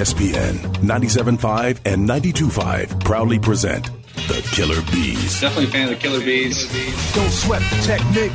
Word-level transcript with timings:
ESPN 0.00 0.54
97.5 0.82 1.80
and 1.84 2.08
92.5 2.08 3.04
proudly 3.04 3.38
present 3.38 3.90
the 4.28 4.40
Killer 4.50 4.80
Bees. 4.90 5.42
Definitely 5.42 5.64
a 5.64 5.68
fan 5.68 5.82
of 5.84 5.90
the 5.90 5.96
Killer 5.96 6.20
Bees. 6.20 6.72
Don't 7.14 7.30
sweat 7.30 7.60
the 7.60 7.82
technique. 7.82 8.32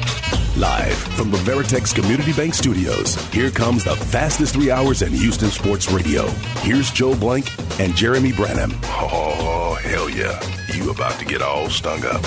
Live 0.58 0.96
from 1.18 1.32
the 1.32 1.38
Veritex 1.40 1.96
Community 1.96 2.34
Bank 2.34 2.54
Studios, 2.54 3.16
here 3.32 3.50
comes 3.50 3.84
the 3.84 3.96
fastest 3.96 4.54
three 4.54 4.70
hours 4.70 5.02
in 5.02 5.12
Houston 5.12 5.50
sports 5.50 5.92
radio. 5.92 6.28
Here's 6.62 6.92
Joe 6.92 7.16
Blank 7.16 7.48
and 7.80 7.96
Jeremy 7.96 8.32
Branham. 8.32 8.72
Oh, 8.84 9.76
hell 9.82 10.08
yeah. 10.08 10.40
You 10.72 10.92
about 10.92 11.18
to 11.18 11.26
get 11.26 11.42
all 11.42 11.72
stung 11.72 12.06
up. 12.06 12.24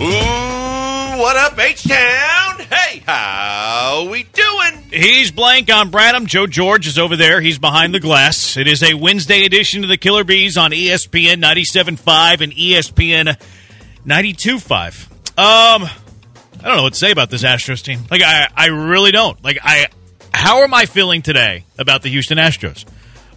Ooh, 0.00 0.57
what 1.18 1.36
up, 1.36 1.58
H-Town? 1.58 2.60
Hey, 2.60 3.02
how 3.04 4.08
we 4.08 4.22
doing? 4.22 4.84
He's 4.92 5.32
blank 5.32 5.68
on 5.68 5.90
Branham. 5.90 6.26
Joe 6.26 6.46
George 6.46 6.86
is 6.86 6.96
over 6.96 7.16
there. 7.16 7.40
He's 7.40 7.58
behind 7.58 7.92
the 7.92 7.98
glass. 7.98 8.56
It 8.56 8.68
is 8.68 8.84
a 8.84 8.94
Wednesday 8.94 9.44
edition 9.44 9.82
of 9.82 9.88
the 9.88 9.96
Killer 9.96 10.22
Bees 10.22 10.56
on 10.56 10.70
ESPN 10.70 11.42
97.5 11.42 12.40
and 12.40 12.52
ESPN 12.52 13.36
92.5. 14.06 15.10
Um, 15.36 15.82
I 15.82 16.62
don't 16.62 16.76
know 16.76 16.84
what 16.84 16.92
to 16.92 16.98
say 16.98 17.10
about 17.10 17.30
this 17.30 17.42
Astros 17.42 17.82
team. 17.82 18.04
Like, 18.08 18.22
I, 18.22 18.48
I 18.54 18.66
really 18.66 19.10
don't. 19.10 19.42
Like, 19.42 19.58
I, 19.60 19.88
how 20.32 20.62
am 20.62 20.72
I 20.72 20.86
feeling 20.86 21.22
today 21.22 21.64
about 21.78 22.02
the 22.02 22.10
Houston 22.10 22.38
Astros? 22.38 22.84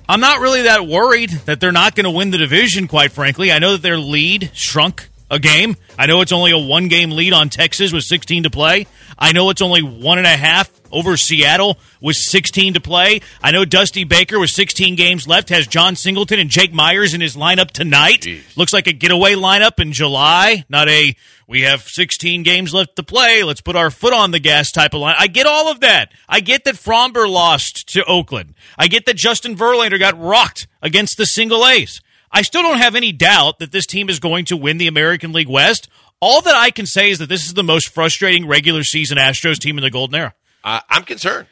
I'm 0.07 0.19
not 0.19 0.39
really 0.39 0.63
that 0.63 0.85
worried 0.85 1.31
that 1.45 1.59
they're 1.59 1.71
not 1.71 1.95
going 1.95 2.03
to 2.03 2.11
win 2.11 2.29
the 2.29 2.37
division, 2.37 2.87
quite 2.87 3.11
frankly. 3.11 3.51
I 3.51 3.57
know 3.57 3.71
that 3.71 3.81
their 3.81 3.97
lead 3.97 4.51
shrunk 4.53 5.09
a 5.31 5.39
game. 5.39 5.77
I 5.97 6.05
know 6.05 6.21
it's 6.21 6.33
only 6.33 6.51
a 6.51 6.57
one 6.57 6.89
game 6.89 7.09
lead 7.09 7.33
on 7.33 7.49
Texas 7.49 7.91
with 7.91 8.03
16 8.03 8.43
to 8.43 8.49
play. 8.51 8.85
I 9.17 9.31
know 9.31 9.49
it's 9.49 9.61
only 9.61 9.81
one 9.81 10.17
and 10.17 10.27
a 10.27 10.37
half 10.37 10.69
over 10.91 11.15
Seattle 11.15 11.77
with 12.01 12.17
16 12.17 12.73
to 12.73 12.81
play. 12.81 13.21
I 13.41 13.51
know 13.51 13.63
Dusty 13.63 14.03
Baker 14.03 14.39
with 14.39 14.49
16 14.49 14.95
games 14.95 15.27
left 15.27 15.49
has 15.49 15.67
Jon 15.67 15.95
Singleton 15.95 16.37
and 16.37 16.49
Jake 16.49 16.73
Meyers 16.73 17.13
in 17.13 17.21
his 17.21 17.37
lineup 17.37 17.71
tonight. 17.71 18.27
Looks 18.57 18.73
like 18.73 18.87
a 18.87 18.93
getaway 18.93 19.33
lineup 19.33 19.79
in 19.79 19.93
July, 19.93 20.65
not 20.69 20.89
a 20.89 21.15
we 21.47 21.61
have 21.61 21.81
16 21.81 22.43
games 22.43 22.73
left 22.73 22.95
to 22.95 23.03
play. 23.03 23.43
Let's 23.43 23.59
put 23.59 23.75
our 23.75 23.91
foot 23.91 24.13
on 24.13 24.31
the 24.31 24.39
gas 24.39 24.71
type 24.71 24.93
of 24.93 25.01
line. 25.01 25.15
I 25.17 25.27
get 25.27 25.45
all 25.45 25.69
of 25.69 25.81
that. 25.81 26.13
I 26.27 26.39
get 26.39 26.63
that 26.63 26.75
Framber 26.75 27.29
lost 27.29 27.89
to 27.89 28.05
Oakland. 28.05 28.53
I 28.77 28.87
get 28.87 29.05
that 29.05 29.17
Justin 29.17 29.57
Verlander 29.57 29.99
got 29.99 30.17
rocked 30.17 30.67
against 30.81 31.17
the 31.17 31.25
single 31.25 31.67
A's. 31.67 32.01
I 32.31 32.43
still 32.43 32.61
don't 32.61 32.77
have 32.77 32.95
any 32.95 33.11
doubt 33.11 33.59
that 33.59 33.71
this 33.71 33.85
team 33.85 34.09
is 34.09 34.19
going 34.19 34.45
to 34.45 34.57
win 34.57 34.77
the 34.77 34.87
American 34.87 35.33
League 35.33 35.49
West. 35.49 35.89
All 36.19 36.41
that 36.41 36.55
I 36.55 36.71
can 36.71 36.85
say 36.85 37.09
is 37.09 37.19
that 37.19 37.29
this 37.29 37.45
is 37.45 37.53
the 37.53 37.63
most 37.63 37.89
frustrating 37.89 38.47
regular 38.47 38.83
season 38.83 39.17
Astros 39.17 39.57
team 39.57 39.77
in 39.77 39.83
the 39.83 39.89
Golden 39.89 40.15
Era. 40.15 40.33
Uh, 40.63 40.79
I'm 40.89 41.03
concerned. 41.03 41.47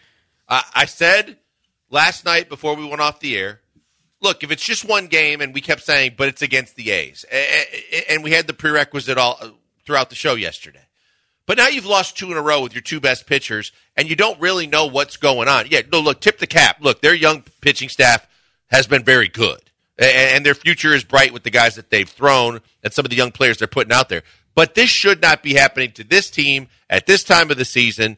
Uh, 0.48 0.62
I 0.74 0.86
said 0.86 1.38
last 1.90 2.24
night 2.26 2.50
before 2.50 2.76
we 2.76 2.88
went 2.88 3.02
off 3.02 3.20
the 3.20 3.38
air, 3.38 3.62
look, 4.22 4.44
if 4.44 4.52
it's 4.52 4.64
just 4.64 4.86
one 4.86 5.08
game, 5.08 5.42
and 5.42 5.54
we 5.54 5.62
kept 5.62 5.82
saying, 5.82 6.14
but 6.18 6.28
it's 6.28 6.42
against 6.42 6.76
the 6.76 6.92
A's, 6.92 7.26
and 8.10 8.24
we 8.24 8.32
had 8.32 8.48
the 8.48 8.54
prerequisite 8.54 9.18
all 9.18 9.40
throughout 9.86 10.10
the 10.10 10.16
show 10.16 10.36
yesterday. 10.36 10.86
But 11.46 11.58
now 11.58 11.68
you've 11.68 11.86
lost 11.86 12.16
two 12.16 12.32
in 12.32 12.38
a 12.38 12.42
row 12.42 12.62
with 12.62 12.74
your 12.74 12.82
two 12.84 13.00
best 13.00 13.26
pitchers, 13.26 13.72
and 13.98 14.08
you 14.08 14.16
don't 14.16 14.40
really 14.40 14.68
know 14.68 14.86
what's 14.86 15.18
going 15.18 15.48
on. 15.48 15.66
Yeah, 15.68 15.82
no, 15.92 16.00
look, 16.00 16.22
tip 16.22 16.38
the 16.38 16.46
cap. 16.46 16.78
Look, 16.80 17.02
their 17.02 17.16
young 17.16 17.44
pitching 17.62 17.90
staff 17.90 18.28
has 18.68 18.86
been 18.86 19.04
very 19.04 19.28
good, 19.28 19.60
and 20.00 20.46
their 20.46 20.56
future 20.56 20.94
is 20.94 21.04
bright 21.04 21.34
with 21.34 21.44
the 21.44 21.50
guys 21.50 21.76
that 21.76 21.90
they've 21.90 22.10
thrown 22.10 22.62
and 22.84 22.94
some 22.94 23.06
of 23.06 23.10
the 23.10 23.18
young 23.18 23.32
players 23.32 23.58
they're 23.58 23.68
putting 23.68 23.92
out 23.92 24.10
there. 24.10 24.24
But 24.56 24.76
this 24.76 24.90
should 24.90 25.22
not 25.22 25.44
be 25.44 25.54
happening 25.54 25.92
to 25.94 26.04
this 26.04 26.30
team 26.30 26.68
at 26.90 27.06
this 27.06 27.24
time 27.24 27.52
of 27.52 27.58
the 27.58 27.66
season. 27.66 28.18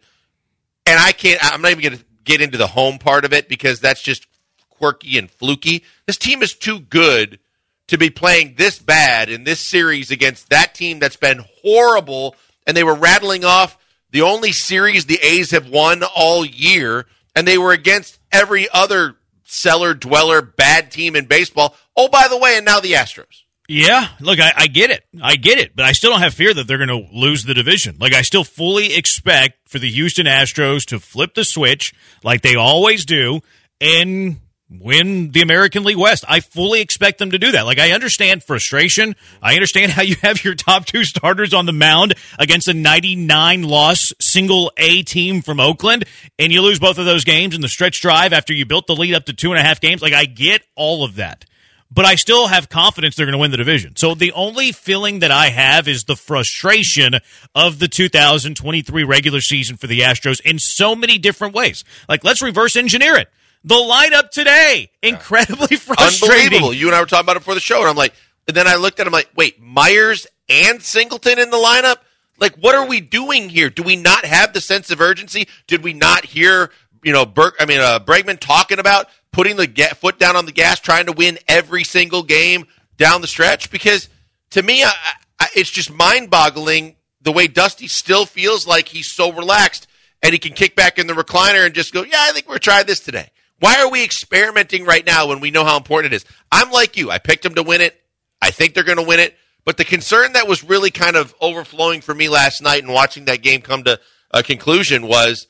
And 0.85 0.99
I 0.99 1.11
can't, 1.11 1.39
I'm 1.43 1.61
not 1.61 1.71
even 1.71 1.83
going 1.83 1.97
to 1.97 2.05
get 2.23 2.41
into 2.41 2.57
the 2.57 2.67
home 2.67 2.97
part 2.97 3.25
of 3.25 3.33
it 3.33 3.49
because 3.49 3.79
that's 3.79 4.01
just 4.01 4.27
quirky 4.69 5.17
and 5.17 5.29
fluky. 5.29 5.83
This 6.05 6.17
team 6.17 6.41
is 6.41 6.53
too 6.53 6.79
good 6.79 7.39
to 7.87 7.97
be 7.97 8.09
playing 8.09 8.55
this 8.57 8.79
bad 8.79 9.29
in 9.29 9.43
this 9.43 9.59
series 9.59 10.11
against 10.11 10.49
that 10.49 10.73
team 10.73 10.99
that's 10.99 11.17
been 11.17 11.43
horrible. 11.61 12.35
And 12.65 12.77
they 12.77 12.83
were 12.83 12.95
rattling 12.95 13.43
off 13.43 13.77
the 14.11 14.21
only 14.21 14.51
series 14.51 15.05
the 15.05 15.19
A's 15.21 15.51
have 15.51 15.69
won 15.69 16.03
all 16.03 16.45
year. 16.45 17.05
And 17.35 17.47
they 17.47 17.57
were 17.57 17.71
against 17.71 18.19
every 18.31 18.67
other 18.73 19.15
cellar 19.51 19.93
dweller 19.93 20.41
bad 20.41 20.91
team 20.91 21.15
in 21.15 21.25
baseball. 21.25 21.75
Oh, 21.95 22.07
by 22.07 22.27
the 22.29 22.37
way, 22.37 22.55
and 22.57 22.65
now 22.65 22.79
the 22.79 22.93
Astros. 22.93 23.43
Yeah, 23.67 24.07
look, 24.19 24.39
I, 24.39 24.51
I 24.55 24.67
get 24.67 24.91
it. 24.91 25.03
I 25.21 25.35
get 25.35 25.59
it. 25.59 25.75
But 25.75 25.85
I 25.85 25.93
still 25.93 26.11
don't 26.11 26.21
have 26.21 26.33
fear 26.33 26.53
that 26.53 26.67
they're 26.67 26.77
going 26.77 26.89
to 26.89 27.07
lose 27.13 27.43
the 27.43 27.53
division. 27.53 27.97
Like, 27.99 28.13
I 28.13 28.21
still 28.21 28.43
fully 28.43 28.95
expect 28.95 29.69
for 29.69 29.79
the 29.79 29.89
Houston 29.89 30.25
Astros 30.25 30.85
to 30.87 30.99
flip 30.99 31.35
the 31.35 31.45
switch 31.45 31.93
like 32.23 32.41
they 32.41 32.55
always 32.55 33.05
do 33.05 33.41
and 33.79 34.37
win 34.79 35.31
the 35.31 35.41
American 35.41 35.83
League 35.83 35.97
West. 35.97 36.23
I 36.27 36.39
fully 36.39 36.81
expect 36.81 37.19
them 37.19 37.31
to 37.31 37.39
do 37.39 37.51
that. 37.51 37.65
Like, 37.65 37.79
I 37.79 37.91
understand 37.91 38.43
frustration. 38.43 39.15
I 39.41 39.55
understand 39.55 39.91
how 39.93 40.01
you 40.01 40.15
have 40.21 40.43
your 40.43 40.55
top 40.55 40.85
two 40.85 41.03
starters 41.03 41.53
on 41.53 41.65
the 41.65 41.73
mound 41.73 42.15
against 42.39 42.67
a 42.67 42.73
99 42.73 43.63
loss 43.63 44.13
single 44.19 44.71
A 44.77 45.03
team 45.03 45.41
from 45.41 45.59
Oakland, 45.59 46.05
and 46.39 46.51
you 46.51 46.61
lose 46.61 46.79
both 46.79 46.97
of 46.97 47.05
those 47.05 47.23
games 47.23 47.55
in 47.55 47.61
the 47.61 47.69
stretch 47.69 48.01
drive 48.01 48.33
after 48.33 48.53
you 48.53 48.65
built 48.65 48.87
the 48.87 48.95
lead 48.95 49.13
up 49.13 49.25
to 49.25 49.33
two 49.33 49.51
and 49.51 49.59
a 49.59 49.63
half 49.63 49.81
games. 49.81 50.01
Like, 50.01 50.13
I 50.13 50.25
get 50.25 50.63
all 50.75 51.03
of 51.03 51.15
that 51.15 51.45
but 51.93 52.05
I 52.05 52.15
still 52.15 52.47
have 52.47 52.69
confidence 52.69 53.15
they're 53.15 53.25
going 53.25 53.33
to 53.33 53.39
win 53.39 53.51
the 53.51 53.57
division. 53.57 53.97
So 53.97 54.15
the 54.15 54.31
only 54.31 54.71
feeling 54.71 55.19
that 55.19 55.31
I 55.31 55.49
have 55.49 55.89
is 55.89 56.05
the 56.05 56.15
frustration 56.15 57.15
of 57.53 57.79
the 57.79 57.89
2023 57.89 59.03
regular 59.03 59.41
season 59.41 59.75
for 59.75 59.87
the 59.87 59.99
Astros 59.99 60.39
in 60.41 60.57
so 60.57 60.95
many 60.95 61.17
different 61.17 61.53
ways. 61.53 61.83
Like, 62.07 62.23
let's 62.23 62.41
reverse 62.41 62.77
engineer 62.77 63.17
it. 63.17 63.29
The 63.63 63.75
lineup 63.75 64.31
today, 64.31 64.89
incredibly 65.03 65.77
frustrating. 65.77 66.43
Unbelievable. 66.45 66.73
You 66.73 66.87
and 66.87 66.95
I 66.95 66.99
were 66.99 67.05
talking 67.05 67.25
about 67.25 67.37
it 67.37 67.39
before 67.39 67.53
the 67.53 67.59
show, 67.59 67.79
and 67.79 67.87
I'm 67.87 67.95
like, 67.95 68.13
and 68.47 68.57
then 68.57 68.67
I 68.67 68.75
looked 68.75 68.99
at 68.99 69.07
him 69.07 69.13
like, 69.13 69.29
wait, 69.35 69.61
Meyers 69.61 70.25
and 70.49 70.81
Singleton 70.81 71.39
in 71.39 71.51
the 71.51 71.57
lineup? 71.57 71.97
Like, 72.39 72.55
what 72.55 72.73
are 72.73 72.87
we 72.87 73.01
doing 73.01 73.49
here? 73.49 73.69
Do 73.69 73.83
we 73.83 73.95
not 73.95 74.25
have 74.25 74.53
the 74.53 74.61
sense 74.61 74.89
of 74.89 74.99
urgency? 74.99 75.47
Did 75.67 75.83
we 75.83 75.93
not 75.93 76.25
hear, 76.25 76.71
you 77.03 77.13
know, 77.13 77.25
Burke, 77.25 77.55
I 77.59 77.65
mean, 77.65 77.79
uh, 77.79 77.99
Bregman 77.99 78.39
talking 78.39 78.79
about 78.79 79.07
putting 79.31 79.57
the 79.57 79.67
ga- 79.67 79.93
foot 79.93 80.17
down 80.17 80.35
on 80.35 80.45
the 80.47 80.51
gas, 80.51 80.79
trying 80.79 81.05
to 81.05 81.11
win 81.11 81.37
every 81.47 81.83
single 81.83 82.23
game 82.23 82.65
down 82.97 83.21
the 83.21 83.27
stretch? 83.27 83.69
Because 83.69 84.09
to 84.51 84.63
me, 84.63 84.83
I, 84.83 84.91
I, 85.39 85.47
it's 85.55 85.69
just 85.69 85.93
mind 85.93 86.31
boggling 86.31 86.95
the 87.21 87.31
way 87.31 87.47
Dusty 87.47 87.87
still 87.87 88.25
feels 88.25 88.65
like 88.65 88.87
he's 88.87 89.11
so 89.11 89.31
relaxed 89.31 89.85
and 90.23 90.33
he 90.33 90.39
can 90.39 90.53
kick 90.53 90.75
back 90.75 90.97
in 90.97 91.05
the 91.05 91.13
recliner 91.13 91.63
and 91.65 91.75
just 91.75 91.93
go, 91.93 92.03
yeah, 92.03 92.17
I 92.17 92.31
think 92.31 92.49
we're 92.49 92.57
trying 92.57 92.87
this 92.87 92.99
today. 92.99 93.29
Why 93.61 93.79
are 93.79 93.91
we 93.91 94.03
experimenting 94.03 94.85
right 94.85 95.05
now 95.05 95.27
when 95.27 95.39
we 95.39 95.51
know 95.51 95.63
how 95.63 95.77
important 95.77 96.13
it 96.13 96.15
is? 96.15 96.25
I'm 96.51 96.71
like 96.71 96.97
you. 96.97 97.11
I 97.11 97.19
picked 97.19 97.43
them 97.43 97.53
to 97.53 97.63
win 97.63 97.79
it. 97.79 97.95
I 98.41 98.49
think 98.49 98.73
they're 98.73 98.83
going 98.83 98.97
to 98.97 99.03
win 99.03 99.19
it. 99.19 99.37
But 99.63 99.77
the 99.77 99.85
concern 99.85 100.33
that 100.33 100.47
was 100.47 100.63
really 100.63 100.89
kind 100.89 101.15
of 101.15 101.35
overflowing 101.39 102.01
for 102.01 102.15
me 102.15 102.27
last 102.27 102.63
night 102.63 102.81
and 102.81 102.91
watching 102.91 103.25
that 103.25 103.43
game 103.43 103.61
come 103.61 103.83
to 103.83 103.99
a 104.31 104.41
conclusion 104.41 105.05
was 105.05 105.45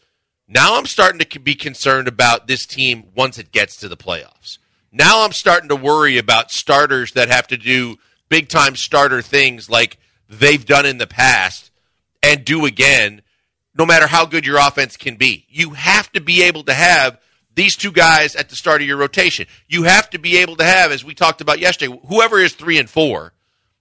now 0.46 0.78
I'm 0.78 0.88
starting 0.88 1.20
to 1.20 1.40
be 1.40 1.56
concerned 1.56 2.10
about 2.10 2.48
this 2.48 2.66
team 2.66 3.06
once 3.16 3.38
it 3.38 3.54
gets 3.54 3.78
to 3.78 3.88
the 3.88 3.96
playoffs. 3.96 4.58
Now 4.92 5.24
I'm 5.24 5.32
starting 5.32 5.70
to 5.70 5.78
worry 5.78 6.18
about 6.18 6.52
starters 6.52 7.14
that 7.14 7.30
have 7.30 7.48
to 7.48 7.58
do 7.58 7.96
big 8.28 8.50
time 8.50 8.76
starter 8.76 9.22
things 9.22 9.70
like 9.70 9.98
they've 10.28 10.66
done 10.66 10.86
in 10.86 10.98
the 10.98 11.08
past 11.08 11.72
and 12.22 12.44
do 12.44 12.66
again, 12.66 13.22
no 13.74 13.86
matter 13.86 14.08
how 14.08 14.26
good 14.26 14.46
your 14.46 14.58
offense 14.58 14.98
can 14.98 15.16
be. 15.16 15.46
You 15.48 15.70
have 15.70 16.12
to 16.12 16.20
be 16.20 16.44
able 16.44 16.64
to 16.64 16.74
have 16.74 17.18
these 17.56 17.76
two 17.76 17.92
guys 17.92 18.36
at 18.36 18.50
the 18.50 18.56
start 18.56 18.82
of 18.82 18.88
your 18.88 18.98
rotation. 18.98 19.48
You 19.68 19.84
have 19.84 20.10
to 20.12 20.20
be 20.20 20.38
able 20.38 20.56
to 20.58 20.64
have, 20.64 20.92
as 20.92 21.04
we 21.04 21.14
talked 21.14 21.42
about 21.42 21.60
yesterday, 21.60 21.98
whoever 22.08 22.40
is 22.40 22.54
three 22.54 22.78
and 22.78 22.90
four, 22.90 23.34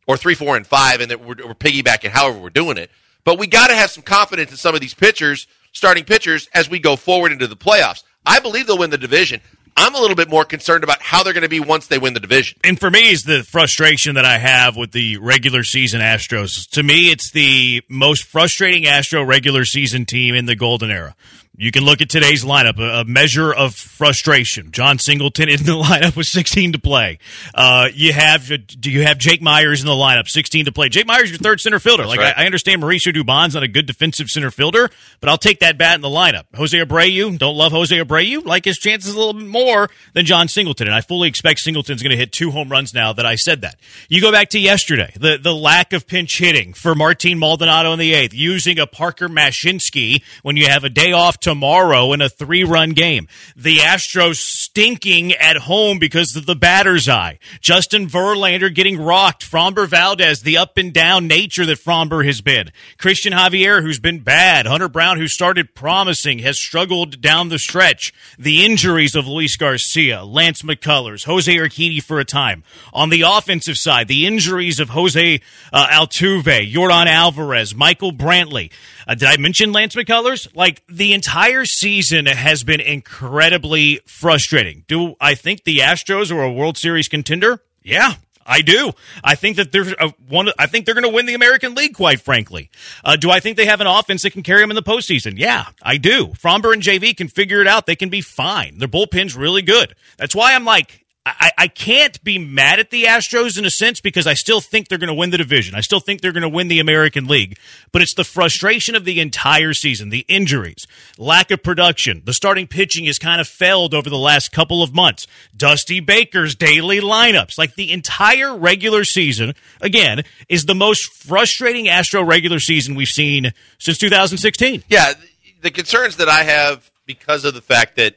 or 0.06 0.16
three, 0.16 0.34
four, 0.34 0.56
and 0.56 0.66
five, 0.66 1.00
and 1.00 1.10
that 1.10 1.20
we're, 1.20 1.36
we're 1.46 1.54
piggybacking 1.54 2.10
however 2.10 2.38
we're 2.38 2.50
doing 2.50 2.76
it. 2.76 2.90
But 3.24 3.38
we 3.38 3.46
got 3.46 3.68
to 3.68 3.74
have 3.74 3.90
some 3.90 4.02
confidence 4.02 4.50
in 4.50 4.56
some 4.56 4.74
of 4.74 4.80
these 4.80 4.94
pitchers, 4.94 5.46
starting 5.72 6.04
pitchers, 6.04 6.48
as 6.54 6.68
we 6.68 6.78
go 6.78 6.96
forward 6.96 7.32
into 7.32 7.46
the 7.46 7.56
playoffs. 7.56 8.02
I 8.26 8.40
believe 8.40 8.66
they'll 8.66 8.78
win 8.78 8.90
the 8.90 8.98
division. 8.98 9.40
I'm 9.76 9.94
a 9.94 9.98
little 9.98 10.16
bit 10.16 10.28
more 10.28 10.44
concerned 10.44 10.84
about 10.84 11.00
how 11.00 11.22
they're 11.22 11.32
going 11.32 11.44
to 11.44 11.48
be 11.48 11.60
once 11.60 11.86
they 11.86 11.98
win 11.98 12.12
the 12.12 12.20
division. 12.20 12.58
And 12.64 12.78
for 12.78 12.90
me, 12.90 13.10
is 13.10 13.22
the 13.22 13.42
frustration 13.42 14.16
that 14.16 14.24
I 14.24 14.38
have 14.38 14.76
with 14.76 14.92
the 14.92 15.16
regular 15.18 15.62
season 15.62 16.00
Astros. 16.00 16.68
To 16.70 16.82
me, 16.82 17.10
it's 17.10 17.30
the 17.30 17.82
most 17.88 18.24
frustrating 18.24 18.86
Astro 18.86 19.22
regular 19.22 19.64
season 19.64 20.06
team 20.06 20.34
in 20.34 20.46
the 20.46 20.56
golden 20.56 20.90
era. 20.90 21.14
You 21.56 21.72
can 21.72 21.84
look 21.84 22.00
at 22.00 22.08
today's 22.08 22.44
lineup, 22.44 22.78
a, 22.78 23.04
measure 23.04 23.52
of 23.52 23.74
frustration. 23.74 24.70
Jon 24.70 24.98
Singleton 24.98 25.48
in 25.48 25.64
the 25.64 25.72
lineup 25.84 26.16
with 26.16 26.26
16 26.26 26.72
to 26.72 26.78
play. 26.78 27.18
Uh, 27.54 27.88
you 27.92 28.12
have 28.12 28.50
do 28.80 28.90
you 28.90 29.02
have 29.02 29.18
Jake 29.18 29.42
Meyers 29.42 29.80
in 29.80 29.86
the 29.86 29.92
lineup, 29.92 30.28
16 30.28 30.66
to 30.66 30.72
play. 30.72 30.88
Jake 30.88 31.06
Meyers, 31.06 31.28
your 31.28 31.38
third 31.38 31.60
center 31.60 31.80
fielder. 31.80 32.06
like 32.06 32.20
right. 32.20 32.34
I, 32.36 32.44
I 32.44 32.46
understand 32.46 32.82
Mauricio 32.82 33.12
Dubon's 33.12 33.54
not 33.54 33.64
a 33.64 33.68
good 33.68 33.86
defensive 33.86 34.28
center 34.28 34.50
fielder, 34.50 34.90
but 35.20 35.28
I'll 35.28 35.38
take 35.38 35.58
that 35.60 35.76
bat 35.76 35.96
in 35.96 36.02
the 36.02 36.08
lineup. 36.08 36.44
Jose 36.54 36.76
Abreu, 36.76 37.36
don't 37.36 37.56
love 37.56 37.72
Jose 37.72 37.94
Abreu. 37.94 38.44
Like 38.44 38.64
his 38.64 38.78
chances 38.78 39.12
a 39.12 39.18
little 39.18 39.34
bit 39.34 39.48
more 39.48 39.90
than 40.14 40.24
John 40.24 40.46
Singleton, 40.46 40.86
and 40.86 40.94
I 40.94 41.00
fully 41.00 41.28
expect 41.28 41.60
Singleton's 41.60 42.02
going 42.02 42.12
to 42.12 42.16
hit 42.16 42.32
two 42.32 42.52
home 42.52 42.70
runs 42.70 42.94
now 42.94 43.12
that 43.12 43.26
I 43.26 43.34
said 43.34 43.62
that. 43.62 43.78
You 44.08 44.20
go 44.20 44.30
back 44.30 44.50
to 44.50 44.58
yesterday, 44.58 45.12
the 45.18 45.36
the 45.36 45.54
lack 45.54 45.92
of 45.92 46.06
pinch 46.06 46.38
hitting 46.38 46.74
for 46.74 46.94
Martin 46.94 47.38
Maldonado 47.38 47.92
in 47.92 47.98
the 47.98 48.14
eighth, 48.14 48.34
using 48.34 48.78
a 48.78 48.86
Parker 48.86 49.28
Mushinski 49.28 50.22
when 50.42 50.56
you 50.56 50.68
have 50.68 50.84
a 50.84 50.88
day 50.88 51.12
off 51.12 51.39
tomorrow 51.40 52.12
in 52.12 52.20
a 52.20 52.28
three 52.28 52.64
run 52.64 52.90
game. 52.90 53.28
The 53.56 53.78
Astros 53.78 54.36
stinking 54.36 55.32
at 55.32 55.56
home 55.56 55.98
because 55.98 56.36
of 56.36 56.46
the 56.46 56.54
batter's 56.54 57.08
eye. 57.08 57.38
Justin 57.60 58.06
Verlander 58.06 58.72
getting 58.72 59.00
rocked. 59.00 59.48
Framber 59.48 59.88
Valdez, 59.88 60.42
the 60.42 60.58
up 60.58 60.76
and 60.78 60.92
down 60.92 61.26
nature 61.26 61.66
that 61.66 61.78
Framber 61.78 62.24
has 62.24 62.40
been. 62.40 62.70
Christian 62.98 63.32
Javier, 63.32 63.82
who's 63.82 63.98
been 63.98 64.20
bad. 64.20 64.66
Hunter 64.66 64.88
Brown, 64.88 65.18
who 65.18 65.28
started 65.28 65.74
promising, 65.74 66.40
has 66.40 66.58
struggled 66.58 67.20
down 67.20 67.48
the 67.48 67.58
stretch. 67.58 68.12
The 68.38 68.64
injuries 68.64 69.14
of 69.14 69.26
Luis 69.26 69.56
Garcia, 69.56 70.24
Lance 70.24 70.62
McCullers, 70.62 71.24
Jose 71.24 71.52
Urquidy 71.52 72.02
for 72.02 72.20
a 72.20 72.24
time. 72.24 72.62
On 72.92 73.08
the 73.08 73.22
offensive 73.22 73.76
side, 73.76 74.08
the 74.08 74.26
injuries 74.26 74.80
of 74.80 74.90
Jose 74.90 75.40
uh, 75.72 75.86
Altuve, 75.88 76.70
Yordan 76.72 77.06
Alvarez, 77.06 77.74
Michael 77.74 78.12
Brantley. 78.12 78.70
Uh, 79.10 79.14
did 79.16 79.26
I 79.26 79.36
mention 79.38 79.72
Lance 79.72 79.96
McCullers? 79.96 80.46
Like 80.54 80.84
the 80.86 81.14
entire 81.14 81.64
season 81.64 82.26
has 82.26 82.62
been 82.62 82.78
incredibly 82.78 84.00
frustrating. 84.06 84.84
Do 84.86 85.16
I 85.20 85.34
think 85.34 85.64
the 85.64 85.78
Astros 85.78 86.30
are 86.30 86.40
a 86.40 86.52
World 86.52 86.78
Series 86.78 87.08
contender? 87.08 87.60
Yeah, 87.82 88.14
I 88.46 88.60
do. 88.60 88.92
I 89.24 89.34
think 89.34 89.56
that 89.56 89.72
they're 89.72 89.94
a, 89.98 90.10
one. 90.28 90.50
I 90.60 90.68
think 90.68 90.86
they're 90.86 90.94
going 90.94 91.02
to 91.02 91.12
win 91.12 91.26
the 91.26 91.34
American 91.34 91.74
League. 91.74 91.94
Quite 91.94 92.20
frankly, 92.20 92.70
uh, 93.04 93.16
do 93.16 93.32
I 93.32 93.40
think 93.40 93.56
they 93.56 93.66
have 93.66 93.80
an 93.80 93.88
offense 93.88 94.22
that 94.22 94.30
can 94.30 94.44
carry 94.44 94.60
them 94.60 94.70
in 94.70 94.76
the 94.76 94.82
postseason? 94.82 95.34
Yeah, 95.36 95.66
I 95.82 95.96
do. 95.96 96.28
Framber 96.28 96.72
and 96.72 96.80
JV 96.80 97.16
can 97.16 97.26
figure 97.26 97.60
it 97.60 97.66
out. 97.66 97.86
They 97.86 97.96
can 97.96 98.10
be 98.10 98.20
fine. 98.20 98.78
Their 98.78 98.86
bullpen's 98.86 99.34
really 99.34 99.62
good. 99.62 99.96
That's 100.18 100.36
why 100.36 100.54
I'm 100.54 100.64
like, 100.64 100.99
I, 101.38 101.50
I 101.58 101.68
can't 101.68 102.22
be 102.24 102.38
mad 102.38 102.78
at 102.78 102.90
the 102.90 103.04
Astros 103.04 103.58
in 103.58 103.64
a 103.64 103.70
sense 103.70 104.00
because 104.00 104.26
I 104.26 104.34
still 104.34 104.60
think 104.60 104.88
they're 104.88 104.98
going 104.98 105.08
to 105.08 105.14
win 105.14 105.30
the 105.30 105.38
division. 105.38 105.74
I 105.74 105.80
still 105.80 106.00
think 106.00 106.20
they're 106.20 106.32
going 106.32 106.42
to 106.42 106.48
win 106.48 106.68
the 106.68 106.80
American 106.80 107.26
League. 107.26 107.58
But 107.92 108.02
it's 108.02 108.14
the 108.14 108.24
frustration 108.24 108.94
of 108.94 109.04
the 109.04 109.20
entire 109.20 109.72
season, 109.74 110.08
the 110.08 110.24
injuries, 110.28 110.86
lack 111.18 111.50
of 111.50 111.62
production. 111.62 112.22
The 112.24 112.32
starting 112.32 112.66
pitching 112.66 113.04
has 113.06 113.18
kind 113.18 113.40
of 113.40 113.48
failed 113.48 113.94
over 113.94 114.08
the 114.08 114.18
last 114.18 114.52
couple 114.52 114.82
of 114.82 114.94
months. 114.94 115.26
Dusty 115.56 116.00
Baker's 116.00 116.54
daily 116.54 117.00
lineups, 117.00 117.58
like 117.58 117.74
the 117.74 117.92
entire 117.92 118.56
regular 118.56 119.04
season, 119.04 119.54
again, 119.80 120.22
is 120.48 120.64
the 120.64 120.74
most 120.74 121.12
frustrating 121.12 121.88
Astro 121.88 122.22
regular 122.22 122.58
season 122.58 122.94
we've 122.94 123.08
seen 123.08 123.52
since 123.78 123.98
2016. 123.98 124.84
Yeah, 124.88 125.12
the 125.60 125.70
concerns 125.70 126.16
that 126.16 126.28
I 126.28 126.44
have 126.44 126.90
because 127.06 127.44
of 127.44 127.54
the 127.54 127.62
fact 127.62 127.96
that 127.96 128.16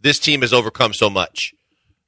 this 0.00 0.18
team 0.18 0.42
has 0.42 0.52
overcome 0.52 0.92
so 0.92 1.08
much 1.08 1.54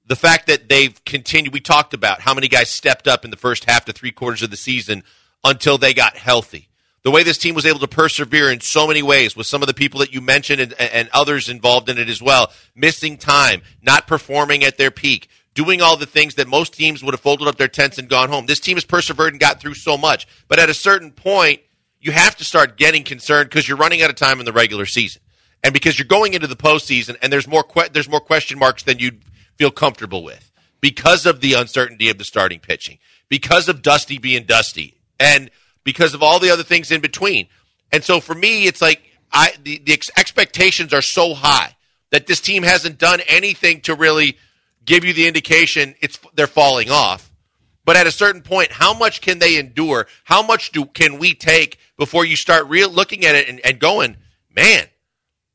the 0.06 0.16
fact 0.16 0.46
that 0.48 0.68
they've 0.68 1.02
continued, 1.04 1.52
we 1.52 1.60
talked 1.60 1.94
about 1.94 2.20
how 2.20 2.34
many 2.34 2.48
guys 2.48 2.70
stepped 2.70 3.08
up 3.08 3.24
in 3.24 3.30
the 3.30 3.36
first 3.36 3.64
half 3.64 3.84
to 3.86 3.92
three 3.92 4.12
quarters 4.12 4.42
of 4.42 4.50
the 4.50 4.56
season 4.56 5.02
until 5.42 5.78
they 5.78 5.94
got 5.94 6.16
healthy. 6.16 6.68
The 7.02 7.10
way 7.10 7.22
this 7.22 7.38
team 7.38 7.54
was 7.54 7.66
able 7.66 7.80
to 7.80 7.88
persevere 7.88 8.50
in 8.50 8.60
so 8.60 8.86
many 8.86 9.02
ways 9.02 9.36
with 9.36 9.46
some 9.46 9.62
of 9.62 9.68
the 9.68 9.74
people 9.74 10.00
that 10.00 10.14
you 10.14 10.22
mentioned 10.22 10.60
and, 10.60 10.74
and 10.80 11.08
others 11.12 11.50
involved 11.50 11.90
in 11.90 11.98
it 11.98 12.08
as 12.08 12.22
well, 12.22 12.50
missing 12.74 13.18
time, 13.18 13.62
not 13.82 14.06
performing 14.06 14.64
at 14.64 14.78
their 14.78 14.90
peak, 14.90 15.28
doing 15.52 15.82
all 15.82 15.98
the 15.98 16.06
things 16.06 16.36
that 16.36 16.48
most 16.48 16.72
teams 16.72 17.04
would 17.04 17.12
have 17.12 17.20
folded 17.20 17.46
up 17.46 17.56
their 17.56 17.68
tents 17.68 17.98
and 17.98 18.08
gone 18.08 18.30
home. 18.30 18.46
This 18.46 18.60
team 18.60 18.76
has 18.76 18.84
persevered 18.84 19.34
and 19.34 19.40
got 19.40 19.60
through 19.60 19.74
so 19.74 19.98
much. 19.98 20.26
But 20.48 20.58
at 20.58 20.70
a 20.70 20.74
certain 20.74 21.10
point, 21.12 21.60
you 22.00 22.12
have 22.12 22.36
to 22.36 22.44
start 22.44 22.78
getting 22.78 23.04
concerned 23.04 23.50
because 23.50 23.68
you're 23.68 23.78
running 23.78 24.02
out 24.02 24.10
of 24.10 24.16
time 24.16 24.40
in 24.40 24.46
the 24.46 24.52
regular 24.52 24.86
season. 24.86 25.20
And 25.62 25.72
because 25.72 25.98
you're 25.98 26.06
going 26.06 26.34
into 26.34 26.46
the 26.46 26.56
postseason 26.56 27.16
and 27.22 27.32
there's 27.32 27.48
more 27.48 27.62
que- 27.62 27.88
there's 27.90 28.08
more 28.08 28.20
question 28.20 28.58
marks 28.58 28.82
than 28.82 28.98
you'd 28.98 29.22
feel 29.56 29.70
comfortable 29.70 30.22
with 30.22 30.50
because 30.80 31.26
of 31.26 31.40
the 31.40 31.54
uncertainty 31.54 32.10
of 32.10 32.18
the 32.18 32.24
starting 32.24 32.60
pitching, 32.60 32.98
because 33.28 33.68
of 33.68 33.82
Dusty 33.82 34.18
being 34.18 34.44
Dusty, 34.44 34.94
and 35.18 35.50
because 35.82 36.14
of 36.14 36.22
all 36.22 36.38
the 36.38 36.50
other 36.50 36.62
things 36.62 36.90
in 36.90 37.00
between. 37.00 37.46
And 37.92 38.02
so 38.02 38.20
for 38.20 38.34
me, 38.34 38.66
it's 38.66 38.82
like 38.82 39.02
I 39.32 39.52
the, 39.62 39.78
the 39.78 39.92
ex- 39.92 40.10
expectations 40.16 40.92
are 40.92 41.02
so 41.02 41.34
high 41.34 41.76
that 42.10 42.26
this 42.26 42.40
team 42.40 42.62
hasn't 42.62 42.98
done 42.98 43.20
anything 43.28 43.80
to 43.82 43.94
really 43.94 44.38
give 44.84 45.04
you 45.04 45.12
the 45.12 45.26
indication 45.26 45.94
it's 46.00 46.18
they're 46.34 46.46
falling 46.46 46.90
off. 46.90 47.30
But 47.84 47.96
at 47.96 48.06
a 48.06 48.12
certain 48.12 48.40
point, 48.40 48.72
how 48.72 48.94
much 48.94 49.20
can 49.20 49.38
they 49.38 49.58
endure? 49.58 50.06
How 50.24 50.42
much 50.42 50.72
do 50.72 50.86
can 50.86 51.18
we 51.18 51.34
take 51.34 51.78
before 51.98 52.24
you 52.24 52.36
start 52.36 52.66
real 52.68 52.90
looking 52.90 53.26
at 53.26 53.34
it 53.34 53.48
and, 53.48 53.60
and 53.64 53.78
going, 53.78 54.16
man, 54.54 54.86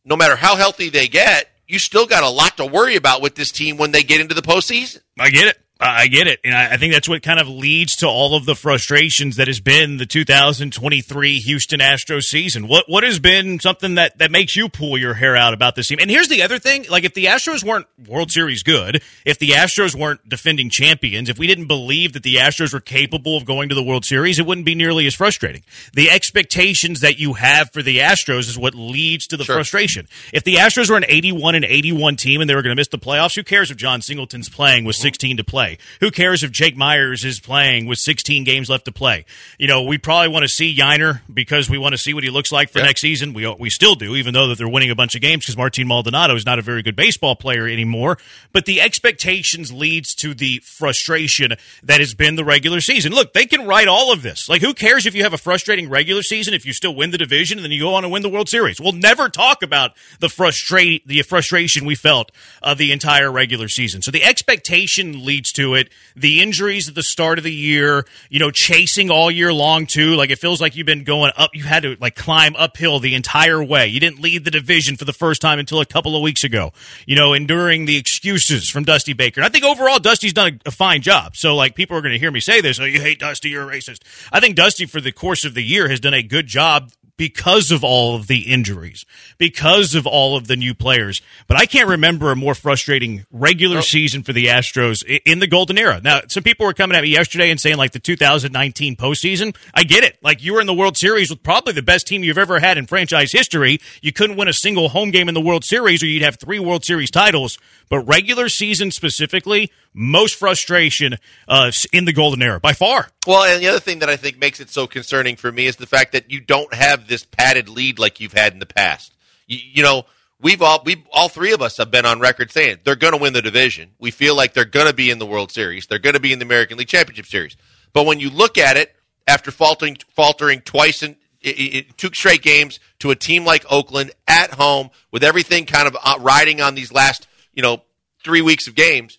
no 0.05 0.15
matter 0.15 0.35
how 0.35 0.55
healthy 0.55 0.89
they 0.89 1.07
get, 1.07 1.48
you 1.69 1.77
still 1.79 2.07
got 2.07 2.23
a 2.23 2.29
lot 2.29 2.57
to 2.57 2.65
worry 2.65 2.95
about 2.95 3.21
with 3.21 3.35
this 3.35 3.51
team 3.51 3.77
when 3.77 3.91
they 3.91 4.03
get 4.03 4.19
into 4.19 4.33
the 4.33 4.41
postseason. 4.41 5.01
I 5.17 5.29
get 5.29 5.47
it. 5.47 5.57
I 5.81 6.07
get 6.07 6.27
it. 6.27 6.41
And 6.43 6.53
I 6.53 6.75
think 6.75 6.91
that's 6.91 7.07
what 7.07 7.23
kind 7.23 7.39
of 7.39 7.47
leads 7.47 7.95
to 7.97 8.07
all 8.07 8.35
of 8.35 8.45
the 8.45 8.55
frustrations 8.55 9.37
that 9.37 9.47
has 9.47 9.61
been 9.61 9.95
the 9.95 10.05
2023 10.05 11.39
Houston 11.39 11.79
Astros 11.79 12.23
season. 12.23 12.67
What 12.67 12.89
what 12.89 13.05
has 13.05 13.17
been 13.19 13.61
something 13.61 13.95
that, 13.95 14.17
that 14.17 14.29
makes 14.29 14.57
you 14.57 14.67
pull 14.67 14.97
your 14.97 15.13
hair 15.13 15.37
out 15.37 15.53
about 15.53 15.75
this 15.75 15.87
team? 15.87 15.99
And 16.01 16.11
here's 16.11 16.27
the 16.27 16.43
other 16.43 16.59
thing. 16.59 16.85
Like 16.89 17.05
if 17.05 17.13
the 17.13 17.25
Astros 17.25 17.63
weren't 17.63 17.87
World 18.09 18.29
Series 18.29 18.61
good, 18.61 19.01
if 19.23 19.39
the 19.39 19.51
Astros 19.51 19.95
weren't 19.95 20.27
defending 20.27 20.69
champions, 20.69 21.29
if 21.29 21.39
we 21.39 21.47
didn't 21.47 21.67
believe 21.67 22.11
that 22.11 22.23
the 22.23 22.35
Astros 22.35 22.73
were 22.73 22.81
capable 22.81 23.37
of 23.37 23.45
going 23.45 23.69
to 23.69 23.75
the 23.75 23.83
World 23.83 24.03
Series, 24.03 24.37
it 24.37 24.45
wouldn't 24.45 24.65
be 24.65 24.75
nearly 24.75 25.07
as 25.07 25.15
frustrating. 25.15 25.63
The 25.93 26.09
expectations 26.09 26.99
that 26.99 27.19
you 27.19 27.35
have 27.35 27.71
for 27.71 27.81
the 27.81 27.99
Astros 27.99 28.49
is 28.49 28.57
what 28.57 28.75
leads 28.75 29.27
to 29.27 29.37
the 29.37 29.45
sure. 29.45 29.55
frustration. 29.55 30.09
If 30.33 30.43
the 30.43 30.55
Astros 30.55 30.89
were 30.89 30.97
an 30.97 31.05
81 31.07 31.55
and 31.55 31.63
81 31.63 32.17
team 32.17 32.41
and 32.41 32.49
they 32.49 32.55
were 32.55 32.63
going 32.63 32.75
to 32.75 32.79
miss 32.79 32.89
the 32.89 32.99
playoffs, 32.99 33.35
who 33.35 33.43
cares 33.43 33.71
if 33.71 33.77
Jon 33.77 34.01
Singleton's 34.01 34.49
playing 34.49 34.83
with 34.83 34.97
mm-hmm. 34.97 35.03
16 35.03 35.37
to 35.37 35.43
play? 35.45 35.68
Play. 35.69 35.85
Who 35.99 36.11
cares 36.11 36.43
if 36.43 36.51
Jake 36.51 36.77
Meyers 36.77 37.23
is 37.23 37.39
playing 37.39 37.85
with 37.85 37.99
16 37.99 38.43
games 38.43 38.69
left 38.69 38.85
to 38.85 38.91
play? 38.91 39.25
You 39.57 39.67
know, 39.67 39.83
we 39.83 39.97
probably 39.97 40.29
want 40.29 40.43
to 40.43 40.49
see 40.49 40.75
Yainer 40.75 41.21
because 41.31 41.69
we 41.69 41.77
want 41.77 41.93
to 41.93 41.97
see 41.97 42.13
what 42.13 42.23
he 42.23 42.29
looks 42.29 42.51
like 42.51 42.69
for 42.69 42.79
next 42.79 43.01
season. 43.01 43.33
We 43.33 43.47
we 43.59 43.69
still 43.69 43.95
do, 43.95 44.15
even 44.15 44.33
though 44.33 44.47
that 44.47 44.57
they're 44.57 44.69
winning 44.69 44.91
a 44.91 44.95
bunch 44.95 45.15
of 45.15 45.21
games 45.21 45.43
because 45.43 45.57
Martin 45.57 45.87
Maldonado 45.87 46.35
is 46.35 46.45
not 46.45 46.59
a 46.59 46.61
very 46.61 46.81
good 46.81 46.95
baseball 46.95 47.35
player 47.35 47.67
anymore. 47.67 48.17
But 48.53 48.65
the 48.65 48.81
expectations 48.81 49.71
leads 49.71 50.13
to 50.15 50.33
the 50.33 50.61
frustration 50.63 51.53
that 51.83 51.99
has 51.99 52.13
been 52.13 52.35
the 52.35 52.45
regular 52.45 52.81
season. 52.81 53.13
Look, 53.13 53.33
they 53.33 53.45
can 53.45 53.67
write 53.67 53.87
all 53.87 54.11
of 54.11 54.21
this. 54.21 54.49
Like, 54.49 54.61
who 54.61 54.73
cares 54.73 55.05
if 55.05 55.15
you 55.15 55.23
have 55.23 55.33
a 55.33 55.37
frustrating 55.37 55.89
regular 55.89 56.21
season 56.21 56.53
if 56.53 56.65
you 56.65 56.73
still 56.73 56.95
win 56.95 57.11
the 57.11 57.17
division 57.17 57.57
and 57.57 57.65
then 57.65 57.71
you 57.71 57.81
go 57.81 57.93
on 57.93 58.03
and 58.03 58.11
win 58.11 58.21
the 58.21 58.29
World 58.29 58.49
Series? 58.49 58.79
We'll 58.79 58.93
never 58.93 59.29
talk 59.29 59.63
about 59.63 59.91
the 60.19 60.29
frustrate 60.29 61.07
the 61.07 61.21
frustration 61.23 61.85
we 61.85 61.95
felt 61.95 62.31
of 62.61 62.77
the 62.77 62.91
entire 62.91 63.31
regular 63.31 63.67
season. 63.67 64.01
So 64.01 64.11
the 64.11 64.23
expectation 64.23 65.25
leads 65.25 65.51
to 65.53 65.58
to 65.59 65.75
it. 65.75 65.89
The 66.15 66.41
injuries 66.41 66.87
at 66.87 66.95
the 66.95 67.03
start 67.03 67.37
of 67.37 67.43
the 67.43 67.53
year, 67.53 68.05
you 68.29 68.39
know, 68.39 68.49
chasing 68.49 69.11
all 69.11 69.29
year 69.29 69.53
long 69.53 69.85
too. 69.85 70.15
Like 70.15 70.29
it 70.29 70.39
feels 70.39 70.61
like 70.61 70.75
you've 70.75 70.85
been 70.85 71.03
going 71.03 71.31
up. 71.35 71.51
You 71.53 71.63
had 71.63 71.83
to 71.83 71.97
like 71.99 72.15
climb 72.15 72.55
uphill 72.57 72.99
the 72.99 73.13
entire 73.13 73.63
way. 73.63 73.87
You 73.87 73.99
didn't 73.99 74.21
lead 74.21 74.45
the 74.45 74.51
division 74.51 74.95
for 74.95 75.05
the 75.05 75.13
first 75.13 75.41
time 75.41 75.59
until 75.59 75.81
a 75.81 75.85
couple 75.85 76.15
of 76.15 76.21
weeks 76.21 76.43
ago. 76.43 76.71
You 77.05 77.15
know, 77.15 77.33
enduring 77.33 77.85
the 77.85 77.97
excuses 77.97 78.69
from 78.69 78.85
Dusty 78.85 79.13
Baker. 79.13 79.41
And 79.41 79.45
I 79.45 79.49
think 79.49 79.65
overall 79.65 79.99
Dusty's 79.99 80.33
done 80.33 80.59
a, 80.65 80.69
a 80.69 80.71
fine 80.71 81.01
job. 81.01 81.35
So 81.35 81.55
like 81.55 81.75
people 81.75 81.97
are 81.97 82.01
going 82.01 82.13
to 82.13 82.19
hear 82.19 82.31
me 82.31 82.39
say 82.39 82.61
this. 82.61 82.79
Oh, 82.79 82.85
you 82.85 83.01
hate 83.01 83.19
Dusty. 83.19 83.49
You're 83.49 83.69
a 83.69 83.73
racist. 83.73 84.01
I 84.31 84.39
think 84.39 84.55
Dusty 84.55 84.85
for 84.85 85.01
the 85.01 85.11
course 85.11 85.43
of 85.43 85.53
the 85.53 85.63
year 85.63 85.89
has 85.89 85.99
done 85.99 86.13
a 86.13 86.23
good 86.23 86.47
job 86.47 86.91
because 87.19 87.69
of 87.69 87.83
all 87.83 88.15
of 88.15 88.27
the 88.27 88.49
injuries, 88.49 89.05
because 89.37 89.93
of 89.93 90.07
all 90.07 90.37
of 90.37 90.47
the 90.47 90.55
new 90.55 90.73
players. 90.73 91.21
But 91.49 91.57
I 91.57 91.65
can't 91.65 91.89
remember 91.89 92.31
a 92.31 92.35
more 92.35 92.55
frustrating 92.55 93.25
regular 93.29 93.79
oh. 93.79 93.81
season 93.81 94.23
for 94.23 94.31
the 94.31 94.45
Astros 94.45 95.03
in 95.25 95.39
the 95.39 95.47
golden 95.47 95.77
era. 95.77 95.99
Now, 96.01 96.21
some 96.29 96.43
people 96.43 96.65
were 96.65 96.73
coming 96.73 96.95
at 96.95 97.03
me 97.03 97.09
yesterday 97.09 97.51
and 97.51 97.59
saying 97.59 97.75
like 97.75 97.91
the 97.91 97.99
2019 97.99 98.95
postseason. 98.95 99.53
I 99.73 99.83
get 99.83 100.05
it. 100.05 100.17
Like 100.23 100.41
you 100.41 100.53
were 100.53 100.61
in 100.61 100.67
the 100.67 100.73
World 100.73 100.95
Series 100.95 101.29
with 101.29 101.43
probably 101.43 101.73
the 101.73 101.83
best 101.83 102.07
team 102.07 102.23
you've 102.23 102.37
ever 102.37 102.57
had 102.57 102.77
in 102.77 102.87
franchise 102.87 103.33
history. 103.33 103.81
You 104.01 104.13
couldn't 104.13 104.37
win 104.37 104.47
a 104.47 104.53
single 104.53 104.87
home 104.87 105.11
game 105.11 105.27
in 105.27 105.35
the 105.35 105.41
World 105.41 105.65
Series 105.65 106.01
or 106.01 106.05
you'd 106.05 106.23
have 106.23 106.39
three 106.39 106.59
World 106.59 106.85
Series 106.85 107.11
titles. 107.11 107.59
But 107.89 108.01
regular 108.01 108.49
season 108.49 108.91
specifically, 108.91 109.71
most 109.93 110.35
frustration 110.35 111.15
uh, 111.47 111.71
in 111.91 112.05
the 112.05 112.13
golden 112.13 112.41
era 112.41 112.59
by 112.59 112.73
far. 112.73 113.09
Well, 113.25 113.43
and 113.43 113.61
the 113.61 113.67
other 113.67 113.79
thing 113.79 113.99
that 113.99 114.09
I 114.09 114.15
think 114.15 114.39
makes 114.39 114.59
it 114.59 114.69
so 114.69 114.85
concerning 114.87 115.35
for 115.35 115.51
me 115.51 115.65
is 115.65 115.75
the 115.75 115.87
fact 115.87 116.11
that 116.11 116.31
you 116.31 116.39
don't 116.39 116.71
have 116.73 117.07
this 117.07 117.25
padded 117.25 117.67
lead 117.67 117.97
like 117.97 118.19
you've 118.19 118.33
had 118.33 118.53
in 118.53 118.59
the 118.59 118.67
past. 118.67 119.13
You, 119.47 119.57
you 119.73 119.83
know, 119.83 120.05
we've 120.39 120.61
all 120.61 120.81
we 120.85 121.03
all 121.11 121.29
three 121.29 121.51
of 121.51 121.61
us 121.61 121.77
have 121.77 121.91
been 121.91 122.05
on 122.05 122.19
record 122.19 122.51
saying 122.51 122.77
they're 122.83 122.95
going 122.95 123.13
to 123.13 123.19
win 123.19 123.33
the 123.33 123.41
division. 123.41 123.91
We 123.99 124.11
feel 124.11 124.35
like 124.35 124.53
they're 124.53 124.65
going 124.65 124.87
to 124.87 124.93
be 124.93 125.09
in 125.09 125.19
the 125.19 125.25
World 125.25 125.51
Series. 125.51 125.87
They're 125.87 125.99
going 125.99 126.13
to 126.13 126.19
be 126.19 126.31
in 126.31 126.39
the 126.39 126.45
American 126.45 126.77
League 126.77 126.87
Championship 126.87 127.25
Series. 127.25 127.57
But 127.91 128.05
when 128.05 128.19
you 128.19 128.29
look 128.29 128.57
at 128.57 128.77
it 128.77 128.95
after 129.27 129.51
faltering 129.51 129.97
faltering 130.15 130.61
twice 130.61 131.03
in 131.03 131.15
it, 131.41 131.97
two 131.97 132.09
straight 132.13 132.41
games 132.41 132.79
to 132.99 133.11
a 133.11 133.15
team 133.15 133.45
like 133.45 133.65
Oakland 133.69 134.11
at 134.27 134.51
home 134.51 134.89
with 135.11 135.23
everything 135.23 135.65
kind 135.65 135.87
of 135.87 135.97
uh, 136.03 136.17
riding 136.19 136.61
on 136.61 136.75
these 136.75 136.91
last 136.91 137.27
you 137.53 137.61
know 137.61 137.81
three 138.23 138.41
weeks 138.41 138.67
of 138.67 138.75
games 138.75 139.17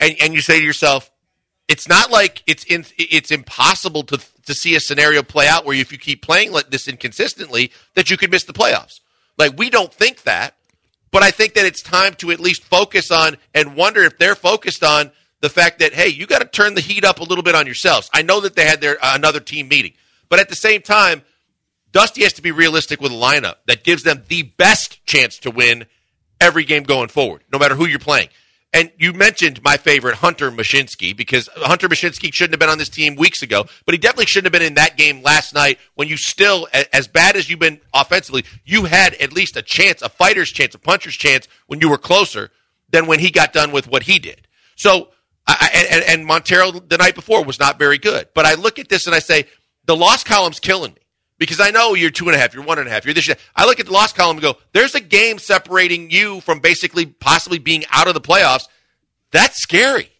and, 0.00 0.16
and 0.20 0.34
you 0.34 0.40
say 0.40 0.58
to 0.58 0.64
yourself, 0.64 1.10
it's 1.68 1.86
not 1.88 2.10
like 2.10 2.42
it's 2.46 2.64
in, 2.64 2.84
it's 2.98 3.30
impossible 3.30 4.02
to 4.04 4.18
to 4.46 4.54
see 4.54 4.74
a 4.74 4.80
scenario 4.80 5.22
play 5.22 5.46
out 5.46 5.64
where 5.64 5.76
if 5.76 5.92
you 5.92 5.98
keep 5.98 6.22
playing 6.22 6.50
like 6.50 6.70
this 6.70 6.88
inconsistently 6.88 7.70
that 7.94 8.10
you 8.10 8.16
could 8.16 8.30
miss 8.30 8.44
the 8.44 8.52
playoffs. 8.52 9.00
Like 9.38 9.56
we 9.56 9.70
don't 9.70 9.92
think 9.92 10.22
that, 10.22 10.56
but 11.12 11.22
I 11.22 11.30
think 11.30 11.54
that 11.54 11.66
it's 11.66 11.82
time 11.82 12.14
to 12.14 12.32
at 12.32 12.40
least 12.40 12.64
focus 12.64 13.12
on 13.12 13.36
and 13.54 13.76
wonder 13.76 14.02
if 14.02 14.18
they're 14.18 14.34
focused 14.34 14.82
on 14.82 15.12
the 15.40 15.48
fact 15.48 15.78
that 15.78 15.92
hey, 15.92 16.08
you 16.08 16.26
got 16.26 16.40
to 16.40 16.48
turn 16.48 16.74
the 16.74 16.80
heat 16.80 17.04
up 17.04 17.20
a 17.20 17.24
little 17.24 17.44
bit 17.44 17.54
on 17.54 17.66
yourselves. 17.66 18.10
I 18.12 18.22
know 18.22 18.40
that 18.40 18.56
they 18.56 18.64
had 18.64 18.80
their 18.80 18.96
uh, 19.04 19.14
another 19.14 19.40
team 19.40 19.68
meeting, 19.68 19.92
but 20.28 20.40
at 20.40 20.48
the 20.48 20.56
same 20.56 20.82
time, 20.82 21.22
Dusty 21.92 22.22
has 22.22 22.32
to 22.34 22.42
be 22.42 22.50
realistic 22.50 23.00
with 23.00 23.12
a 23.12 23.16
lineup 23.16 23.56
that 23.66 23.84
gives 23.84 24.02
them 24.02 24.24
the 24.28 24.42
best 24.42 25.04
chance 25.06 25.38
to 25.40 25.50
win 25.50 25.86
every 26.40 26.64
game 26.64 26.82
going 26.82 27.08
forward, 27.08 27.42
no 27.52 27.58
matter 27.58 27.74
who 27.74 27.86
you're 27.86 27.98
playing. 27.98 28.28
And 28.72 28.92
you 28.98 29.12
mentioned 29.12 29.60
my 29.64 29.76
favorite, 29.76 30.14
Hunter 30.16 30.50
Mushinski, 30.50 31.16
because 31.16 31.48
Hunter 31.56 31.88
Mushinski 31.88 32.32
shouldn't 32.32 32.52
have 32.52 32.60
been 32.60 32.68
on 32.68 32.78
this 32.78 32.88
team 32.88 33.16
weeks 33.16 33.42
ago, 33.42 33.64
but 33.84 33.94
he 33.94 33.98
definitely 33.98 34.26
shouldn't 34.26 34.46
have 34.46 34.60
been 34.60 34.66
in 34.66 34.74
that 34.74 34.96
game 34.96 35.22
last 35.22 35.54
night 35.54 35.78
when 35.94 36.06
you 36.06 36.16
still, 36.16 36.68
as 36.92 37.08
bad 37.08 37.34
as 37.36 37.50
you've 37.50 37.58
been 37.58 37.80
offensively, 37.92 38.44
you 38.64 38.84
had 38.84 39.14
at 39.14 39.32
least 39.32 39.56
a 39.56 39.62
chance, 39.62 40.02
a 40.02 40.08
fighter's 40.08 40.50
chance, 40.50 40.74
a 40.76 40.78
puncher's 40.78 41.16
chance 41.16 41.48
when 41.66 41.80
you 41.80 41.90
were 41.90 41.98
closer 41.98 42.50
than 42.90 43.06
when 43.06 43.18
he 43.18 43.30
got 43.30 43.52
done 43.52 43.72
with 43.72 43.88
what 43.88 44.04
he 44.04 44.20
did. 44.20 44.46
So, 44.76 45.08
I, 45.48 45.88
and, 45.90 46.04
and 46.04 46.26
Montero 46.26 46.70
the 46.70 46.96
night 46.96 47.16
before 47.16 47.44
was 47.44 47.58
not 47.58 47.76
very 47.76 47.98
good. 47.98 48.28
But 48.34 48.46
I 48.46 48.54
look 48.54 48.78
at 48.78 48.88
this 48.88 49.06
and 49.06 49.16
I 49.16 49.18
say, 49.18 49.46
the 49.86 49.96
loss 49.96 50.22
column's 50.22 50.60
killing 50.60 50.92
me 50.92 51.00
because 51.40 51.58
I 51.58 51.70
know 51.70 51.94
you're 51.94 52.10
two 52.10 52.26
and 52.26 52.36
a 52.36 52.38
half, 52.38 52.54
you're 52.54 52.62
one 52.62 52.78
and 52.78 52.86
a 52.86 52.90
half, 52.92 53.04
you're 53.04 53.14
this. 53.14 53.28
I 53.56 53.64
look 53.64 53.80
at 53.80 53.86
the 53.86 53.92
loss 53.92 54.12
column 54.12 54.36
and 54.36 54.42
go, 54.42 54.58
there's 54.72 54.94
a 54.94 55.00
game 55.00 55.38
separating 55.38 56.10
you 56.12 56.40
from 56.42 56.60
basically 56.60 57.06
possibly 57.06 57.58
being 57.58 57.84
out 57.90 58.06
of 58.06 58.14
the 58.14 58.20
playoffs. 58.20 58.68
That's 59.32 59.60
scary 59.60 60.10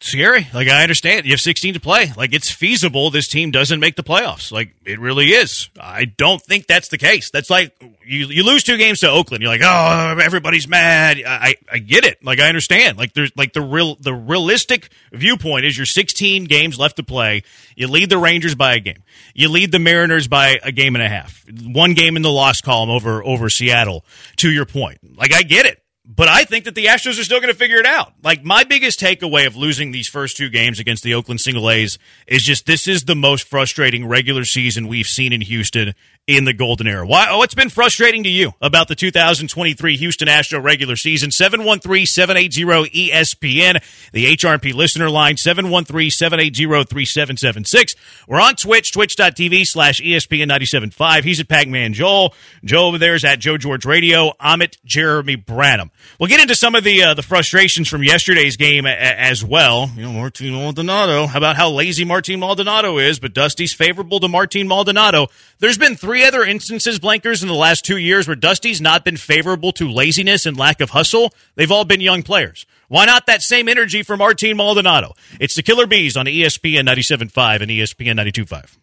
scary. 0.00 0.46
Like 0.54 0.68
I 0.68 0.82
understand, 0.82 1.26
you 1.26 1.32
have 1.32 1.40
16 1.40 1.74
to 1.74 1.80
play. 1.80 2.12
Like 2.16 2.32
it's 2.32 2.50
feasible 2.50 3.10
this 3.10 3.28
team 3.28 3.50
doesn't 3.50 3.80
make 3.80 3.96
the 3.96 4.02
playoffs. 4.02 4.52
Like 4.52 4.74
it 4.84 4.98
really 4.98 5.26
is. 5.26 5.68
I 5.80 6.04
don't 6.04 6.40
think 6.40 6.66
that's 6.66 6.88
the 6.88 6.98
case. 6.98 7.30
That's 7.30 7.50
like 7.50 7.74
you 8.04 8.26
you 8.26 8.44
lose 8.44 8.62
two 8.62 8.76
games 8.76 9.00
to 9.00 9.10
Oakland. 9.10 9.42
You're 9.42 9.50
like, 9.50 9.62
oh, 9.62 10.18
everybody's 10.22 10.68
mad. 10.68 11.22
I 11.26 11.56
I 11.70 11.78
get 11.78 12.04
it. 12.04 12.24
Like 12.24 12.40
I 12.40 12.48
understand. 12.48 12.98
Like 12.98 13.12
there's 13.14 13.32
like 13.36 13.52
the 13.52 13.62
real 13.62 13.96
the 13.96 14.14
realistic 14.14 14.90
viewpoint 15.12 15.64
is 15.64 15.76
you're 15.76 15.86
16 15.86 16.44
games 16.44 16.78
left 16.78 16.96
to 16.96 17.02
play. 17.02 17.42
You 17.76 17.88
lead 17.88 18.10
the 18.10 18.18
Rangers 18.18 18.54
by 18.54 18.74
a 18.74 18.80
game. 18.80 19.02
You 19.34 19.48
lead 19.48 19.72
the 19.72 19.78
Mariners 19.78 20.28
by 20.28 20.58
a 20.62 20.72
game 20.72 20.96
and 20.96 21.04
a 21.04 21.08
half. 21.08 21.44
One 21.64 21.94
game 21.94 22.16
in 22.16 22.22
the 22.22 22.30
loss 22.30 22.60
column 22.60 22.90
over 22.90 23.24
over 23.24 23.48
Seattle. 23.48 24.04
To 24.38 24.50
your 24.50 24.66
point, 24.66 24.98
like 25.16 25.32
I 25.32 25.42
get 25.42 25.66
it 25.66 25.82
but 26.08 26.26
I 26.26 26.44
think 26.44 26.64
that 26.64 26.74
the 26.74 26.86
Astros 26.86 27.20
are 27.20 27.24
still 27.24 27.38
going 27.38 27.52
to 27.52 27.58
figure 27.58 27.76
it 27.76 27.84
out. 27.84 28.14
Like 28.22 28.42
my 28.42 28.64
biggest 28.64 28.98
takeaway 28.98 29.46
of 29.46 29.56
losing 29.56 29.92
these 29.92 30.08
first 30.08 30.38
two 30.38 30.48
games 30.48 30.80
against 30.80 31.02
the 31.02 31.12
Oakland 31.12 31.40
Single 31.40 31.68
A's 31.68 31.98
is 32.26 32.42
just 32.42 32.64
this 32.64 32.88
is 32.88 33.04
the 33.04 33.14
most 33.14 33.46
frustrating 33.46 34.06
regular 34.06 34.44
season 34.44 34.88
we've 34.88 35.06
seen 35.06 35.34
in 35.34 35.42
Houston 35.42 35.94
in 36.28 36.44
the 36.44 36.52
golden 36.52 36.86
era. 36.86 37.04
Why, 37.06 37.34
what's 37.36 37.54
been 37.54 37.70
frustrating 37.70 38.22
to 38.24 38.28
you 38.28 38.52
about 38.60 38.86
the 38.86 38.94
2023 38.94 39.96
Houston 39.96 40.28
Astro 40.28 40.60
regular 40.60 40.94
season? 40.94 41.30
713-780-ESPN, 41.30 43.82
the 44.12 44.36
HRP 44.36 44.74
listener 44.74 45.08
line, 45.08 45.36
713-780-3776. 45.36 47.96
We're 48.28 48.40
on 48.40 48.56
Twitch, 48.56 48.92
twitch.tv 48.92 49.64
slash 49.64 50.02
ESPN 50.02 50.50
97.5. 50.50 51.24
He's 51.24 51.40
at 51.40 51.48
Pac-Man 51.48 51.94
Joel. 51.94 52.34
Joe 52.62 52.88
over 52.88 52.98
there 52.98 53.14
is 53.14 53.24
at 53.24 53.38
Joe 53.38 53.56
George 53.56 53.86
Radio. 53.86 54.34
I'm 54.38 54.60
at 54.60 54.76
Jeremy 54.84 55.36
Branham. 55.36 55.90
We'll 56.20 56.28
get 56.28 56.40
into 56.40 56.54
some 56.54 56.74
of 56.74 56.84
the 56.84 57.04
uh, 57.04 57.14
the 57.14 57.22
frustrations 57.22 57.88
from 57.88 58.04
yesterday's 58.04 58.58
game 58.58 58.84
a- 58.84 58.90
as 58.90 59.42
well. 59.42 59.90
You 59.96 60.02
know, 60.02 60.12
Martin 60.12 60.52
Maldonado. 60.52 61.26
How 61.26 61.38
about 61.38 61.56
how 61.56 61.70
lazy 61.70 62.04
Martin 62.04 62.38
Maldonado 62.40 62.98
is? 62.98 63.18
But 63.18 63.32
Dusty's 63.32 63.72
favorable 63.72 64.20
to 64.20 64.28
Martin 64.28 64.68
Maldonado. 64.68 65.28
There's 65.58 65.78
been 65.78 65.96
three 65.96 66.17
other 66.24 66.44
instances, 66.44 66.98
Blankers, 66.98 67.42
in 67.42 67.48
the 67.48 67.54
last 67.54 67.84
two 67.84 67.96
years 67.96 68.26
where 68.26 68.36
Dusty's 68.36 68.80
not 68.80 69.04
been 69.04 69.16
favorable 69.16 69.72
to 69.72 69.90
laziness 69.90 70.46
and 70.46 70.56
lack 70.56 70.80
of 70.80 70.90
hustle. 70.90 71.32
They've 71.54 71.70
all 71.70 71.84
been 71.84 72.00
young 72.00 72.22
players. 72.22 72.66
Why 72.88 73.04
not 73.04 73.26
that 73.26 73.42
same 73.42 73.68
energy 73.68 74.02
for 74.02 74.16
Martin 74.16 74.56
Maldonado? 74.56 75.14
It's 75.40 75.54
the 75.54 75.62
Killer 75.62 75.86
Bees 75.86 76.16
on 76.16 76.26
ESPN 76.26 76.86
97.5 76.88 77.60
and 77.60 77.70
ESPN 77.70 78.18
92.5. 78.18 78.76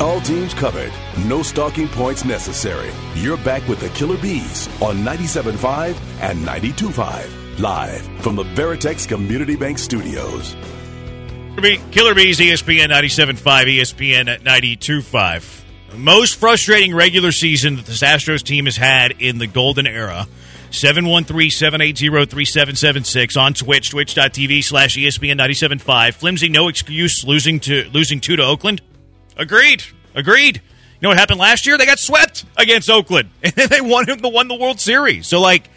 All 0.00 0.20
teams 0.20 0.54
covered. 0.54 0.92
No 1.26 1.42
stalking 1.42 1.88
points 1.88 2.24
necessary. 2.24 2.90
You're 3.14 3.38
back 3.38 3.66
with 3.66 3.80
the 3.80 3.88
Killer 3.90 4.18
Bees 4.18 4.68
on 4.80 4.98
97.5 4.98 5.96
and 6.20 6.46
92.5. 6.46 7.45
Live 7.58 8.02
from 8.20 8.36
the 8.36 8.42
Veritex 8.42 9.08
Community 9.08 9.56
Bank 9.56 9.78
Studios. 9.78 10.54
Killer 11.90 12.14
Bees, 12.14 12.38
ESPN 12.38 12.90
97.5, 12.90 13.38
ESPN 13.38 14.28
at 14.28 14.42
92.5. 14.42 15.62
Most 15.96 16.38
frustrating 16.38 16.94
regular 16.94 17.32
season 17.32 17.76
that 17.76 17.86
this 17.86 18.02
Astros 18.02 18.42
team 18.42 18.66
has 18.66 18.76
had 18.76 19.12
in 19.22 19.38
the 19.38 19.46
golden 19.46 19.86
era. 19.86 20.28
713-780-3776 20.70 23.40
on 23.40 23.54
Twitch, 23.54 23.88
twitch.tv 23.88 24.62
slash 24.62 24.98
ESPN 24.98 25.40
97.5. 25.40 26.14
Flimsy, 26.14 26.50
no 26.50 26.68
excuse 26.68 27.24
losing 27.24 27.58
to 27.60 27.88
losing 27.90 28.20
two 28.20 28.36
to 28.36 28.42
Oakland. 28.42 28.82
Agreed. 29.38 29.82
Agreed. 30.14 30.56
You 30.56 30.62
know 31.00 31.08
what 31.08 31.16
happened 31.18 31.40
last 31.40 31.66
year? 31.66 31.78
They 31.78 31.86
got 31.86 31.98
swept 31.98 32.44
against 32.58 32.90
Oakland. 32.90 33.30
And 33.42 33.54
they 33.54 33.80
won, 33.80 34.04
won 34.22 34.48
the 34.48 34.56
World 34.56 34.78
Series. 34.78 35.26
So, 35.26 35.40
like, 35.40 35.70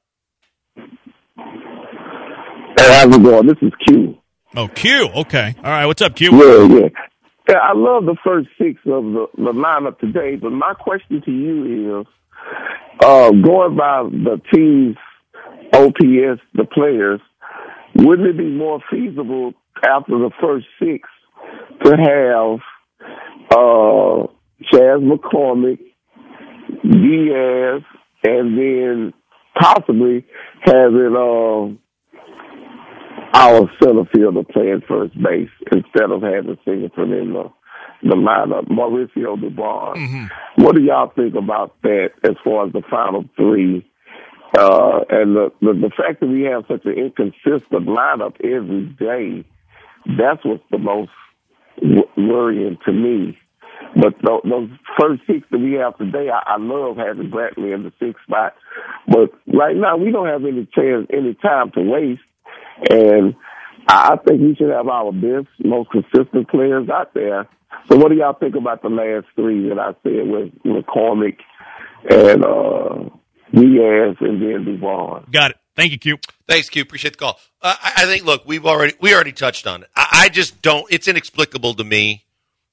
Hey, 0.76 0.84
how's 2.76 3.16
it 3.16 3.22
going? 3.22 3.46
This 3.46 3.56
is 3.62 3.72
Q. 3.86 4.18
Oh, 4.56 4.68
Q. 4.68 5.08
Okay. 5.14 5.54
All 5.58 5.62
right. 5.64 5.86
What's 5.86 6.02
up, 6.02 6.14
Q? 6.14 6.30
Yeah, 6.32 6.88
yeah. 7.48 7.54
I 7.54 7.72
love 7.74 8.04
the 8.04 8.16
first 8.24 8.48
six 8.56 8.78
of 8.86 9.02
the, 9.04 9.26
the 9.36 9.52
lineup 9.52 9.98
today, 9.98 10.36
but 10.36 10.50
my 10.50 10.74
question 10.74 11.20
to 11.24 11.30
you 11.30 12.00
is, 12.00 12.06
uh, 13.00 13.30
going 13.30 13.76
by 13.76 14.04
the 14.04 14.40
team's 14.52 14.96
OPS, 15.72 16.40
the 16.54 16.64
players, 16.72 17.20
wouldn't 17.96 18.28
it 18.28 18.38
be 18.38 18.48
more 18.48 18.80
feasible 18.90 19.54
after 19.84 20.18
the 20.18 20.30
first 20.40 20.66
six 20.78 21.08
to 21.82 21.90
have 21.90 22.60
uh, 23.50 24.26
Chas 24.70 25.00
McCormick, 25.00 25.80
Diaz, 26.82 27.82
and 28.22 28.58
then 28.58 29.12
possibly 29.60 30.24
having 30.64 31.14
uh, 31.16 31.83
our 33.32 33.70
center 33.82 34.04
fielder 34.12 34.42
playing 34.44 34.82
first 34.86 35.14
base 35.20 35.50
instead 35.72 36.10
of 36.10 36.22
having 36.22 36.58
Singleton 36.64 37.12
in 37.12 37.32
the 37.32 37.50
the 38.02 38.16
lineup. 38.16 38.68
Mauricio 38.68 39.36
Dubon. 39.36 39.96
Mm-hmm. 39.96 40.62
What 40.62 40.74
do 40.74 40.82
y'all 40.82 41.10
think 41.14 41.34
about 41.34 41.74
that 41.82 42.10
as 42.22 42.36
far 42.44 42.66
as 42.66 42.72
the 42.72 42.82
final 42.90 43.24
three? 43.36 43.88
Uh, 44.56 45.00
and 45.08 45.34
the, 45.34 45.52
the 45.60 45.72
the 45.72 45.90
fact 45.96 46.20
that 46.20 46.26
we 46.26 46.42
have 46.42 46.64
such 46.68 46.84
an 46.84 46.92
inconsistent 46.92 47.88
lineup 47.88 48.34
every 48.44 48.86
day, 48.98 49.44
that's 50.18 50.44
what's 50.44 50.62
the 50.70 50.78
most 50.78 51.10
w- 51.80 52.08
worrying 52.16 52.78
to 52.84 52.92
me. 52.92 53.36
But 53.96 54.14
those, 54.22 54.42
those 54.44 54.68
first 55.00 55.22
six 55.26 55.46
that 55.50 55.58
we 55.58 55.72
have 55.72 55.96
today, 55.98 56.28
I, 56.28 56.54
I 56.54 56.56
love 56.58 56.96
having 56.96 57.30
Brantley 57.30 57.74
in 57.74 57.82
the 57.82 57.92
sixth 57.98 58.22
spot. 58.24 58.54
But 59.08 59.32
right 59.52 59.76
now, 59.76 59.96
we 59.96 60.10
don't 60.12 60.28
have 60.28 60.44
any 60.44 60.68
chance, 60.74 61.06
any 61.12 61.34
time 61.34 61.70
to 61.72 61.80
waste. 61.80 62.22
And 62.90 63.34
I 63.88 64.16
think 64.26 64.40
we 64.40 64.54
should 64.56 64.70
have 64.70 64.88
our 64.88 65.12
best, 65.12 65.48
most 65.64 65.90
consistent 65.90 66.48
players 66.48 66.88
out 66.88 67.14
there. 67.14 67.48
So 67.88 67.96
what 67.96 68.08
do 68.10 68.16
y'all 68.16 68.34
think 68.34 68.54
about 68.54 68.82
the 68.82 68.88
last 68.88 69.26
three 69.34 69.68
that 69.68 69.78
I 69.78 69.92
said 70.02 70.26
with 70.26 70.52
McCormick 70.64 71.38
and 72.08 72.44
uh, 72.44 73.10
Diaz 73.52 74.16
and 74.20 74.40
then 74.40 74.64
Dubon? 74.64 75.30
Got 75.30 75.52
it. 75.52 75.56
Thank 75.76 75.92
you, 75.92 75.98
Q. 75.98 76.18
Thanks, 76.46 76.68
Q. 76.68 76.82
Appreciate 76.82 77.14
the 77.14 77.18
call. 77.18 77.40
Uh, 77.60 77.74
I, 77.80 77.92
I 77.96 78.04
think. 78.04 78.24
Look, 78.24 78.46
we've 78.46 78.64
already 78.64 78.94
we 79.00 79.12
already 79.12 79.32
touched 79.32 79.66
on 79.66 79.82
it. 79.82 79.88
I, 79.96 80.08
I 80.12 80.28
just 80.28 80.62
don't. 80.62 80.86
It's 80.90 81.08
inexplicable 81.08 81.74
to 81.74 81.84
me, 81.84 82.24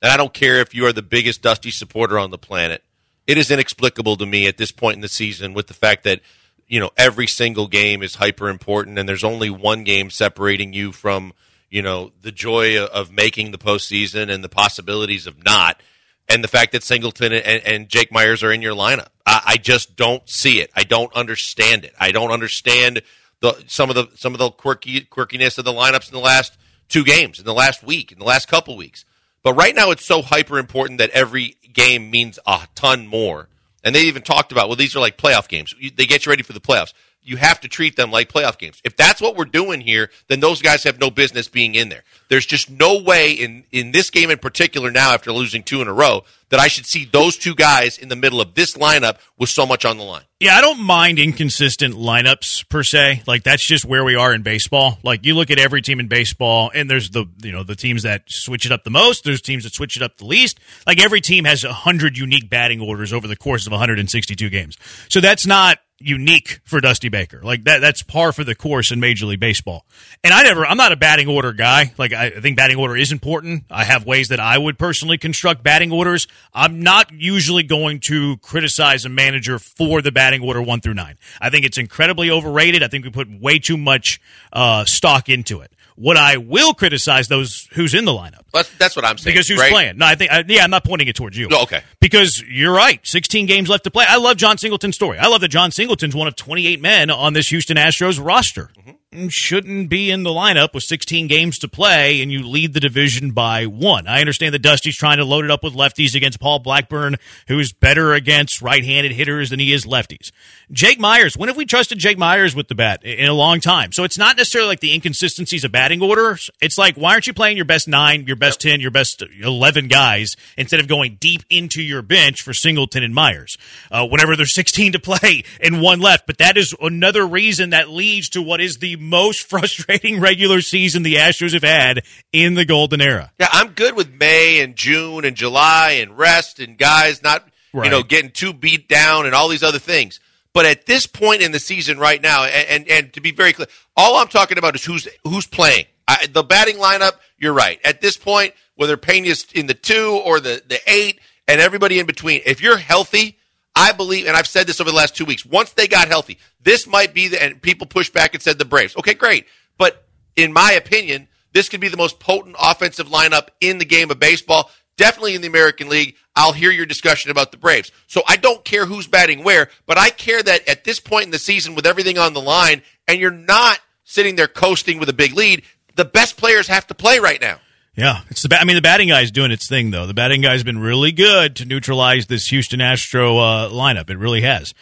and 0.01 0.11
I 0.11 0.17
don't 0.17 0.33
care 0.33 0.61
if 0.61 0.75
you 0.75 0.85
are 0.85 0.93
the 0.93 1.01
biggest 1.01 1.41
Dusty 1.41 1.71
supporter 1.71 2.19
on 2.19 2.29
the 2.29 2.37
planet. 2.37 2.83
It 3.25 3.37
is 3.37 3.49
inexplicable 3.49 4.17
to 4.17 4.25
me 4.25 4.47
at 4.47 4.57
this 4.57 4.71
point 4.71 4.95
in 4.95 5.01
the 5.01 5.07
season 5.07 5.53
with 5.53 5.67
the 5.67 5.73
fact 5.73 6.03
that 6.03 6.21
you 6.71 6.79
know 6.79 6.89
every 6.97 7.27
single 7.27 7.67
game 7.67 8.01
is 8.01 8.15
hyper 8.15 8.47
important, 8.47 8.97
and 8.97 9.07
there's 9.07 9.25
only 9.25 9.49
one 9.49 9.83
game 9.83 10.09
separating 10.09 10.71
you 10.71 10.93
from 10.93 11.33
you 11.69 11.81
know 11.81 12.13
the 12.21 12.31
joy 12.31 12.81
of 12.81 13.11
making 13.11 13.51
the 13.51 13.57
postseason 13.57 14.33
and 14.33 14.41
the 14.41 14.49
possibilities 14.49 15.27
of 15.27 15.43
not, 15.43 15.83
and 16.29 16.41
the 16.41 16.47
fact 16.47 16.71
that 16.71 16.81
Singleton 16.81 17.33
and, 17.33 17.63
and 17.65 17.89
Jake 17.89 18.09
Meyers 18.09 18.41
are 18.41 18.53
in 18.53 18.61
your 18.61 18.73
lineup. 18.73 19.09
I, 19.25 19.41
I, 19.45 19.57
just 19.57 19.97
don't 19.97 20.27
see 20.29 20.61
it. 20.61 20.71
I 20.73 20.83
don't 20.83 21.13
understand 21.13 21.83
it. 21.83 21.93
I 21.99 22.13
don't 22.13 22.31
understand 22.31 23.01
the 23.41 23.61
some 23.67 23.89
of 23.89 23.97
the 23.97 24.07
some 24.15 24.33
of 24.33 24.39
the 24.39 24.49
quirky 24.49 25.01
quirkiness 25.01 25.57
of 25.57 25.65
the 25.65 25.73
lineups 25.73 26.07
in 26.07 26.13
the 26.13 26.23
last 26.23 26.57
two 26.87 27.03
games, 27.03 27.37
in 27.37 27.45
the 27.45 27.53
last 27.53 27.83
week, 27.83 28.13
in 28.13 28.17
the 28.17 28.25
last 28.25 28.47
couple 28.47 28.77
weeks. 28.77 29.03
But 29.43 29.55
right 29.55 29.75
now, 29.75 29.91
it's 29.91 30.05
so 30.05 30.21
hyper 30.21 30.57
important 30.57 30.99
that 30.99 31.09
every 31.09 31.57
game 31.73 32.09
means 32.09 32.39
a 32.47 32.61
ton 32.75 33.07
more. 33.07 33.49
And 33.83 33.95
they 33.95 34.01
even 34.03 34.21
talked 34.21 34.51
about, 34.51 34.67
well, 34.67 34.75
these 34.75 34.95
are 34.95 34.99
like 34.99 35.17
playoff 35.17 35.47
games. 35.47 35.73
They 35.95 36.05
get 36.05 36.25
you 36.25 36.29
ready 36.29 36.43
for 36.43 36.53
the 36.53 36.61
playoffs 36.61 36.93
you 37.23 37.37
have 37.37 37.59
to 37.61 37.67
treat 37.67 37.95
them 37.95 38.11
like 38.11 38.31
playoff 38.31 38.57
games. 38.57 38.81
If 38.83 38.97
that's 38.97 39.21
what 39.21 39.35
we're 39.35 39.45
doing 39.45 39.81
here, 39.81 40.09
then 40.27 40.39
those 40.39 40.61
guys 40.61 40.83
have 40.83 40.99
no 40.99 41.11
business 41.11 41.47
being 41.47 41.75
in 41.75 41.89
there. 41.89 42.03
There's 42.29 42.45
just 42.45 42.69
no 42.69 43.01
way 43.01 43.33
in, 43.33 43.63
in 43.71 43.91
this 43.91 44.09
game 44.09 44.31
in 44.31 44.39
particular 44.39 44.91
now 44.91 45.13
after 45.13 45.31
losing 45.31 45.63
two 45.63 45.81
in 45.81 45.87
a 45.87 45.93
row 45.93 46.23
that 46.49 46.59
I 46.59 46.67
should 46.67 46.85
see 46.85 47.05
those 47.05 47.37
two 47.37 47.55
guys 47.55 47.97
in 47.97 48.09
the 48.09 48.15
middle 48.15 48.41
of 48.41 48.55
this 48.55 48.75
lineup 48.75 49.17
with 49.37 49.49
so 49.49 49.65
much 49.65 49.85
on 49.85 49.97
the 49.97 50.03
line. 50.03 50.23
Yeah, 50.39 50.55
I 50.55 50.61
don't 50.61 50.81
mind 50.81 51.17
inconsistent 51.17 51.95
lineups 51.95 52.67
per 52.67 52.83
se. 52.83 53.23
Like 53.25 53.43
that's 53.43 53.65
just 53.65 53.85
where 53.85 54.03
we 54.03 54.15
are 54.15 54.33
in 54.33 54.41
baseball. 54.41 54.97
Like 55.03 55.25
you 55.25 55.33
look 55.33 55.49
at 55.49 55.59
every 55.59 55.81
team 55.81 55.99
in 55.99 56.07
baseball 56.07 56.71
and 56.73 56.89
there's 56.89 57.09
the 57.11 57.25
you 57.41 57.51
know 57.51 57.63
the 57.63 57.75
teams 57.75 58.03
that 58.03 58.23
switch 58.27 58.65
it 58.65 58.71
up 58.71 58.83
the 58.83 58.89
most, 58.89 59.23
there's 59.23 59.41
teams 59.41 59.63
that 59.63 59.73
switch 59.73 59.95
it 59.95 60.03
up 60.03 60.17
the 60.17 60.25
least. 60.25 60.59
Like 60.85 60.99
every 60.99 61.21
team 61.21 61.45
has 61.45 61.63
100 61.63 62.17
unique 62.17 62.49
batting 62.49 62.81
orders 62.81 63.13
over 63.13 63.27
the 63.27 63.37
course 63.37 63.65
of 63.65 63.71
162 63.71 64.49
games. 64.49 64.77
So 65.09 65.21
that's 65.21 65.45
not 65.45 65.79
unique 66.03 66.59
for 66.63 66.81
Dusty 66.81 67.09
Baker. 67.09 67.41
Like 67.43 67.63
that 67.65 67.79
that's 67.79 68.01
par 68.03 68.31
for 68.31 68.43
the 68.43 68.55
course 68.55 68.91
in 68.91 68.99
Major 68.99 69.25
League 69.25 69.39
Baseball. 69.39 69.85
And 70.23 70.33
I 70.33 70.43
never 70.43 70.65
I'm 70.65 70.77
not 70.77 70.91
a 70.91 70.95
batting 70.95 71.27
order 71.27 71.53
guy. 71.53 71.93
Like 71.97 72.13
I 72.13 72.29
think 72.29 72.57
batting 72.57 72.77
order 72.77 72.95
is 72.95 73.11
important. 73.11 73.63
I 73.69 73.83
have 73.83 74.05
ways 74.05 74.29
that 74.29 74.39
I 74.39 74.57
would 74.57 74.77
personally 74.77 75.17
construct 75.17 75.63
batting 75.63 75.91
orders. 75.91 76.27
I'm 76.53 76.81
not 76.81 77.11
usually 77.11 77.63
going 77.63 77.99
to 78.01 78.37
criticize 78.37 79.05
a 79.05 79.09
manager 79.09 79.59
for 79.59 80.01
the 80.01 80.11
batting 80.11 80.41
order 80.41 80.61
1 80.61 80.81
through 80.81 80.95
9. 80.95 81.17
I 81.39 81.49
think 81.49 81.65
it's 81.65 81.77
incredibly 81.77 82.29
overrated. 82.29 82.83
I 82.83 82.87
think 82.87 83.05
we 83.05 83.11
put 83.11 83.29
way 83.39 83.59
too 83.59 83.77
much 83.77 84.19
uh, 84.53 84.85
stock 84.85 85.29
into 85.29 85.61
it. 85.61 85.71
What 85.95 86.17
I 86.17 86.37
will 86.37 86.73
criticize 86.73 87.27
those 87.27 87.67
who's 87.73 87.93
in 87.93 88.05
the 88.05 88.11
lineup. 88.11 88.43
That's, 88.53 88.69
that's 88.77 88.95
what 88.95 89.05
I'm 89.05 89.17
saying. 89.17 89.33
Because 89.33 89.47
who's 89.47 89.59
right? 89.59 89.71
playing? 89.71 89.97
No, 89.97 90.05
I 90.05 90.15
think 90.15 90.31
I, 90.31 90.43
yeah, 90.47 90.63
I'm 90.63 90.69
not 90.69 90.83
pointing 90.83 91.07
it 91.07 91.15
towards 91.15 91.37
you. 91.37 91.49
Oh, 91.51 91.63
okay. 91.63 91.83
Because 91.99 92.43
you're 92.47 92.73
right. 92.73 92.99
16 93.05 93.45
games 93.45 93.69
left 93.69 93.83
to 93.85 93.91
play. 93.91 94.05
I 94.07 94.17
love 94.17 94.37
Jon 94.37 94.57
Singleton's 94.57 94.95
story. 94.95 95.17
I 95.17 95.27
love 95.27 95.41
that 95.41 95.49
Jon 95.49 95.71
Singleton's 95.71 96.15
one 96.15 96.27
of 96.27 96.35
28 96.35 96.81
men 96.81 97.09
on 97.09 97.33
this 97.33 97.49
Houston 97.49 97.77
Astros 97.77 98.23
roster. 98.23 98.69
Mm-hmm 98.77 98.91
shouldn't 99.27 99.89
be 99.89 100.09
in 100.09 100.23
the 100.23 100.29
lineup 100.29 100.73
with 100.73 100.83
16 100.83 101.27
games 101.27 101.59
to 101.59 101.67
play 101.67 102.21
and 102.21 102.31
you 102.31 102.47
lead 102.47 102.73
the 102.73 102.79
division 102.79 103.31
by 103.31 103.65
one. 103.65 104.07
I 104.07 104.21
understand 104.21 104.53
that 104.53 104.61
Dusty's 104.61 104.95
trying 104.95 105.17
to 105.17 105.25
load 105.25 105.43
it 105.43 105.51
up 105.51 105.65
with 105.65 105.73
lefties 105.73 106.15
against 106.15 106.39
Paul 106.39 106.59
Blackburn, 106.59 107.17
who's 107.49 107.73
better 107.73 108.13
against 108.13 108.61
right 108.61 108.85
handed 108.85 109.11
hitters 109.11 109.49
than 109.49 109.59
he 109.59 109.73
is 109.73 109.85
lefties. 109.85 110.31
Jake 110.71 110.97
Meyers. 110.97 111.35
when 111.35 111.49
have 111.49 111.57
we 111.57 111.65
trusted 111.65 111.97
Jake 111.97 112.17
Meyers 112.17 112.55
with 112.55 112.69
the 112.69 112.75
bat? 112.75 113.03
In 113.03 113.27
a 113.27 113.33
long 113.33 113.59
time. 113.59 113.91
So 113.91 114.05
it's 114.05 114.17
not 114.17 114.37
necessarily 114.37 114.69
like 114.69 114.79
the 114.79 114.93
inconsistencies 114.93 115.65
of 115.65 115.73
batting 115.81 116.03
orders. 116.03 116.51
It's 116.61 116.77
like, 116.77 116.95
why 116.95 117.13
aren't 117.13 117.25
you 117.25 117.33
playing 117.33 117.57
your 117.57 117.65
best 117.65 117.87
nine, 117.87 118.27
your 118.27 118.35
best 118.35 118.61
10, 118.61 118.81
your 118.81 118.91
best 118.91 119.23
11 119.41 119.87
guys 119.87 120.35
instead 120.55 120.79
of 120.79 120.87
going 120.87 121.17
deep 121.19 121.41
into 121.49 121.81
your 121.81 122.03
bench 122.03 122.43
for 122.43 122.53
Singleton 122.53 123.01
and 123.01 123.15
Meyers? 123.15 123.57
Uh, 123.89 124.05
whenever 124.05 124.35
there's 124.35 124.53
16 124.53 124.91
to 124.91 124.99
play 124.99 125.43
and 125.59 125.81
one 125.81 125.99
left. 125.99 126.27
But 126.27 126.37
that 126.37 126.55
is 126.55 126.75
another 126.79 127.25
reason 127.25 127.71
that 127.71 127.89
leads 127.89 128.29
to 128.29 128.43
what 128.43 128.61
is 128.61 128.77
the 128.77 128.95
most 128.97 129.41
frustrating 129.49 130.19
regular 130.19 130.61
season 130.61 131.01
the 131.01 131.15
Astros 131.15 131.53
have 131.53 131.63
had 131.63 132.03
in 132.31 132.53
the 132.53 132.63
golden 132.63 133.01
era. 133.01 133.31
Yeah, 133.39 133.47
I'm 133.51 133.69
good 133.69 133.95
with 133.95 134.13
May 134.13 134.59
and 134.61 134.75
June 134.75 135.25
and 135.25 135.35
July 135.35 135.93
and 135.93 136.15
rest 136.15 136.59
and 136.59 136.77
guys 136.77 137.23
not 137.23 137.49
right. 137.73 137.85
you 137.85 137.89
know 137.89 138.03
getting 138.03 138.29
too 138.29 138.53
beat 138.53 138.87
down 138.87 139.25
and 139.25 139.33
all 139.33 139.47
these 139.47 139.63
other 139.63 139.79
things. 139.79 140.19
But 140.53 140.65
at 140.65 140.85
this 140.85 141.07
point 141.07 141.41
in 141.41 141.51
the 141.51 141.59
season 141.59 141.97
right 141.97 142.21
now, 142.21 142.43
and, 142.43 142.67
and, 142.67 142.87
and 142.89 143.13
to 143.13 143.21
be 143.21 143.31
very 143.31 143.53
clear, 143.53 143.67
all 143.95 144.17
I'm 144.17 144.27
talking 144.27 144.57
about 144.57 144.75
is 144.75 144.83
who's 144.83 145.07
who's 145.23 145.47
playing. 145.47 145.85
I, 146.07 146.27
the 146.27 146.43
batting 146.43 146.75
lineup, 146.75 147.13
you're 147.37 147.53
right. 147.53 147.79
At 147.85 148.01
this 148.01 148.17
point, 148.17 148.53
whether 148.75 148.97
Pena's 148.97 149.45
in 149.53 149.67
the 149.67 149.73
two 149.73 150.21
or 150.25 150.39
the, 150.39 150.61
the 150.67 150.79
eight 150.87 151.19
and 151.47 151.61
everybody 151.61 151.99
in 151.99 152.05
between, 152.05 152.41
if 152.45 152.61
you're 152.61 152.77
healthy, 152.77 153.37
I 153.75 153.93
believe, 153.93 154.27
and 154.27 154.35
I've 154.35 154.47
said 154.47 154.67
this 154.67 154.81
over 154.81 154.89
the 154.89 154.95
last 154.95 155.15
two 155.15 155.25
weeks, 155.25 155.45
once 155.45 155.71
they 155.71 155.87
got 155.87 156.07
healthy, 156.07 156.37
this 156.61 156.85
might 156.85 157.13
be 157.13 157.29
the, 157.29 157.41
and 157.41 157.61
people 157.61 157.87
pushed 157.87 158.13
back 158.13 158.33
and 158.33 158.43
said 158.43 158.59
the 158.59 158.65
Braves. 158.65 158.95
Okay, 158.97 159.13
great. 159.13 159.45
But 159.77 160.05
in 160.35 160.51
my 160.51 160.73
opinion, 160.73 161.27
this 161.53 161.69
could 161.69 161.79
be 161.79 161.87
the 161.87 161.97
most 161.97 162.19
potent 162.19 162.55
offensive 162.59 163.07
lineup 163.07 163.49
in 163.59 163.77
the 163.77 163.85
game 163.85 164.11
of 164.11 164.19
baseball, 164.19 164.69
definitely 165.01 165.33
in 165.33 165.41
the 165.41 165.47
American 165.47 165.89
League. 165.89 166.15
I'll 166.35 166.53
hear 166.53 166.69
your 166.69 166.85
discussion 166.85 167.31
about 167.31 167.51
the 167.51 167.57
Braves. 167.57 167.91
So 168.05 168.21
I 168.27 168.37
don't 168.37 168.63
care 168.63 168.85
who's 168.85 169.07
batting 169.07 169.43
where, 169.43 169.69
but 169.87 169.97
I 169.97 170.11
care 170.11 170.41
that 170.41 170.67
at 170.69 170.83
this 170.83 170.99
point 170.99 171.25
in 171.25 171.31
the 171.31 171.39
season 171.39 171.73
with 171.73 171.87
everything 171.87 172.19
on 172.19 172.33
the 172.33 172.41
line 172.41 172.83
and 173.07 173.19
you're 173.19 173.31
not 173.31 173.79
sitting 174.03 174.35
there 174.35 174.47
coasting 174.47 174.99
with 174.99 175.09
a 175.09 175.13
big 175.13 175.33
lead, 175.33 175.63
the 175.95 176.05
best 176.05 176.37
players 176.37 176.67
have 176.67 176.85
to 176.87 176.93
play 176.93 177.17
right 177.17 177.41
now. 177.41 177.59
Yeah, 177.95 178.21
it's 178.29 178.41
the. 178.41 178.47
Ba- 178.47 178.61
I 178.61 178.63
mean, 178.63 178.77
the 178.77 178.81
batter's 178.81 179.11
eye's 179.11 179.31
doing 179.31 179.51
its 179.51 179.67
thing 179.67 179.91
though. 179.91 180.07
The 180.07 180.13
batter's 180.13 180.45
eye's 180.45 180.63
been 180.63 180.79
really 180.79 181.11
good 181.11 181.57
to 181.57 181.65
neutralize 181.65 182.27
this 182.27 182.45
Houston 182.45 182.79
Astro 182.79 183.37
uh, 183.37 183.69
lineup. 183.69 184.09
It 184.09 184.17
really 184.17 184.41
has. 184.41 184.73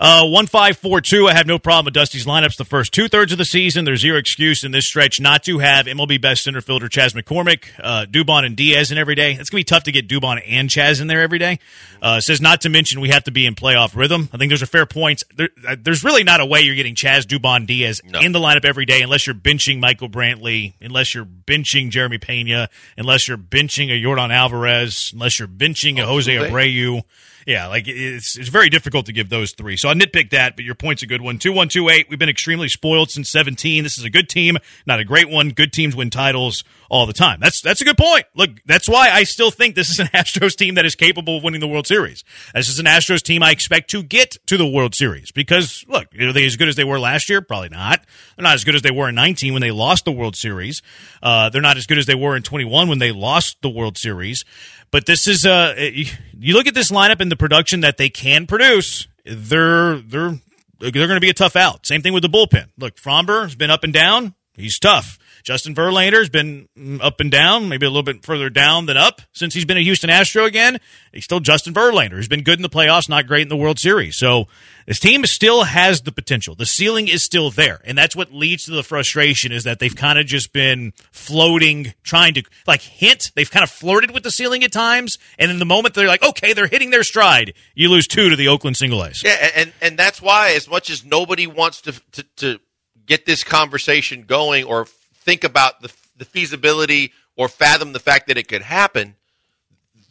Uh, 0.00 0.26
one 0.26 0.46
five 0.46 0.76
four 0.76 1.00
two. 1.00 1.28
I 1.28 1.34
have 1.34 1.46
no 1.46 1.60
problem 1.60 1.84
with 1.84 1.94
Dusty's 1.94 2.26
lineups 2.26 2.56
the 2.56 2.64
first 2.64 2.92
two 2.92 3.06
thirds 3.06 3.30
of 3.30 3.38
the 3.38 3.44
season. 3.44 3.84
There's 3.84 4.00
zero 4.00 4.18
excuse 4.18 4.64
in 4.64 4.72
this 4.72 4.84
stretch 4.84 5.20
not 5.20 5.44
to 5.44 5.58
have 5.60 5.86
MLB 5.86 6.20
best 6.20 6.42
center 6.42 6.60
fielder 6.60 6.88
Chas 6.88 7.12
McCormick, 7.12 7.66
uh, 7.78 8.04
Dubon, 8.06 8.44
and 8.44 8.56
Diaz 8.56 8.90
in 8.90 8.98
every 8.98 9.14
day. 9.14 9.34
It's 9.34 9.48
gonna 9.48 9.60
be 9.60 9.64
tough 9.64 9.84
to 9.84 9.92
get 9.92 10.08
Dubon 10.08 10.42
and 10.44 10.68
Chas 10.68 10.98
in 10.98 11.06
there 11.06 11.22
every 11.22 11.38
day. 11.38 11.60
Uh, 12.02 12.20
says 12.20 12.40
not 12.40 12.62
to 12.62 12.68
mention 12.68 13.00
we 13.00 13.10
have 13.10 13.24
to 13.24 13.30
be 13.30 13.46
in 13.46 13.54
playoff 13.54 13.96
rhythm. 13.96 14.28
I 14.32 14.38
think 14.38 14.50
those 14.50 14.62
are 14.62 14.66
fair 14.66 14.86
points. 14.86 15.22
There, 15.34 15.48
uh, 15.66 15.76
there's 15.80 16.04
really 16.04 16.24
not 16.24 16.40
a 16.40 16.46
way 16.46 16.60
you're 16.60 16.74
getting 16.74 16.94
Chas 16.96 17.26
Dubon 17.26 17.66
Diaz 17.66 18.02
no. 18.04 18.20
in 18.20 18.32
the 18.32 18.40
lineup 18.40 18.64
every 18.64 18.86
day 18.86 19.02
unless 19.02 19.26
you're 19.26 19.34
benching 19.36 19.78
Michael 19.78 20.10
Brantley, 20.10 20.74
unless 20.80 21.14
you're 21.14 21.24
benching 21.24 21.90
Jeremy 21.90 22.18
Pena, 22.18 22.55
unless 22.96 23.28
you're 23.28 23.38
benching 23.38 23.88
a 23.88 24.02
Yordan 24.02 24.32
Alvarez, 24.32 25.10
unless 25.12 25.38
you're 25.38 25.48
benching 25.48 25.98
a 25.98 26.02
oh, 26.02 26.06
Jose 26.06 26.32
Abreu. 26.32 27.02
Yeah, 27.46 27.68
like 27.68 27.84
it's 27.86 28.36
it's 28.36 28.48
very 28.48 28.68
difficult 28.68 29.06
to 29.06 29.12
give 29.12 29.28
those 29.28 29.52
three. 29.52 29.76
So 29.76 29.88
I 29.88 29.94
nitpick 29.94 30.30
that, 30.30 30.56
but 30.56 30.64
your 30.64 30.74
point's 30.74 31.04
a 31.04 31.06
good 31.06 31.22
one. 31.22 31.38
Two 31.38 31.52
one 31.52 31.68
two 31.68 31.88
eight. 31.88 32.08
We've 32.10 32.18
been 32.18 32.28
extremely 32.28 32.68
spoiled 32.68 33.10
since 33.10 33.30
seventeen. 33.30 33.84
This 33.84 33.98
is 33.98 34.04
a 34.04 34.10
good 34.10 34.28
team, 34.28 34.58
not 34.84 34.98
a 34.98 35.04
great 35.04 35.30
one. 35.30 35.50
Good 35.50 35.72
teams 35.72 35.94
win 35.94 36.10
titles 36.10 36.64
all 36.90 37.06
the 37.06 37.12
time. 37.12 37.40
That's 37.40 37.60
that's 37.60 37.80
a 37.80 37.84
good 37.84 37.96
point. 37.96 38.26
Look, 38.34 38.50
that's 38.64 38.88
why 38.88 39.10
I 39.10 39.24
still 39.24 39.50
think 39.50 39.74
this 39.74 39.90
is 39.90 39.98
an 39.98 40.06
Astros 40.14 40.56
team 40.56 40.74
that 40.76 40.84
is 40.84 40.94
capable 40.94 41.38
of 41.38 41.44
winning 41.44 41.60
the 41.60 41.68
World 41.68 41.86
Series. 41.86 42.24
This 42.54 42.68
is 42.68 42.78
an 42.78 42.86
Astros 42.86 43.22
team 43.22 43.42
I 43.42 43.50
expect 43.50 43.90
to 43.90 44.02
get 44.02 44.36
to 44.46 44.56
the 44.56 44.66
World 44.66 44.94
Series 44.94 45.32
because 45.32 45.84
look, 45.88 46.08
are 46.18 46.32
they 46.32 46.44
as 46.44 46.56
good 46.56 46.68
as 46.68 46.76
they 46.76 46.84
were 46.84 46.98
last 46.98 47.28
year? 47.28 47.42
Probably 47.42 47.68
not. 47.68 48.04
They're 48.36 48.42
not 48.42 48.54
as 48.54 48.64
good 48.64 48.74
as 48.74 48.82
they 48.82 48.90
were 48.90 49.08
in 49.08 49.14
nineteen 49.14 49.52
when 49.52 49.62
they 49.62 49.70
lost 49.70 50.04
the 50.04 50.12
World 50.12 50.36
Series. 50.36 50.82
Uh, 51.22 51.48
they're 51.50 51.62
not 51.62 51.76
as 51.76 51.86
good 51.86 51.98
as 51.98 52.06
they 52.06 52.14
were 52.14 52.36
in 52.36 52.42
twenty 52.42 52.64
one 52.64 52.88
when 52.88 52.98
they 52.98 53.12
lost 53.12 53.56
the 53.62 53.70
World 53.70 53.98
Series. 53.98 54.44
But 54.90 55.06
this 55.06 55.26
is 55.26 55.44
uh, 55.44 55.74
you 55.76 56.54
look 56.54 56.66
at 56.66 56.74
this 56.74 56.90
lineup 56.90 57.20
and 57.20 57.30
the 57.30 57.36
production 57.36 57.80
that 57.80 57.96
they 57.96 58.08
can 58.08 58.46
produce. 58.46 59.08
They're 59.24 59.96
they're 59.98 60.38
they're 60.78 60.90
going 60.90 61.08
to 61.08 61.20
be 61.20 61.30
a 61.30 61.34
tough 61.34 61.56
out. 61.56 61.86
Same 61.86 62.02
thing 62.02 62.12
with 62.12 62.22
the 62.22 62.28
bullpen. 62.28 62.68
Look, 62.78 62.96
Framber 62.96 63.42
has 63.42 63.56
been 63.56 63.70
up 63.70 63.84
and 63.84 63.92
down. 63.92 64.34
He's 64.54 64.78
tough. 64.78 65.18
Justin 65.46 65.76
Verlander 65.76 66.18
has 66.18 66.28
been 66.28 66.68
mm, 66.76 67.00
up 67.00 67.20
and 67.20 67.30
down, 67.30 67.68
maybe 67.68 67.86
a 67.86 67.88
little 67.88 68.02
bit 68.02 68.24
further 68.24 68.50
down 68.50 68.86
than 68.86 68.96
up 68.96 69.22
since 69.32 69.54
he's 69.54 69.64
been 69.64 69.76
a 69.76 69.82
Houston 69.82 70.10
Astro 70.10 70.44
again. 70.44 70.80
He's 71.12 71.22
still 71.22 71.38
Justin 71.38 71.72
Verlander. 71.72 72.16
He's 72.16 72.26
been 72.26 72.42
good 72.42 72.58
in 72.58 72.64
the 72.64 72.68
playoffs, 72.68 73.08
not 73.08 73.28
great 73.28 73.42
in 73.42 73.48
the 73.48 73.56
World 73.56 73.78
Series. 73.78 74.18
So 74.18 74.48
this 74.88 74.98
team 74.98 75.24
still 75.24 75.62
has 75.62 76.00
the 76.00 76.10
potential. 76.10 76.56
The 76.56 76.66
ceiling 76.66 77.06
is 77.06 77.24
still 77.24 77.50
there, 77.50 77.80
and 77.84 77.96
that's 77.96 78.16
what 78.16 78.32
leads 78.32 78.64
to 78.64 78.72
the 78.72 78.82
frustration. 78.82 79.52
Is 79.52 79.62
that 79.62 79.78
they've 79.78 79.94
kind 79.94 80.18
of 80.18 80.26
just 80.26 80.52
been 80.52 80.92
floating, 81.12 81.94
trying 82.02 82.34
to 82.34 82.42
like 82.66 82.82
hint. 82.82 83.30
They've 83.36 83.50
kind 83.50 83.62
of 83.62 83.70
flirted 83.70 84.10
with 84.10 84.24
the 84.24 84.32
ceiling 84.32 84.64
at 84.64 84.72
times, 84.72 85.16
and 85.38 85.48
in 85.52 85.60
the 85.60 85.64
moment 85.64 85.94
they're 85.94 86.08
like, 86.08 86.24
okay, 86.24 86.54
they're 86.54 86.66
hitting 86.66 86.90
their 86.90 87.04
stride. 87.04 87.54
You 87.72 87.88
lose 87.88 88.08
two 88.08 88.30
to 88.30 88.34
the 88.34 88.48
Oakland 88.48 88.76
Single 88.76 89.04
A's. 89.04 89.22
Yeah, 89.24 89.48
and 89.54 89.72
and 89.80 89.96
that's 89.96 90.20
why, 90.20 90.54
as 90.56 90.68
much 90.68 90.90
as 90.90 91.04
nobody 91.04 91.46
wants 91.46 91.82
to 91.82 91.92
to, 91.92 92.22
to 92.38 92.60
get 93.06 93.26
this 93.26 93.44
conversation 93.44 94.24
going 94.24 94.64
or 94.64 94.86
think 95.26 95.44
about 95.44 95.82
the 95.82 95.92
the 96.16 96.24
feasibility 96.24 97.12
or 97.36 97.48
fathom 97.48 97.92
the 97.92 98.00
fact 98.00 98.28
that 98.28 98.38
it 98.38 98.48
could 98.48 98.62
happen, 98.62 99.16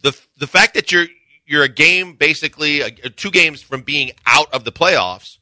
the 0.04 0.16
the 0.38 0.46
fact 0.46 0.76
that 0.76 0.92
you're 0.92 1.08
you're 1.48 1.64
a 1.64 1.70
game 1.70 2.14
basically 2.14 2.82
a 2.82 2.92
two 2.92 3.32
games 3.32 3.62
from 3.64 3.82
being 3.82 4.12
out 4.28 4.54
of 4.54 4.64
the 4.64 4.72
playoffs 4.72 5.38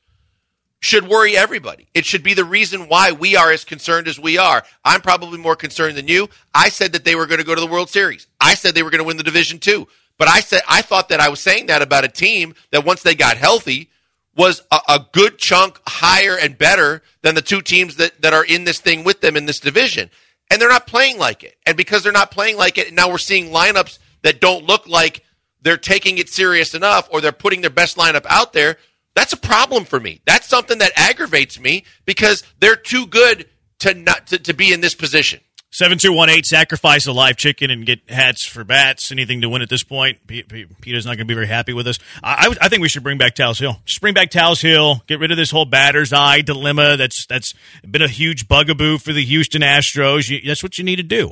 should 0.80 1.08
worry 1.08 1.36
everybody. 1.36 1.88
It 1.94 2.06
should 2.06 2.24
be 2.24 2.34
the 2.34 2.44
reason 2.44 2.90
why 2.90 3.14
we 3.14 3.36
are 3.36 3.52
as 3.52 3.64
concerned 3.64 4.08
as 4.08 4.20
we 4.20 4.38
are. 4.38 4.64
I'm 4.84 5.02
probably 5.02 5.40
more 5.40 5.56
concerned 5.56 5.98
than 5.98 6.10
you. 6.10 6.30
I 6.54 6.70
said 6.70 6.92
that 6.92 7.06
they 7.06 7.16
were 7.16 7.26
going 7.26 7.40
to 7.40 7.46
go 7.46 7.56
to 7.56 7.62
the 7.62 7.68
World 7.68 7.90
Series. 7.90 8.28
I 8.40 8.54
said 8.54 8.76
they 8.76 8.84
were 8.84 8.90
going 8.90 9.00
to 9.00 9.08
win 9.08 9.18
the 9.18 9.24
division 9.24 9.60
too. 9.60 9.88
But 10.18 10.28
I 10.28 10.42
said 10.42 10.62
I 10.70 10.82
thought 10.82 11.10
that 11.10 11.20
I 11.20 11.30
was 11.30 11.40
saying 11.40 11.68
that 11.68 11.82
about 11.82 12.06
a 12.06 12.10
team 12.10 12.54
that 12.72 12.86
once 12.86 13.02
they 13.02 13.16
got 13.16 13.38
healthy 13.38 13.90
was 14.36 14.62
a, 14.72 14.80
a 14.90 15.06
good 15.12 15.38
chunk 15.38 15.80
higher 15.88 16.38
and 16.38 16.58
better 16.58 17.02
than 17.22 17.36
the 17.36 17.42
two 17.42 17.62
teams 17.62 17.98
that, 17.98 18.22
that 18.22 18.34
are 18.34 18.46
in 18.46 18.64
this 18.64 18.80
thing 18.80 19.04
with 19.04 19.22
them 19.22 19.38
in 19.38 19.46
this 19.46 19.60
division. 19.60 20.10
And 20.50 20.62
they're 20.62 20.70
not 20.70 20.88
playing 20.88 21.18
like 21.18 21.44
it. 21.44 21.58
And 21.66 21.78
because 21.78 22.04
they're 22.04 22.12
not 22.12 22.32
playing 22.32 22.58
like 22.58 22.78
it, 22.78 22.94
now 22.94 23.10
we're 23.10 23.18
seeing 23.18 23.52
lineups 23.52 24.00
that 24.24 24.42
don't 24.42 24.66
look 24.66 24.88
like 24.88 25.24
they're 25.62 25.78
taking 25.78 26.18
it 26.18 26.30
serious 26.30 26.74
enough 26.74 27.08
or 27.12 27.22
they're 27.22 27.32
putting 27.32 27.62
their 27.62 27.70
best 27.70 27.98
lineup 27.98 28.26
out 28.30 28.54
there, 28.54 28.78
that's 29.16 29.34
a 29.34 29.38
problem 29.38 29.86
for 29.86 30.00
me. 30.00 30.22
That's 30.26 30.48
something 30.48 30.80
that 30.80 30.92
aggravates 30.96 31.60
me 31.60 31.86
because 32.06 32.44
they're 32.60 32.76
too 32.76 33.06
good 33.08 33.48
to 33.80 33.94
not 33.94 34.28
to, 34.28 34.40
to 34.40 34.54
be 34.54 34.74
in 34.74 34.82
this 34.82 34.96
position. 34.96 35.40
7218, 35.74 36.44
sacrifice 36.44 37.08
a 37.08 37.12
live 37.12 37.36
chicken 37.36 37.72
and 37.72 37.84
get 37.84 38.08
hats 38.08 38.46
for 38.46 38.64
bats. 38.64 39.12
Anything 39.12 39.42
to 39.42 39.50
win 39.50 39.64
at 39.64 39.70
this 39.70 39.84
point. 39.84 40.20
P- 40.28 40.44
PETA's 40.44 41.04
not 41.04 41.18
going 41.18 41.26
to 41.26 41.26
be 41.26 41.34
very 41.34 41.48
happy 41.48 41.74
with 41.74 41.88
us. 41.88 41.98
I, 42.22 42.48
I, 42.48 42.66
I 42.66 42.70
think 42.70 42.84
we 42.84 42.90
should 42.90 43.02
bring 43.02 43.18
back 43.18 43.34
Tal's 43.34 43.58
Hill. 43.58 43.78
Just 43.84 44.00
bring 44.00 44.14
back 44.14 44.30
Tal's 44.30 44.62
Hill. 44.62 45.02
Get 45.08 45.20
rid 45.20 45.32
of 45.32 45.38
this 45.38 45.50
whole 45.50 45.66
batter's 45.66 46.14
eye 46.14 46.42
dilemma. 46.42 46.96
That's 46.96 47.26
that's 47.26 47.56
been 47.90 48.04
a 48.04 48.08
huge 48.08 48.48
bugaboo 48.48 49.00
for 49.00 49.14
the 49.14 49.24
Houston 49.24 49.64
Astros. 49.64 50.30
You, 50.30 50.42
that's 50.46 50.62
what 50.62 50.78
you 50.78 50.84
need 50.84 50.98
to 50.98 51.04
do. 51.04 51.32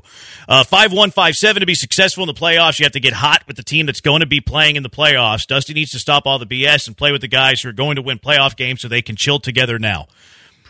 Uh, 0.49 0.63
5157 0.63 1.59
to 1.59 1.65
be 1.67 1.75
successful 1.75 2.23
in 2.23 2.27
the 2.27 2.33
playoffs, 2.33 2.79
you 2.79 2.85
have 2.85 2.93
to 2.93 2.99
get 2.99 3.13
hot 3.13 3.43
with 3.45 3.57
the 3.57 3.63
team 3.63 3.85
that's 3.85 4.01
going 4.01 4.21
to 4.21 4.25
be 4.25 4.41
playing 4.41 4.75
in 4.75 4.81
the 4.81 4.89
playoffs. 4.89 5.45
Dusty 5.45 5.75
needs 5.75 5.91
to 5.91 5.99
stop 5.99 6.25
all 6.25 6.39
the 6.39 6.47
BS 6.47 6.87
and 6.87 6.97
play 6.97 7.11
with 7.11 7.21
the 7.21 7.27
guys 7.27 7.61
who 7.61 7.69
are 7.69 7.73
going 7.73 7.97
to 7.97 8.01
win 8.01 8.17
playoff 8.17 8.55
games 8.55 8.81
so 8.81 8.87
they 8.87 9.03
can 9.03 9.15
chill 9.15 9.39
together 9.39 9.77
now. 9.77 10.07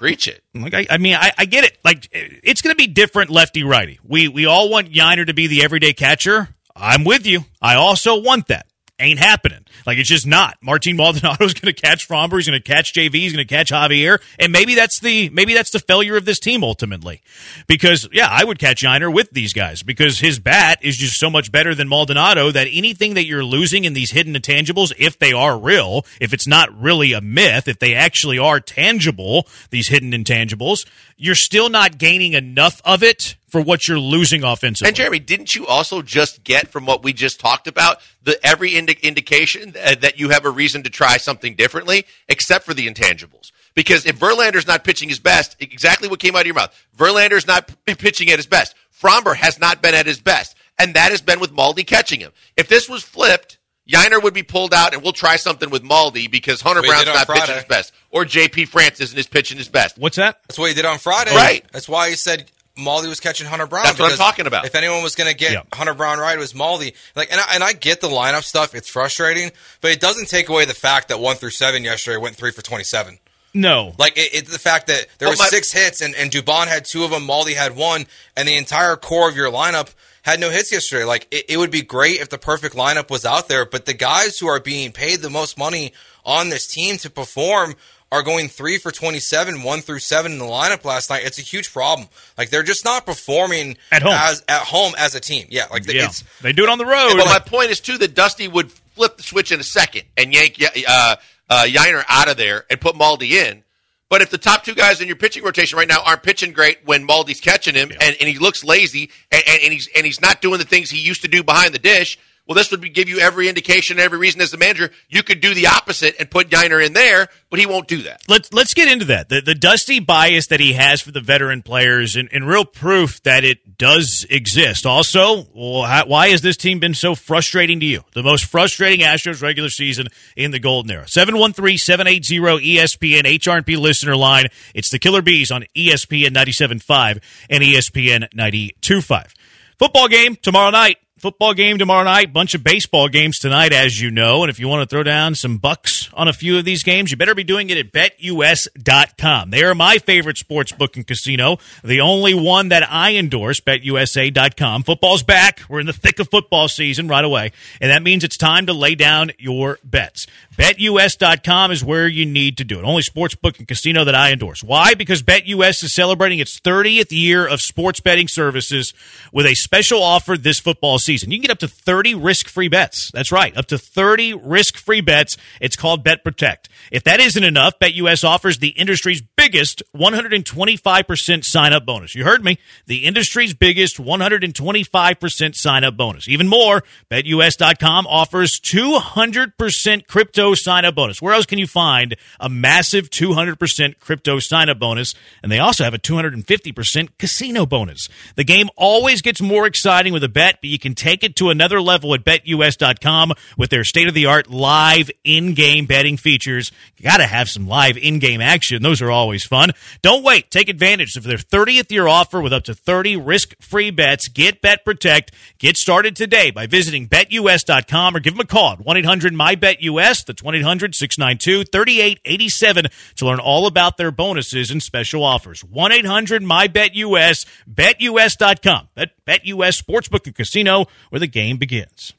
Preach 0.01 0.27
it. 0.27 0.43
Like 0.55 0.73
I, 0.73 0.87
I 0.89 0.97
mean, 0.97 1.13
I, 1.13 1.31
I 1.37 1.45
get 1.45 1.63
it. 1.63 1.77
Like 1.85 2.09
it's 2.11 2.63
going 2.63 2.71
to 2.71 2.75
be 2.75 2.87
different 2.87 3.29
lefty 3.29 3.63
righty. 3.63 3.99
We 4.03 4.27
we 4.29 4.47
all 4.47 4.67
want 4.67 4.91
Yainer 4.91 5.27
to 5.27 5.35
be 5.35 5.45
the 5.45 5.63
everyday 5.63 5.93
catcher. 5.93 6.49
I'm 6.75 7.03
with 7.03 7.27
you. 7.27 7.45
I 7.61 7.75
also 7.75 8.19
want 8.19 8.47
that. 8.47 8.65
Ain't 9.01 9.19
happening. 9.19 9.65
Like 9.85 9.97
it's 9.97 10.09
just 10.09 10.27
not. 10.27 10.57
Martin 10.61 10.95
Maldonado's 10.97 11.53
going 11.53 11.73
to 11.73 11.81
catch 11.81 12.07
Framber. 12.07 12.35
He's 12.35 12.47
going 12.47 12.61
to 12.61 12.63
catch 12.63 12.93
JV. 12.93 13.15
He's 13.15 13.33
going 13.33 13.45
to 13.45 13.51
catch 13.51 13.71
Javier. 13.71 14.21
And 14.39 14.51
maybe 14.51 14.75
that's 14.75 14.99
the 14.99 15.29
maybe 15.29 15.53
that's 15.53 15.71
the 15.71 15.79
failure 15.79 16.15
of 16.17 16.25
this 16.25 16.39
team 16.39 16.63
ultimately. 16.63 17.21
Because 17.67 18.07
yeah, 18.11 18.27
I 18.29 18.43
would 18.43 18.59
catch 18.59 18.83
Yainer 18.83 19.11
with 19.11 19.31
these 19.31 19.53
guys 19.53 19.81
because 19.83 20.19
his 20.19 20.39
bat 20.39 20.79
is 20.81 20.97
just 20.97 21.19
so 21.19 21.29
much 21.29 21.51
better 21.51 21.73
than 21.73 21.89
Maldonado 21.89 22.51
that 22.51 22.67
anything 22.71 23.15
that 23.15 23.25
you're 23.25 23.43
losing 23.43 23.85
in 23.85 23.93
these 23.93 24.11
hidden 24.11 24.35
intangibles, 24.35 24.93
if 24.97 25.17
they 25.17 25.33
are 25.33 25.57
real, 25.57 26.05
if 26.19 26.33
it's 26.33 26.47
not 26.47 26.69
really 26.79 27.13
a 27.13 27.21
myth, 27.21 27.67
if 27.67 27.79
they 27.79 27.95
actually 27.95 28.37
are 28.37 28.59
tangible, 28.59 29.47
these 29.71 29.87
hidden 29.87 30.11
intangibles, 30.11 30.85
you're 31.17 31.35
still 31.35 31.69
not 31.69 31.97
gaining 31.97 32.33
enough 32.33 32.81
of 32.85 33.01
it 33.03 33.35
for 33.51 33.61
what 33.61 33.87
you're 33.87 33.99
losing 33.99 34.43
offensively. 34.43 34.87
And 34.87 34.95
Jeremy, 34.95 35.19
didn't 35.19 35.53
you 35.53 35.67
also 35.67 36.01
just 36.01 36.43
get 36.43 36.69
from 36.69 36.85
what 36.85 37.03
we 37.03 37.11
just 37.11 37.39
talked 37.39 37.67
about 37.67 37.97
the 38.23 38.39
every 38.45 38.75
indi- 38.75 38.97
indication 39.03 39.71
that, 39.71 40.01
that 40.01 40.19
you 40.19 40.29
have 40.29 40.45
a 40.45 40.49
reason 40.49 40.83
to 40.83 40.89
try 40.89 41.17
something 41.17 41.55
differently, 41.55 42.05
except 42.29 42.65
for 42.65 42.73
the 42.73 42.87
intangibles? 42.87 43.51
Because 43.75 44.05
if 44.05 44.17
Verlander's 44.17 44.67
not 44.67 44.83
pitching 44.83 45.09
his 45.09 45.19
best, 45.19 45.57
exactly 45.59 46.07
what 46.07 46.19
came 46.19 46.35
out 46.35 46.41
of 46.41 46.45
your 46.47 46.55
mouth, 46.55 46.73
Verlander's 46.97 47.45
not 47.45 47.69
p- 47.85 47.95
pitching 47.95 48.29
at 48.29 48.39
his 48.39 48.47
best. 48.47 48.73
Framber 49.01 49.35
has 49.35 49.59
not 49.59 49.81
been 49.81 49.95
at 49.95 50.05
his 50.05 50.21
best, 50.21 50.55
and 50.79 50.93
that 50.93 51.11
has 51.11 51.21
been 51.21 51.39
with 51.39 51.51
Maldi 51.51 51.85
catching 51.85 52.21
him. 52.21 52.31
If 52.55 52.69
this 52.69 52.87
was 52.87 53.03
flipped, 53.03 53.59
Yainer 53.89 54.21
would 54.23 54.33
be 54.33 54.43
pulled 54.43 54.73
out, 54.73 54.93
and 54.93 55.03
we'll 55.03 55.11
try 55.11 55.35
something 55.35 55.69
with 55.69 55.83
Maldi 55.83 56.31
because 56.31 56.61
Hunter 56.61 56.81
That's 56.81 56.87
Brown's 56.89 57.01
he 57.01 57.05
did 57.05 57.15
on 57.15 57.25
not 57.27 57.35
pitching 57.35 57.55
his 57.55 57.65
best, 57.65 57.93
or 58.11 58.23
J.P. 58.23 58.65
France 58.65 59.01
isn't 59.01 59.17
his 59.17 59.27
pitching 59.27 59.57
his 59.57 59.67
best. 59.67 59.97
What's 59.97 60.17
that? 60.17 60.41
That's 60.47 60.59
what 60.59 60.69
he 60.69 60.75
did 60.75 60.85
on 60.85 60.97
Friday. 60.97 61.35
Right. 61.35 61.65
That's 61.71 61.89
why 61.89 62.09
he 62.09 62.15
said 62.15 62.49
Maldi 62.77 63.07
was 63.07 63.19
catching 63.19 63.47
Hunter 63.47 63.67
Brown. 63.67 63.83
That's 63.83 63.99
what 63.99 64.11
I'm 64.11 64.17
talking 64.17 64.47
about. 64.47 64.65
If 64.65 64.75
anyone 64.75 65.03
was 65.03 65.15
going 65.15 65.29
to 65.29 65.35
get 65.35 65.51
Yeah. 65.51 65.63
Hunter 65.73 65.93
Brown 65.93 66.19
right, 66.19 66.35
it 66.35 66.39
was 66.39 66.53
Maldi. 66.53 66.95
Like, 67.15 67.31
and 67.31 67.39
I, 67.39 67.55
and 67.55 67.63
I 67.63 67.73
get 67.73 68.01
the 68.01 68.07
lineup 68.07 68.43
stuff. 68.43 68.73
It's 68.73 68.89
frustrating, 68.89 69.51
but 69.81 69.91
it 69.91 69.99
doesn't 69.99 70.29
take 70.29 70.49
away 70.49 70.65
the 70.65 70.73
fact 70.73 71.09
that 71.09 71.19
one 71.19 71.35
through 71.35 71.49
seven 71.51 71.83
yesterday 71.83 72.17
went 72.17 72.35
three 72.35 72.51
for 72.51 72.61
twenty-seven. 72.61 73.19
No. 73.53 73.93
Like 73.99 74.17
it, 74.17 74.29
it's 74.33 74.51
the 74.51 74.59
fact 74.59 74.87
that 74.87 75.07
there 75.19 75.25
Well, 75.27 75.33
was 75.33 75.39
my- 75.39 75.47
six 75.47 75.73
hits 75.73 76.01
and, 76.01 76.15
and 76.15 76.31
Dubon 76.31 76.67
had 76.67 76.85
two 76.85 77.03
of 77.03 77.11
them, 77.11 77.27
Maldi 77.27 77.53
had 77.53 77.75
one, 77.75 78.05
and 78.37 78.47
the 78.47 78.55
entire 78.55 78.95
core 78.95 79.27
of 79.27 79.35
your 79.35 79.51
lineup 79.51 79.93
had 80.21 80.39
no 80.39 80.49
hits 80.49 80.71
yesterday. 80.71 81.03
Like 81.03 81.27
it, 81.31 81.45
it 81.49 81.57
would 81.57 81.71
be 81.71 81.81
great 81.81 82.21
if 82.21 82.29
the 82.29 82.37
perfect 82.37 82.75
lineup 82.75 83.09
was 83.09 83.25
out 83.25 83.49
there, 83.49 83.65
but 83.65 83.85
the 83.85 83.93
guys 83.93 84.39
who 84.39 84.47
are 84.47 84.61
being 84.61 84.93
paid 84.93 85.19
the 85.19 85.29
most 85.29 85.57
money 85.57 85.91
on 86.23 86.47
this 86.49 86.65
team 86.67 86.95
to 86.99 87.09
perform 87.09 87.75
are 88.11 88.23
going 88.23 88.49
three 88.49 88.77
for 88.77 88.91
27, 88.91 89.63
one 89.63 89.81
through 89.81 89.99
seven 89.99 90.33
in 90.33 90.37
the 90.37 90.45
lineup 90.45 90.83
last 90.83 91.09
night. 91.09 91.23
It's 91.23 91.39
a 91.39 91.43
huge 91.43 91.71
problem. 91.71 92.09
Like 92.37 92.49
they're 92.49 92.63
just 92.63 92.83
not 92.83 93.05
performing 93.05 93.77
At 93.91 94.01
home. 94.01 94.13
as 94.13 94.43
at 94.47 94.61
home 94.61 94.93
as 94.97 95.15
a 95.15 95.19
team. 95.19 95.47
Yeah, 95.49 95.67
like 95.71 95.87
yeah. 95.87 96.05
it's 96.05 96.23
they 96.41 96.51
do 96.53 96.63
it 96.63 96.69
on 96.69 96.77
the 96.77 96.85
road. 96.85 97.13
But 97.15 97.25
my 97.25 97.39
point 97.39 97.71
is 97.71 97.79
too 97.79 97.97
that 97.99 98.13
Dusty 98.13 98.47
would 98.47 98.71
flip 98.71 99.17
the 99.17 99.23
switch 99.23 99.51
in 99.51 99.59
a 99.59 99.63
second 99.63 100.03
and 100.17 100.33
yank 100.33 100.61
uh, 100.61 101.15
uh, 101.49 101.65
Yainer 101.65 102.03
out 102.09 102.29
of 102.29 102.37
there 102.37 102.65
and 102.69 102.79
put 102.81 102.95
Maldi 102.95 103.31
in. 103.31 103.63
But 104.09 104.21
if 104.21 104.29
the 104.29 104.37
top 104.37 104.65
two 104.65 104.75
guys 104.75 104.99
in 104.99 105.07
your 105.07 105.15
pitching 105.15 105.41
rotation 105.41 105.77
right 105.77 105.87
now 105.87 106.03
aren't 106.05 106.21
pitching 106.21 106.51
great 106.51 106.79
when 106.85 107.07
Maldi's 107.07 107.39
catching 107.39 107.75
him 107.75 107.91
and, 107.91 108.17
and 108.19 108.27
he 108.27 108.37
looks 108.39 108.61
lazy 108.61 109.09
and, 109.31 109.41
and, 109.47 109.63
and 109.63 109.71
he's 109.71 109.87
and 109.95 110.05
he's 110.05 110.19
not 110.19 110.41
doing 110.41 110.59
the 110.59 110.65
things 110.65 110.89
he 110.89 110.99
used 110.99 111.21
to 111.21 111.29
do 111.29 111.43
behind 111.45 111.73
the 111.73 111.79
dish, 111.79 112.19
well, 112.51 112.57
this 112.57 112.69
would 112.69 112.93
give 112.93 113.07
you 113.07 113.19
every 113.19 113.47
indication, 113.47 113.97
every 113.97 114.17
reason 114.17 114.41
as 114.41 114.51
the 114.51 114.57
manager 114.57 114.91
you 115.07 115.23
could 115.23 115.39
do 115.39 115.53
the 115.53 115.67
opposite 115.67 116.17
and 116.19 116.29
put 116.29 116.49
Yainer 116.49 116.85
in 116.85 116.91
there, 116.91 117.29
but 117.49 117.61
he 117.61 117.65
won't 117.65 117.87
do 117.87 118.01
that. 118.01 118.23
let's 118.27 118.51
let's 118.51 118.73
get 118.73 118.91
into 118.91 119.05
that. 119.05 119.29
The 119.29 119.39
the 119.39 119.55
dusty 119.55 120.01
bias 120.01 120.47
that 120.47 120.59
he 120.59 120.73
has 120.73 120.99
for 120.99 121.11
the 121.11 121.21
veteran 121.21 121.61
players, 121.61 122.17
and, 122.17 122.27
and 122.33 122.45
real 122.45 122.65
proof 122.65 123.23
that 123.23 123.45
it 123.45 123.77
does 123.77 124.25
exist. 124.29 124.85
Also, 124.85 125.43
why 125.43 126.27
has 126.27 126.41
this 126.41 126.57
team 126.57 126.79
been 126.79 126.93
so 126.93 127.15
frustrating 127.15 127.79
to 127.79 127.85
you? 127.85 128.01
The 128.15 128.21
most 128.21 128.43
frustrating 128.43 128.99
Astros 128.99 129.41
regular 129.41 129.69
season 129.69 130.09
in 130.35 130.51
the 130.51 130.59
golden 130.59 130.91
era. 130.91 131.05
713-780-ESPN 131.05 133.21
HRP 133.21 133.77
listener 133.77 134.17
line. 134.17 134.47
It's 134.75 134.91
the 134.91 134.99
Killer 134.99 135.21
Bees 135.21 135.51
on 135.51 135.63
ESPN 135.73 136.31
97.5 136.31 137.21
and 137.49 137.63
ESPN 137.63 138.29
92.5. 138.33 139.31
Football 139.79 140.09
game 140.09 140.35
tomorrow 140.35 140.71
night. 140.71 140.97
Football 141.21 141.53
game 141.53 141.77
tomorrow 141.77 142.03
night. 142.03 142.33
Bunch 142.33 142.55
of 142.55 142.63
baseball 142.63 143.07
games 143.07 143.37
tonight, 143.37 143.73
as 143.73 144.01
you 144.01 144.09
know. 144.09 144.41
And 144.41 144.49
if 144.49 144.59
you 144.59 144.67
want 144.67 144.81
to 144.81 144.91
throw 144.91 145.03
down 145.03 145.35
some 145.35 145.59
bucks 145.59 146.09
on 146.13 146.27
a 146.27 146.33
few 146.33 146.57
of 146.57 146.65
these 146.65 146.81
games, 146.81 147.11
you 147.11 147.17
better 147.17 147.35
be 147.35 147.43
doing 147.43 147.69
it 147.69 147.77
at 147.77 147.91
betus.com. 147.91 149.51
They 149.51 149.63
are 149.63 149.75
my 149.75 149.99
favorite 149.99 150.39
sports 150.39 150.71
book 150.71 150.95
and 150.95 151.05
casino. 151.05 151.59
The 151.83 152.01
only 152.01 152.33
one 152.33 152.69
that 152.69 152.91
I 152.91 153.17
endorse, 153.17 153.59
betusa.com. 153.59 154.81
Football's 154.81 155.21
back. 155.21 155.61
We're 155.69 155.81
in 155.81 155.85
the 155.85 155.93
thick 155.93 156.17
of 156.17 156.27
football 156.31 156.67
season 156.67 157.07
right 157.07 157.23
away. 157.23 157.51
And 157.79 157.91
that 157.91 158.01
means 158.01 158.23
it's 158.23 158.35
time 158.35 158.65
to 158.65 158.73
lay 158.73 158.95
down 158.95 159.29
your 159.37 159.77
bets. 159.83 160.25
BetUS.com 160.57 161.69
is 161.69 161.83
where 161.83 162.07
you 162.07 162.25
need 162.25 162.57
to 162.57 162.63
do 162.63 162.79
it. 162.79 162.83
Only 162.83 163.03
sports 163.03 163.35
book 163.35 163.59
and 163.59 163.67
casino 163.67 164.05
that 164.05 164.15
I 164.15 164.31
endorse. 164.31 164.63
Why? 164.63 164.95
Because 164.95 165.21
BetUS 165.21 165.83
is 165.83 165.93
celebrating 165.93 166.39
its 166.39 166.59
30th 166.59 167.11
year 167.11 167.45
of 167.45 167.61
sports 167.61 167.99
betting 167.99 168.27
services 168.27 168.95
with 169.31 169.45
a 169.45 169.53
special 169.53 170.01
offer 170.01 170.35
this 170.35 170.59
football 170.59 170.97
season. 170.97 171.10
You 171.11 171.37
can 171.37 171.41
get 171.41 171.51
up 171.51 171.59
to 171.59 171.67
30 171.67 172.15
risk-free 172.15 172.69
bets. 172.69 173.11
That's 173.13 173.31
right, 173.31 173.55
up 173.57 173.65
to 173.67 173.77
30 173.77 174.33
risk-free 174.33 175.01
bets. 175.01 175.37
It's 175.59 175.75
called 175.75 176.03
Bet 176.03 176.23
Protect. 176.23 176.69
If 176.91 177.03
that 177.03 177.19
isn't 177.19 177.43
enough, 177.43 177.79
BetUS 177.79 178.23
offers 178.23 178.59
the 178.59 178.69
industry's 178.69 179.21
biggest 179.21 179.83
125% 179.95 181.43
sign 181.43 181.73
up 181.73 181.85
bonus. 181.85 182.15
You 182.15 182.23
heard 182.23 182.43
me. 182.43 182.57
The 182.87 183.05
industry's 183.05 183.53
biggest 183.53 183.97
125% 183.97 185.55
sign 185.55 185.83
up 185.83 185.97
bonus. 185.97 186.27
Even 186.27 186.47
more, 186.47 186.83
betus.com 187.09 188.07
offers 188.07 188.59
200% 188.59 190.07
crypto 190.07 190.53
sign 190.55 190.85
up 190.85 190.95
bonus. 190.95 191.21
Where 191.21 191.33
else 191.33 191.45
can 191.45 191.59
you 191.59 191.67
find 191.67 192.15
a 192.39 192.49
massive 192.49 193.09
200% 193.09 193.99
crypto 193.99 194.39
sign 194.39 194.69
up 194.69 194.79
bonus? 194.79 195.13
And 195.43 195.51
they 195.51 195.59
also 195.59 195.83
have 195.83 195.93
a 195.93 195.99
250% 195.99 197.09
casino 197.17 197.65
bonus. 197.65 198.07
The 198.35 198.43
game 198.43 198.69
always 198.75 199.21
gets 199.21 199.41
more 199.41 199.65
exciting 199.65 200.13
with 200.13 200.23
a 200.23 200.29
bet, 200.29 200.59
but 200.61 200.69
you 200.69 200.79
can 200.79 200.95
take 201.01 201.23
it 201.23 201.35
to 201.37 201.49
another 201.49 201.81
level 201.81 202.13
at 202.13 202.23
betus.com 202.23 203.33
with 203.57 203.71
their 203.71 203.83
state 203.83 204.07
of 204.07 204.13
the 204.13 204.27
art 204.27 204.49
live 204.49 205.09
in 205.23 205.55
game 205.55 205.87
betting 205.87 206.15
features. 206.15 206.71
You 206.95 207.09
got 207.09 207.17
to 207.17 207.25
have 207.25 207.49
some 207.49 207.67
live 207.67 207.97
in 207.97 208.19
game 208.19 208.39
action. 208.39 208.83
Those 208.83 209.01
are 209.01 209.09
always 209.09 209.43
fun. 209.43 209.71
Don't 210.03 210.23
wait. 210.23 210.51
Take 210.51 210.69
advantage 210.69 211.15
of 211.15 211.23
their 211.23 211.37
30th 211.37 211.91
year 211.91 212.07
offer 212.07 212.39
with 212.39 212.53
up 212.53 212.63
to 212.65 212.75
30 212.75 213.17
risk 213.17 213.55
free 213.59 213.89
bets. 213.89 214.27
Get 214.27 214.61
Bet 214.61 214.85
Protect. 214.85 215.31
Get 215.57 215.75
started 215.75 216.15
today 216.15 216.51
by 216.51 216.67
visiting 216.67 217.07
betus.com 217.07 218.15
or 218.15 218.19
give 218.19 218.33
them 218.33 218.41
a 218.41 218.45
call 218.45 218.73
at 218.73 218.81
1 218.81 218.97
800 218.97 219.33
MyBetUS. 219.33 220.25
That's 220.25 220.43
1 220.43 220.55
800 220.55 220.93
692 220.93 221.63
3887 221.63 222.85
to 223.15 223.25
learn 223.25 223.39
all 223.39 223.65
about 223.65 223.97
their 223.97 224.11
bonuses 224.11 224.69
and 224.69 224.83
special 224.83 225.23
offers. 225.23 225.63
1 225.63 225.91
800 225.91 226.43
MyBetUS. 226.43 227.47
BetUS.com. 227.67 228.89
Bet, 228.93 229.09
BetUS 229.25 229.81
Sportsbook 229.81 230.27
and 230.27 230.35
Casino 230.35 230.85
where 231.09 231.19
the 231.19 231.27
game 231.27 231.57
begins. 231.57 232.13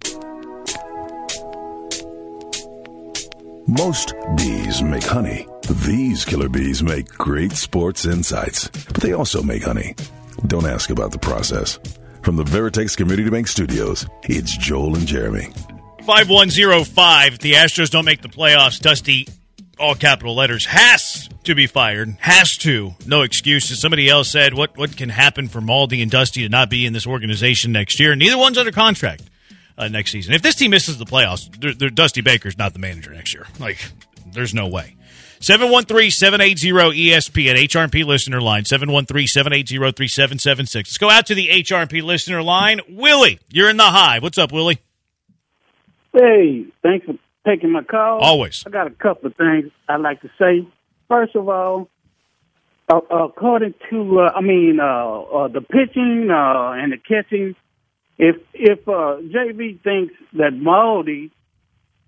Most 3.67 4.15
bees 4.37 4.83
make 4.83 5.05
honey. 5.05 5.47
These 5.87 6.25
killer 6.25 6.49
bees 6.49 6.83
make 6.83 7.09
great 7.09 7.53
sports 7.53 8.05
insights, 8.05 8.69
but 8.69 9.03
they 9.03 9.13
also 9.13 9.43
make 9.43 9.63
honey. 9.63 9.95
Don't 10.47 10.67
ask 10.67 10.91
about 10.91 11.13
the 11.13 11.19
process. 11.19 11.79
From 12.23 12.37
the 12.37 12.45
Veritex 12.45 12.97
Community 12.97 13.31
Bank 13.31 13.47
Studios, 13.47 14.07
it's 14.25 14.57
Joel 14.57 14.97
and 14.97 15.07
Jeremy. 15.07 15.53
5105. 16.05 17.39
The 17.39 17.53
Astros 17.53 17.91
don't 17.91 18.05
make 18.05 18.23
the 18.23 18.29
playoffs. 18.29 18.81
Dusty, 18.81 19.29
all 19.83 19.95
capital 19.95 20.35
letters, 20.35 20.65
has 20.67 21.29
to 21.45 21.55
be 21.55 21.67
fired. 21.67 22.17
Has 22.21 22.57
to. 22.59 22.93
No 23.07 23.23
excuses. 23.23 23.81
Somebody 23.81 24.09
else 24.09 24.31
said, 24.31 24.53
what, 24.55 24.77
what 24.79 24.97
can 24.97 25.09
happen 25.09 25.49
for 25.49 25.61
Maldi 25.61 26.01
and 26.01 26.09
Dusty 26.11 26.43
to 26.43 26.49
not 26.49 26.71
be 26.71 26.87
in 26.87 26.93
this 26.93 27.07
organization 27.07 27.73
next 27.73 27.99
year? 28.01 28.15
Neither 28.15 28.39
one's 28.39 28.57
under 28.57 28.73
contract 28.73 29.29
uh, 29.77 29.89
next 29.89 30.13
season. 30.13 30.35
If 30.35 30.43
this 30.43 30.55
team 30.55 30.71
misses 30.71 30.99
the 30.99 31.05
playoffs, 31.05 31.51
they're, 31.61 31.75
they're, 31.75 31.91
Dusty 31.91 32.21
Baker's 32.23 32.57
not 32.57 32.73
the 32.73 32.79
manager 32.79 33.11
next 33.11 33.35
year. 33.35 33.47
Like, 33.59 33.85
there's 34.33 34.55
no 34.55 34.69
way. 34.69 34.95
713-780-ESPN, 35.41 37.67
HRP 37.67 38.05
listener 38.05 38.41
line, 38.41 38.63
713-780-3776. 38.63 40.75
Let's 40.75 40.99
go 40.99 41.11
out 41.11 41.27
to 41.27 41.35
the 41.35 41.49
HRP 41.49 42.01
listener 42.03 42.45
line. 42.45 42.81
Willie, 42.89 43.41
you're 43.51 43.69
in 43.69 43.77
the 43.77 43.83
hive. 43.83 44.23
What's 44.23 44.39
up, 44.39 44.53
Willie? 44.53 44.79
Hey, 46.13 46.67
thanks 46.83 47.07
taking 47.47 47.71
my 47.71 47.83
call. 47.83 48.21
Always. 48.21 48.65
I 48.67 48.71
got 48.71 48.87
a 48.87 48.91
couple 48.91 49.29
of 49.29 49.37
things 49.37 49.71
I'd 49.89 50.01
like 50.01 50.21
to 50.23 50.31
say. 50.39 50.67
First 51.09 51.35
of 51.37 51.49
all, 51.49 51.89
uh, 52.89 53.01
according 53.11 53.75
to, 53.91 54.21
uh, 54.21 54.33
I 54.35 54.41
mean, 54.41 54.79
uh, 54.81 54.85
uh, 54.85 55.49
the 55.49 55.61
pitching 55.61 56.29
uh, 56.31 56.73
and 56.73 56.93
the 56.93 56.99
catching, 56.99 57.55
if 58.19 58.37
if 58.53 58.87
uh, 58.89 59.19
JV 59.23 59.83
thinks 59.83 60.15
that 60.35 60.53
Maldi 60.53 61.31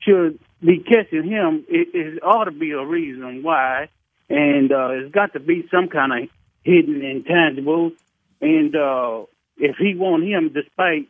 should 0.00 0.38
be 0.60 0.78
catching 0.78 1.28
him, 1.28 1.64
it, 1.68 1.88
it 1.94 2.22
ought 2.22 2.44
to 2.44 2.50
be 2.50 2.72
a 2.72 2.84
reason 2.84 3.42
why, 3.42 3.88
and 4.28 4.72
uh, 4.72 4.90
it's 4.90 5.14
got 5.14 5.32
to 5.32 5.40
be 5.40 5.66
some 5.70 5.88
kind 5.88 6.24
of 6.24 6.28
hidden 6.62 7.00
intangibles. 7.00 7.92
And 8.40 8.74
uh, 8.74 9.24
if 9.56 9.76
he 9.76 9.94
want 9.94 10.24
him, 10.24 10.52
despite 10.52 11.08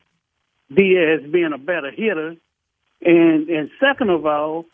Diaz 0.73 1.21
being 1.31 1.53
a 1.55 1.59
better 1.59 1.91
hitter, 1.91 2.37
and 3.05 3.49
and 3.49 3.71
second 3.81 4.11
of 4.11 4.27
all, 4.27 4.67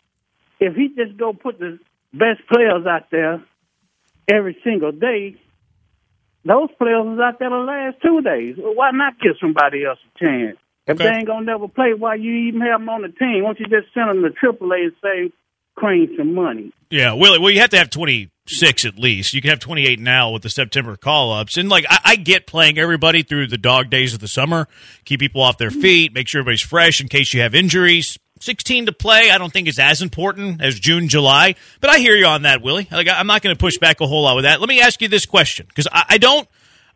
if 0.59 0.75
he 0.75 0.89
just 0.89 1.17
go 1.17 1.33
put 1.33 1.59
the 1.59 1.79
best 2.13 2.41
players 2.51 2.85
out 2.87 3.09
there 3.11 3.43
every 4.27 4.57
single 4.63 4.91
day, 4.91 5.35
those 6.45 6.69
players 6.77 7.05
was 7.05 7.19
out 7.19 7.39
there 7.39 7.49
the 7.49 7.55
last 7.55 7.97
two 8.01 8.21
days. 8.21 8.55
Well, 8.57 8.75
why 8.75 8.91
not 8.91 9.19
give 9.19 9.33
somebody 9.39 9.85
else 9.85 9.99
a 10.15 10.25
chance? 10.25 10.57
If 10.87 10.97
they 10.97 11.09
ain't 11.09 11.27
gonna 11.27 11.45
never 11.45 11.67
play, 11.67 11.93
why 11.93 12.15
you 12.15 12.33
even 12.47 12.61
have 12.61 12.79
them 12.79 12.89
on 12.89 13.03
the 13.03 13.09
team? 13.09 13.43
Why 13.43 13.53
don't 13.53 13.59
you 13.59 13.67
just 13.67 13.93
send 13.93 14.09
them 14.09 14.23
to 14.23 14.29
AAA 14.29 14.83
and 14.83 14.93
save 15.01 15.33
Crane 15.75 16.13
some 16.17 16.33
money? 16.33 16.71
Yeah, 16.89 17.13
Willie. 17.13 17.39
Well, 17.39 17.51
you 17.51 17.61
have 17.61 17.69
to 17.69 17.77
have 17.77 17.89
26 17.89 18.85
at 18.85 18.99
least. 18.99 19.33
You 19.33 19.41
can 19.41 19.49
have 19.49 19.59
28 19.59 19.99
now 19.99 20.31
with 20.31 20.43
the 20.43 20.49
September 20.49 20.97
call 20.97 21.31
ups. 21.31 21.57
And, 21.57 21.69
like, 21.69 21.85
I, 21.89 21.99
I 22.03 22.15
get 22.17 22.45
playing 22.47 22.77
everybody 22.77 23.23
through 23.23 23.47
the 23.47 23.57
dog 23.57 23.89
days 23.89 24.13
of 24.13 24.19
the 24.19 24.27
summer, 24.27 24.67
keep 25.05 25.21
people 25.21 25.41
off 25.41 25.57
their 25.57 25.71
feet, 25.71 26.13
make 26.13 26.27
sure 26.27 26.41
everybody's 26.41 26.61
fresh 26.61 27.01
in 27.01 27.07
case 27.07 27.33
you 27.33 27.41
have 27.41 27.55
injuries. 27.55 28.17
16 28.41 28.87
to 28.87 28.91
play, 28.91 29.29
I 29.29 29.37
don't 29.37 29.53
think 29.53 29.67
is 29.67 29.79
as 29.79 30.01
important 30.01 30.61
as 30.61 30.79
June, 30.79 31.07
July. 31.07 31.55
But 31.79 31.91
I 31.91 31.99
hear 31.99 32.15
you 32.15 32.25
on 32.25 32.41
that, 32.41 32.61
Willie. 32.61 32.87
Like, 32.91 33.07
I'm 33.07 33.27
not 33.27 33.41
going 33.41 33.55
to 33.55 33.59
push 33.59 33.77
back 33.77 34.01
a 34.01 34.07
whole 34.07 34.23
lot 34.23 34.35
with 34.35 34.43
that. 34.45 34.59
Let 34.59 34.67
me 34.67 34.81
ask 34.81 35.01
you 35.01 35.07
this 35.07 35.25
question 35.25 35.67
because 35.67 35.87
I, 35.91 36.05
I 36.09 36.17
don't. 36.17 36.47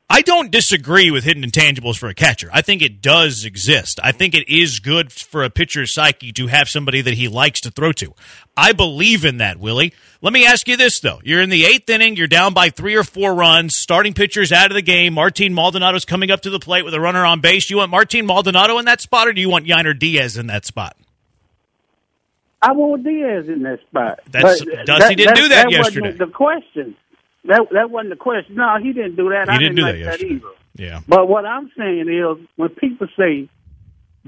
I 0.08 0.22
don't 0.22 0.52
disagree 0.52 1.10
with 1.10 1.24
hidden 1.24 1.44
intangibles 1.44 1.98
for 1.98 2.08
a 2.08 2.14
catcher. 2.14 2.48
I 2.54 2.62
think 2.62 2.84
it 2.84 3.02
does 3.02 3.44
exist. 3.44 4.00
I 4.04 4.12
think 4.12 4.36
it 4.36 4.48
is 4.48 4.80
good 4.80 5.12
for 5.12 5.44
a 5.44 5.50
pitcher's 5.50 5.94
psyche 5.94 6.32
to 6.34 6.46
have 6.48 6.68
somebody 6.70 7.02
that 7.02 7.16
he 7.16 7.28
likes 7.28 7.60
to 7.62 7.72
throw 7.72 7.92
to. 7.94 8.14
I 8.56 8.72
believe 8.74 9.26
in 9.26 9.38
that, 9.38 9.58
Willie. 9.60 9.94
Let 10.22 10.32
me 10.32 10.46
ask 10.46 10.68
you 10.68 10.78
this, 10.78 11.00
though. 11.00 11.20
You're 11.24 11.42
in 11.42 11.50
the 11.50 11.66
eighth 11.66 11.90
inning, 11.90 12.16
you're 12.18 12.28
down 12.28 12.54
by 12.54 12.70
three 12.70 12.96
or 12.96 13.04
four 13.04 13.34
runs, 13.34 13.74
starting 13.78 14.14
pitcher's 14.14 14.52
out 14.52 14.70
of 14.70 14.76
the 14.76 14.84
game. 14.84 15.14
Martin 15.16 15.54
Maldonado's 15.54 16.06
coming 16.06 16.30
up 16.30 16.42
to 16.42 16.52
the 16.52 16.60
plate 16.60 16.86
with 16.86 16.94
a 16.94 17.02
runner 17.02 17.26
on 17.26 17.42
base. 17.42 17.68
Do 17.68 17.74
you 17.74 17.80
want 17.80 17.90
Martin 17.90 18.28
Maldonado 18.28 18.78
in 18.78 18.86
that 18.86 19.02
spot, 19.02 19.28
or 19.28 19.34
do 19.34 19.42
you 19.42 19.50
want 19.50 19.66
Yainer 19.66 19.98
Diaz 19.98 20.38
in 20.38 20.48
that 20.48 20.66
spot? 20.66 20.96
I 22.62 22.72
want 22.72 23.04
Diaz 23.04 23.48
in 23.48 23.64
that 23.64 23.80
spot. 23.82 24.20
That's- 24.30 24.64
But 24.64 24.86
Dusty 24.86 25.16
didn't 25.16 25.36
do 25.36 25.48
that 25.50 25.66
wasn't 25.68 26.06
yesterday. 26.06 26.12
the 26.12 26.28
question. 26.28 26.96
That 27.48 27.68
that 27.72 27.90
wasn't 27.90 28.12
the 28.12 28.16
question. 28.16 28.56
No, 28.56 28.78
he 28.82 28.94
didn't 28.94 29.16
do 29.16 29.30
that. 29.30 29.48
He 29.50 29.56
I 29.56 29.58
didn't 29.58 29.76
didn't 29.76 29.76
do 29.76 29.82
like 30.04 30.04
that 30.04 30.20
that 30.20 30.26
either. 30.26 30.48
Yeah. 30.76 31.00
But 31.08 31.28
what 31.28 31.46
I'm 31.46 31.72
saying 31.78 32.08
is, 32.10 32.48
when 32.56 32.70
people 32.70 33.08
say 33.18 33.50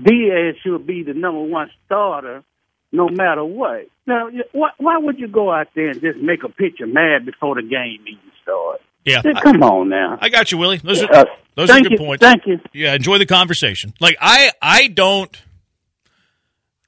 Diaz 0.02 0.56
should 0.64 0.86
be 0.86 1.04
the 1.04 1.14
number 1.14 1.42
one 1.42 1.70
starter, 1.86 2.44
no 2.92 3.10
matter 3.10 3.44
what. 3.44 3.88
Now, 4.06 4.30
why, 4.52 4.70
why 4.78 4.98
would 4.98 5.20
you 5.20 5.28
go 5.28 5.52
out 5.52 5.68
there 5.76 5.90
and 5.90 6.00
just 6.00 6.20
make 6.20 6.44
a 6.44 6.50
pitcher 6.50 6.88
mad 6.88 7.26
before 7.26 7.56
the 7.56 7.64
game 7.64 8.00
even 8.08 8.32
starts? 8.44 8.84
Yeah. 9.04 9.22
Hey, 9.24 9.34
come 9.42 9.64
on 9.64 9.90
now. 9.90 10.18
I 10.22 10.30
got 10.30 10.52
you, 10.52 10.58
Willie. 10.58 10.78
Those 10.78 11.02
are 11.04 11.14
Uh, 11.14 11.26
those 11.56 11.70
are 11.70 11.82
good 11.82 11.94
you, 11.94 11.98
points. 11.98 12.22
Thank 12.22 12.46
you. 12.46 12.60
Yeah, 12.74 12.94
enjoy 12.94 13.18
the 13.18 13.26
conversation. 13.26 13.94
Like 14.00 14.18
I 14.20 14.52
I 14.62 14.88
don't 14.88 15.36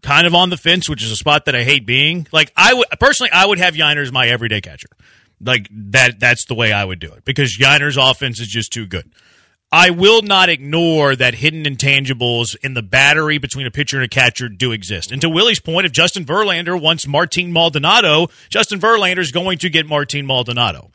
kind 0.02 0.28
of 0.28 0.36
on 0.36 0.50
the 0.50 0.58
fence, 0.58 0.90
which 0.90 1.04
is 1.04 1.12
a 1.12 1.16
spot 1.16 1.46
that 1.46 1.56
I 1.56 1.64
hate 1.64 1.86
being. 1.86 2.28
Like 2.32 2.52
I 2.56 2.74
would 2.74 2.88
personally 3.00 3.32
I 3.32 3.46
would 3.46 3.58
have 3.58 3.74
Yainer 3.74 4.02
as 4.02 4.12
my 4.12 4.28
everyday 4.28 4.62
catcher. 4.62 4.90
Like 5.42 5.70
that 5.72 6.20
that's 6.20 6.46
the 6.46 6.56
way 6.56 6.72
I 6.72 6.84
would 6.84 7.00
do 7.00 7.12
it 7.14 7.24
because 7.24 7.58
Yainer's 7.58 7.98
offense 7.98 8.40
is 8.40 8.48
just 8.48 8.74
too 8.74 8.86
good. 8.86 9.12
I 9.72 9.92
will 9.92 10.24
not 10.24 10.50
ignore 10.50 11.16
that 11.16 11.36
hidden 11.36 11.64
intangibles 11.64 12.56
in 12.64 12.74
the 12.74 12.82
battery 12.82 13.38
between 13.38 13.68
a 13.68 13.72
pitcher 13.72 13.98
and 13.98 14.06
a 14.06 14.10
catcher 14.10 14.50
do 14.50 14.72
exist. 14.72 15.12
And 15.12 15.22
to 15.22 15.30
Willie's 15.30 15.60
point, 15.60 15.86
if 15.86 15.92
Justin 15.92 16.26
Verlander 16.26 16.80
wants 16.80 17.06
Martin 17.06 17.54
Maldonado, 17.54 18.30
Justin 18.50 18.80
Verlander 18.80 19.20
is 19.20 19.32
going 19.32 19.60
to 19.60 19.70
get 19.70 19.86
Martin 19.86 20.26
Maldonado. 20.26 20.92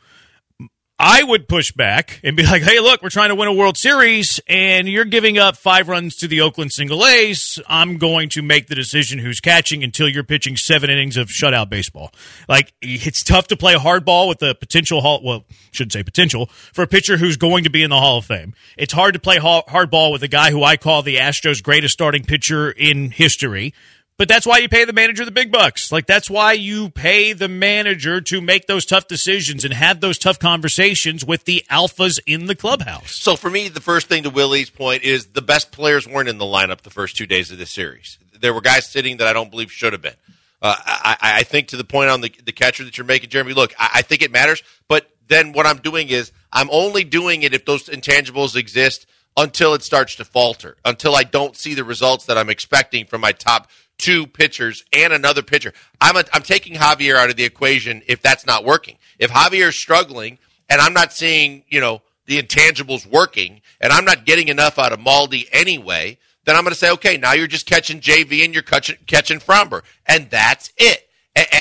I 1.07 1.21
would 1.21 1.47
push 1.47 1.71
back 1.71 2.19
and 2.23 2.35
be 2.35 2.41
like, 2.41 2.63
hey, 2.63 2.79
look, 2.79 3.03
we're 3.03 3.09
trying 3.09 3.29
to 3.29 3.35
win 3.35 3.47
a 3.47 3.53
World 3.53 3.77
Series 3.77 4.39
and 4.47 4.87
you're 4.87 5.05
giving 5.05 5.37
up 5.37 5.55
five 5.55 5.87
runs 5.87 6.15
to 6.15 6.27
the 6.27 6.41
Oakland 6.41 6.71
single 6.71 7.05
A's. 7.05 7.59
I'm 7.67 7.99
going 7.99 8.29
to 8.29 8.41
make 8.41 8.65
the 8.65 8.73
decision 8.73 9.19
who's 9.19 9.39
catching 9.39 9.83
until 9.83 10.09
you're 10.09 10.23
pitching 10.23 10.57
seven 10.57 10.89
innings 10.89 11.15
of 11.15 11.27
shutout 11.27 11.69
baseball. 11.69 12.11
Like, 12.49 12.73
it's 12.81 13.23
tough 13.23 13.45
to 13.49 13.55
play 13.55 13.75
hardball 13.75 14.27
with 14.27 14.39
the 14.39 14.55
potential, 14.55 15.01
hall, 15.01 15.21
well, 15.23 15.45
shouldn't 15.69 15.93
say 15.93 16.01
potential, 16.01 16.47
for 16.73 16.81
a 16.81 16.87
pitcher 16.87 17.17
who's 17.17 17.37
going 17.37 17.65
to 17.65 17.69
be 17.69 17.83
in 17.83 17.91
the 17.91 17.99
Hall 17.99 18.17
of 18.17 18.25
Fame. 18.25 18.55
It's 18.75 18.91
hard 18.91 19.13
to 19.13 19.19
play 19.19 19.37
ha- 19.37 19.61
hardball 19.61 20.11
with 20.11 20.23
a 20.23 20.27
guy 20.27 20.49
who 20.49 20.63
I 20.63 20.75
call 20.75 21.03
the 21.03 21.17
Astros' 21.17 21.61
greatest 21.61 21.93
starting 21.93 22.23
pitcher 22.23 22.71
in 22.71 23.11
history. 23.11 23.75
But 24.17 24.29
that's 24.29 24.45
why 24.45 24.59
you 24.59 24.69
pay 24.69 24.85
the 24.85 24.93
manager 24.93 25.25
the 25.25 25.31
big 25.31 25.51
bucks. 25.51 25.91
Like 25.91 26.05
that's 26.05 26.29
why 26.29 26.53
you 26.53 26.89
pay 26.89 27.33
the 27.33 27.49
manager 27.49 28.21
to 28.21 28.39
make 28.39 28.65
those 28.65 28.85
tough 28.85 29.07
decisions 29.07 29.65
and 29.65 29.73
have 29.73 29.99
those 29.99 30.17
tough 30.17 30.39
conversations 30.39 31.25
with 31.25 31.43
the 31.43 31.65
alphas 31.69 32.19
in 32.25 32.45
the 32.45 32.55
clubhouse. 32.55 33.13
So 33.15 33.35
for 33.35 33.49
me, 33.49 33.67
the 33.67 33.81
first 33.81 34.07
thing 34.07 34.23
to 34.23 34.29
Willie's 34.29 34.69
point 34.69 35.03
is 35.03 35.27
the 35.27 35.41
best 35.41 35.71
players 35.71 36.07
weren't 36.07 36.29
in 36.29 36.37
the 36.37 36.45
lineup 36.45 36.81
the 36.81 36.89
first 36.89 37.17
two 37.17 37.25
days 37.25 37.51
of 37.51 37.57
this 37.57 37.71
series. 37.71 38.17
There 38.39 38.53
were 38.53 38.61
guys 38.61 38.89
sitting 38.89 39.17
that 39.17 39.27
I 39.27 39.33
don't 39.33 39.51
believe 39.51 39.71
should 39.71 39.91
have 39.91 40.01
been. 40.01 40.15
Uh, 40.61 40.75
I, 40.77 41.17
I 41.21 41.43
think 41.43 41.67
to 41.69 41.77
the 41.77 41.83
point 41.83 42.09
on 42.09 42.21
the, 42.21 42.33
the 42.45 42.53
catcher 42.53 42.85
that 42.85 42.97
you're 42.97 43.05
making, 43.05 43.29
Jeremy. 43.29 43.53
Look, 43.53 43.73
I, 43.77 43.89
I 43.95 44.01
think 44.01 44.21
it 44.21 44.31
matters, 44.31 44.63
but 44.87 45.09
then 45.27 45.51
what 45.51 45.65
I'm 45.65 45.77
doing 45.77 46.07
is 46.07 46.31
I'm 46.53 46.69
only 46.71 47.03
doing 47.03 47.43
it 47.43 47.53
if 47.53 47.65
those 47.65 47.89
intangibles 47.89 48.55
exist 48.55 49.05
until 49.37 49.73
it 49.73 49.83
starts 49.83 50.15
to 50.15 50.25
falter, 50.25 50.77
until 50.85 51.15
I 51.15 51.23
don't 51.23 51.57
see 51.57 51.73
the 51.73 51.83
results 51.83 52.25
that 52.25 52.37
I'm 52.37 52.49
expecting 52.49 53.05
from 53.05 53.21
my 53.21 53.33
top 53.33 53.67
two 53.97 54.27
pitchers 54.27 54.83
and 54.93 55.13
another 55.13 55.41
pitcher. 55.41 55.73
I'm 56.01 56.17
a, 56.17 56.23
I'm 56.33 56.43
taking 56.43 56.75
Javier 56.75 57.15
out 57.15 57.29
of 57.29 57.35
the 57.35 57.43
equation 57.43 58.01
if 58.07 58.21
that's 58.21 58.45
not 58.45 58.65
working. 58.65 58.97
If 59.19 59.31
Javier's 59.31 59.75
struggling 59.75 60.37
and 60.69 60.81
I'm 60.81 60.93
not 60.93 61.13
seeing, 61.13 61.63
you 61.69 61.79
know, 61.79 62.01
the 62.25 62.41
intangibles 62.41 63.05
working 63.05 63.61
and 63.79 63.93
I'm 63.93 64.05
not 64.05 64.25
getting 64.25 64.47
enough 64.47 64.79
out 64.79 64.91
of 64.91 64.99
Maldi 64.99 65.47
anyway, 65.51 66.17
then 66.45 66.55
I'm 66.55 66.63
going 66.63 66.73
to 66.73 66.79
say, 66.79 66.91
okay, 66.91 67.17
now 67.17 67.33
you're 67.33 67.47
just 67.47 67.65
catching 67.65 67.99
JV 67.99 68.43
and 68.45 68.53
you're 68.53 68.63
catching, 68.63 68.97
catching 69.07 69.39
Framber. 69.39 69.81
And 70.05 70.29
that's 70.29 70.71
it. 70.77 71.07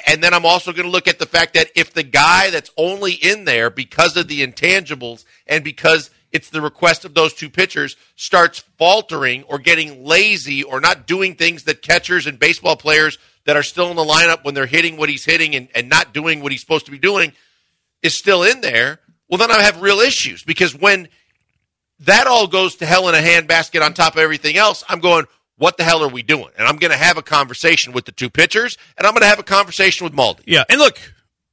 And 0.07 0.23
then 0.23 0.33
I'm 0.33 0.47
also 0.47 0.73
going 0.73 0.85
to 0.85 0.91
look 0.91 1.09
at 1.09 1.19
the 1.19 1.27
fact 1.27 1.55
that 1.55 1.69
if 1.75 1.93
the 1.93 2.05
guy 2.05 2.51
that's 2.51 2.71
only 2.77 3.13
in 3.13 3.45
there 3.45 3.71
because 3.71 4.17
of 4.17 4.29
the 4.29 4.47
intangibles 4.47 5.25
and 5.49 5.65
because 5.65 6.11
it's 6.35 6.51
the 6.51 6.61
request 6.61 7.05
of 7.05 7.15
those 7.15 7.33
two 7.33 7.49
pitchers 7.49 7.97
starts 8.17 8.59
faltering 8.77 9.45
or 9.45 9.59
getting 9.59 10.05
lazy 10.05 10.65
or 10.65 10.81
not 10.81 11.07
doing 11.07 11.37
things 11.37 11.63
that 11.63 11.81
catchers 11.81 12.27
and 12.27 12.41
baseball 12.41 12.77
players 12.77 13.19
that 13.47 13.57
are 13.57 13.63
still 13.63 13.89
in 13.91 13.97
the 13.97 14.05
lineup 14.05 14.45
when 14.45 14.53
they're 14.53 14.67
hitting 14.67 14.97
what 14.97 15.09
he's 15.09 15.25
hitting 15.25 15.55
and, 15.55 15.69
and 15.77 15.89
not 15.89 16.13
doing 16.13 16.43
what 16.43 16.51
he's 16.51 16.61
supposed 16.61 16.87
to 16.87 16.91
be 16.91 16.99
doing 16.99 17.33
is 18.03 18.19
still 18.19 18.43
in 18.43 18.61
there, 18.61 18.99
well, 19.29 19.39
then 19.39 19.53
I 19.53 19.63
have 19.63 19.81
real 19.81 20.01
issues 20.01 20.43
because 20.43 20.75
when 20.75 21.09
that 22.01 22.27
all 22.27 22.49
goes 22.49 22.75
to 22.77 22.87
hell 22.87 23.09
in 23.09 23.15
a 23.15 23.19
handbasket 23.19 23.81
on 23.81 23.95
top 23.95 24.15
of 24.15 24.19
everything 24.19 24.57
else, 24.57 24.83
I'm 24.89 24.99
going, 24.99 25.27
what 25.57 25.77
the 25.77 25.85
hell 25.85 26.03
are 26.03 26.09
we 26.09 26.25
doing? 26.25 26.51
And 26.59 26.67
I'm 26.67 26.77
going 26.77 26.91
to 26.91 26.97
have 26.97 27.17
a 27.17 27.23
conversation 27.23 27.93
with 27.93 28.07
the 28.07 28.13
two 28.13 28.29
pitchers, 28.29 28.77
and 28.99 29.07
I'm 29.07 29.13
going 29.13 29.23
to 29.23 29.29
have 29.29 29.39
a 29.39 29.45
conversation 29.45 30.05
with 30.05 30.13
Maldi. 30.13 30.43
Yeah, 30.47 30.65
and 30.69 30.81
look, 30.81 30.99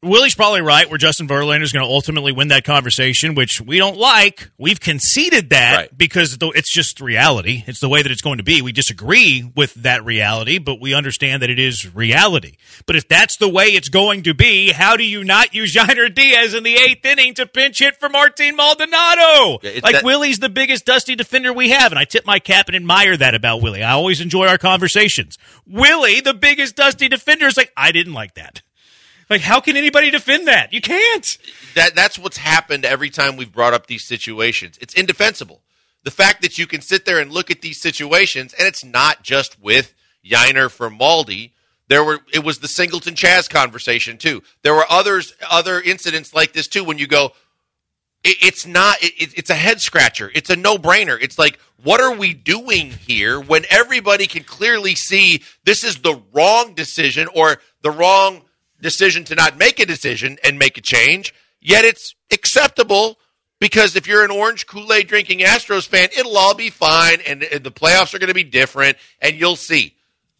Willie's 0.03 0.33
probably 0.33 0.61
right 0.61 0.89
where 0.89 0.97
Justin 0.97 1.27
Verlander 1.27 1.61
is 1.61 1.71
going 1.71 1.85
to 1.85 1.91
ultimately 1.91 2.31
win 2.31 2.47
that 2.47 2.63
conversation, 2.63 3.35
which 3.35 3.61
we 3.61 3.77
don't 3.77 3.97
like. 3.97 4.49
We've 4.57 4.79
conceded 4.79 5.51
that 5.51 5.75
Right. 5.75 5.95
because 5.97 6.39
it's 6.41 6.73
just 6.73 6.99
reality. 6.99 7.63
It's 7.67 7.79
the 7.81 7.87
way 7.89 8.01
that 8.01 8.11
it's 8.11 8.23
going 8.23 8.39
to 8.39 8.43
be. 8.43 8.63
We 8.63 8.71
disagree 8.71 9.43
with 9.55 9.75
that 9.75 10.03
reality, 10.03 10.57
but 10.57 10.81
we 10.81 10.95
understand 10.95 11.43
that 11.43 11.51
it 11.51 11.59
is 11.59 11.93
reality. 11.93 12.55
But 12.87 12.95
if 12.95 13.07
that's 13.07 13.37
the 13.37 13.47
way 13.47 13.65
it's 13.67 13.89
going 13.89 14.23
to 14.23 14.33
be, 14.33 14.71
how 14.71 14.97
do 14.97 15.03
you 15.03 15.23
not 15.23 15.53
use 15.53 15.75
Yainer 15.75 16.11
Diaz 16.11 16.55
in 16.55 16.63
the 16.63 16.73
eighth 16.77 17.05
inning 17.05 17.35
to 17.35 17.45
pinch 17.45 17.77
hit 17.77 17.99
for 17.99 18.09
Martin 18.09 18.55
Maldonado? 18.55 19.59
Yeah, 19.61 19.81
like 19.83 19.93
that- 19.97 20.03
Willie's 20.03 20.39
the 20.39 20.49
biggest 20.49 20.83
dusty 20.83 21.15
defender 21.15 21.53
we 21.53 21.69
have, 21.69 21.91
and 21.91 21.99
I 21.99 22.05
tip 22.05 22.25
my 22.25 22.39
cap 22.39 22.67
and 22.69 22.75
admire 22.75 23.17
that 23.17 23.35
about 23.35 23.61
Willie. 23.61 23.83
I 23.83 23.91
always 23.91 24.19
enjoy 24.19 24.47
our 24.47 24.57
conversations. 24.57 25.37
Willie, 25.67 26.21
the 26.21 26.33
biggest 26.33 26.75
dusty 26.75 27.07
defender, 27.07 27.45
is 27.45 27.55
like, 27.55 27.71
I 27.77 27.91
didn't 27.91 28.13
like 28.13 28.33
that. 28.33 28.63
Like, 29.31 29.41
how 29.41 29.61
can 29.61 29.77
anybody 29.77 30.11
defend 30.11 30.49
that? 30.49 30.73
You 30.73 30.81
can't. 30.81 31.37
that 31.75 31.95
that's 31.95 32.19
what's 32.19 32.35
happened 32.35 32.83
every 32.83 33.09
time 33.09 33.37
we've 33.37 33.51
brought 33.51 33.73
up 33.73 33.87
these 33.87 34.03
situations. 34.03 34.77
It's 34.81 34.93
indefensible. 34.93 35.61
The 36.03 36.11
fact 36.11 36.41
that 36.41 36.57
you 36.57 36.67
can 36.67 36.81
sit 36.81 37.05
there 37.05 37.19
and 37.19 37.31
look 37.31 37.49
at 37.49 37.61
these 37.61 37.79
situations, 37.79 38.53
and 38.53 38.67
it's 38.67 38.83
not 38.83 39.23
just 39.23 39.57
with 39.61 39.93
Yainer 40.25 40.69
for 40.69 40.89
Maldi. 40.89 41.51
There 41.87 42.03
were 42.03 42.19
it 42.33 42.43
was 42.43 42.59
the 42.59 42.67
Singleton 42.67 43.15
Chas 43.15 43.47
conversation 43.47 44.17
too. 44.17 44.43
There 44.63 44.73
were 44.75 44.85
others 44.89 45.33
other 45.49 45.79
incidents 45.79 46.33
like 46.33 46.51
this 46.51 46.67
too. 46.67 46.83
When 46.83 46.97
you 46.97 47.07
go, 47.07 47.31
it, 48.25 48.35
it's 48.41 48.65
not. 48.67 49.01
It, 49.01 49.13
it- 49.17 49.37
it's 49.37 49.49
a 49.49 49.55
head 49.55 49.79
scratcher. 49.79 50.29
It's 50.35 50.49
a 50.49 50.57
no 50.57 50.77
brainer. 50.77 51.17
It's 51.21 51.39
like, 51.39 51.57
what 51.81 52.01
are 52.01 52.13
we 52.15 52.33
doing 52.33 52.91
here 52.91 53.39
when 53.39 53.63
everybody 53.69 54.27
can 54.27 54.43
clearly 54.43 54.95
see 54.95 55.41
this 55.63 55.85
is 55.85 55.97
the 56.01 56.21
wrong 56.33 56.73
decision 56.73 57.29
or 57.33 57.61
the 57.81 57.91
wrong 57.91 58.41
decision 58.81 59.23
to 59.25 59.35
not 59.35 59.57
make 59.57 59.79
a 59.79 59.85
decision 59.85 60.37
and 60.43 60.59
make 60.59 60.77
a 60.77 60.81
change? 60.81 61.33
Yet 61.59 61.85
it's 61.85 62.15
acceptable 62.31 63.17
because 63.59 63.95
if 63.95 64.07
you're 64.07 64.25
an 64.25 64.31
orange 64.31 64.65
Kool 64.65 64.91
Aid 64.91 65.07
drinking 65.07 65.39
Astros 65.39 65.87
fan, 65.87 66.09
it'll 66.17 66.37
all 66.37 66.55
be 66.55 66.69
fine, 66.69 67.19
and, 67.27 67.43
and 67.43 67.63
the 67.63 67.71
playoffs 67.71 68.13
are 68.13 68.19
going 68.19 68.29
to 68.29 68.33
be 68.33 68.43
different, 68.43 68.97
and 69.21 69.35
you'll 69.35 69.55
see. 69.55 69.95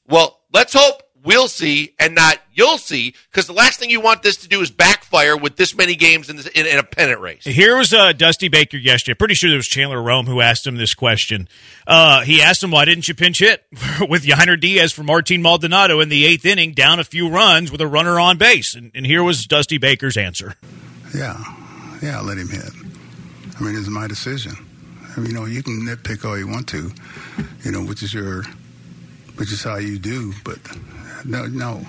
Well, 0.08 0.40
let's 0.52 0.74
hope 0.74 1.04
we'll 1.24 1.48
see 1.48 1.94
and 2.00 2.16
not 2.16 2.40
you'll 2.54 2.78
see, 2.78 3.14
because 3.30 3.48
the 3.48 3.54
last 3.54 3.80
thing 3.80 3.90
you 3.90 4.02
want 4.02 4.24
this 4.24 4.38
to 4.38 4.48
do 4.48 4.62
is 4.62 4.72
backfire 4.72 5.38
with 5.38 5.56
this 5.56 5.76
many 5.76 5.96
games 5.96 6.30
in, 6.30 6.38
this, 6.38 6.48
in, 6.48 6.66
in 6.66 6.78
a 6.78 6.84
pennant 6.84 7.20
race. 7.20 7.44
Here 7.44 7.78
was 7.78 7.94
uh, 7.94 8.14
Dusty 8.14 8.50
Baker 8.50 8.78
yesterday. 8.78 9.16
Pretty 9.16 9.34
sure 9.34 9.50
there 9.50 9.58
was 9.58 9.68
Chandler 9.68 10.02
Rome 10.02 10.26
who 10.26 10.42
asked 10.42 10.66
him 10.66 10.78
this 10.78 10.94
question. 10.94 11.48
Uh, 11.88 12.22
he 12.22 12.42
asked 12.42 12.64
him, 12.64 12.72
why 12.72 12.86
didn't 12.86 13.08
you 13.08 13.16
pinch 13.16 13.40
hit 13.40 13.66
with 14.10 14.24
Yainer 14.24 14.60
Diaz 14.60 14.92
for 14.92 15.04
Martin 15.04 15.42
Maldonado 15.42 16.00
in 16.00 16.10
the 16.10 16.26
eighth 16.26 16.46
inning, 16.46 16.74
down 16.74 17.00
a 17.00 17.04
few 17.04 17.30
runs 17.30 17.72
with 17.72 17.82
a 17.82 17.88
runner 17.88 18.20
on 18.20 18.38
base? 18.38 18.76
And, 18.76 18.92
and 18.94 19.06
here 19.06 19.24
was 19.24 19.46
Dusty 19.46 19.78
Baker's 19.78 20.18
answer. 20.18 20.56
Yeah, 21.16 21.44
yeah, 22.02 22.18
I'll 22.18 22.24
let 22.24 22.38
him 22.38 22.50
hit. 22.50 22.72
I 23.60 23.64
mean, 23.64 23.76
it's 23.76 23.90
my 23.90 24.08
decision. 24.08 24.54
I 25.16 25.20
mean, 25.20 25.32
you 25.32 25.36
know, 25.36 25.46
you 25.46 25.62
can 25.62 25.82
nitpick 25.82 26.26
all 26.26 26.38
you 26.38 26.48
want 26.48 26.68
to, 26.70 26.92
you 27.64 27.72
know, 27.72 27.84
which 27.84 28.02
is 28.02 28.14
your, 28.14 28.44
which 29.36 29.52
is 29.52 29.62
how 29.64 29.76
you 29.76 30.00
do. 30.00 30.34
But 30.44 30.58
no, 31.26 31.46
no, 31.46 31.82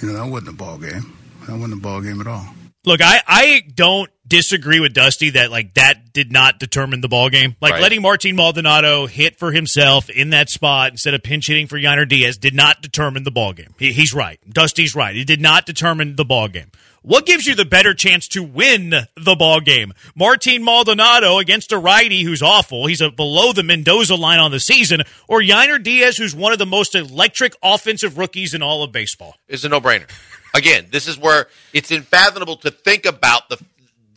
you 0.00 0.08
know, 0.08 0.14
that 0.14 0.30
wasn't 0.30 0.50
a 0.50 0.52
ball 0.52 0.78
game. 0.78 1.14
That 1.46 1.56
wasn't 1.56 1.74
a 1.74 1.76
ball 1.76 2.00
game 2.00 2.20
at 2.20 2.26
all. 2.26 2.46
Look, 2.88 3.02
I, 3.02 3.20
I 3.26 3.62
don't 3.74 4.10
disagree 4.26 4.80
with 4.80 4.94
Dusty 4.94 5.28
that 5.30 5.50
like 5.50 5.74
that 5.74 6.14
did 6.14 6.32
not 6.32 6.58
determine 6.58 7.02
the 7.02 7.08
ball 7.08 7.28
game. 7.28 7.54
Like 7.60 7.74
Right. 7.74 7.82
letting 7.82 8.00
Martin 8.00 8.34
Maldonado 8.34 9.06
hit 9.06 9.38
for 9.38 9.52
himself 9.52 10.08
in 10.08 10.30
that 10.30 10.48
spot 10.48 10.92
instead 10.92 11.12
of 11.12 11.22
pinch 11.22 11.48
hitting 11.48 11.66
for 11.66 11.78
Yainer 11.78 12.08
Diaz 12.08 12.38
did 12.38 12.54
not 12.54 12.80
determine 12.80 13.24
the 13.24 13.30
ball 13.30 13.52
game. 13.52 13.74
He, 13.78 13.92
he's 13.92 14.14
right. 14.14 14.40
Dusty's 14.48 14.94
right. 14.94 15.14
It 15.14 15.26
did 15.26 15.40
not 15.42 15.66
determine 15.66 16.16
the 16.16 16.24
ball 16.24 16.48
game. 16.48 16.70
What 17.02 17.26
gives 17.26 17.46
you 17.46 17.54
the 17.54 17.66
better 17.66 17.92
chance 17.92 18.26
to 18.28 18.42
win 18.42 18.90
the 19.16 19.36
ball 19.36 19.60
game? 19.60 19.92
Martin 20.14 20.64
Maldonado 20.64 21.38
against 21.38 21.70
a 21.72 21.78
righty 21.78 22.22
who's 22.22 22.40
awful. 22.42 22.86
He's 22.86 23.02
a 23.02 23.10
below 23.10 23.52
the 23.52 23.62
Mendoza 23.62 24.14
line 24.14 24.38
on 24.40 24.50
the 24.50 24.60
season, 24.60 25.02
or 25.28 25.40
Yainer 25.40 25.82
Diaz, 25.82 26.16
who's 26.16 26.34
one 26.34 26.52
of 26.54 26.58
the 26.58 26.66
most 26.66 26.94
electric 26.94 27.54
offensive 27.62 28.16
rookies 28.16 28.54
in 28.54 28.62
all 28.62 28.82
of 28.82 28.92
baseball. 28.92 29.36
It's 29.46 29.64
a 29.64 29.68
no 29.68 29.80
brainer. 29.80 30.08
Again, 30.54 30.86
this 30.90 31.08
is 31.08 31.18
where 31.18 31.48
it's 31.72 31.90
unfathomable 31.90 32.56
to 32.58 32.70
think 32.70 33.06
about 33.06 33.48
the 33.48 33.62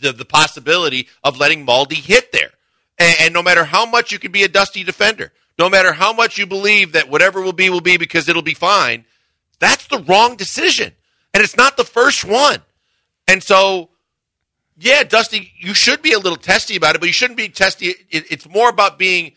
the, 0.02 0.12
the 0.12 0.26
possibility 0.26 1.08
of 1.24 1.38
letting 1.38 1.66
Maldi 1.66 1.94
hit 1.94 2.32
there. 2.32 2.50
And, 3.00 3.16
and 3.22 3.34
no 3.34 3.42
matter 3.42 3.64
how 3.64 3.86
much 3.86 4.12
you 4.12 4.20
can 4.20 4.32
be 4.32 4.44
a 4.44 4.48
dusty 4.48 4.84
defender, 4.84 5.32
no 5.58 5.70
matter 5.70 5.94
how 5.94 6.12
much 6.12 6.38
you 6.38 6.46
believe 6.46 6.94
that 6.94 7.10
whatever 7.10 7.42
will 7.42 7.54
be 7.54 7.70
will 7.70 7.82
be 7.82 7.98
because 7.98 8.28
it'll 8.28 8.42
be 8.42 8.54
fine, 8.54 9.06
that's 9.60 9.88
the 9.88 10.00
wrong 10.00 10.36
decision. 10.36 10.92
And 11.34 11.44
it's 11.44 11.56
not 11.56 11.78
the 11.78 11.84
first 11.84 12.26
one. 12.26 12.62
And 13.28 13.42
so, 13.42 13.90
yeah, 14.78 15.04
Dusty, 15.04 15.54
you 15.58 15.74
should 15.74 16.02
be 16.02 16.14
a 16.14 16.20
little 16.20 16.38
testy 16.38 16.76
about 16.76 16.96
it, 16.96 17.00
but 17.00 17.08
you 17.08 17.14
shouldn't 17.14 17.38
be 17.38 17.48
testy. 17.48 17.94
It, 18.10 18.32
it's 18.32 18.50
more 18.50 18.70
about 18.70 18.98
being 18.98 19.34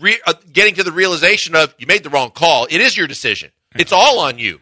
re- 0.00 0.20
uh, 0.26 0.34
getting 0.52 0.74
to 0.76 0.82
the 0.82 0.92
realization 0.92 1.54
of 1.54 1.74
you 1.78 1.86
made 1.86 2.02
the 2.02 2.10
wrong 2.10 2.30
call. 2.30 2.66
It 2.70 2.80
is 2.80 2.96
your 2.96 3.06
decision. 3.06 3.50
It's 3.76 3.92
all 3.92 4.18
on 4.18 4.38
you. 4.38 4.60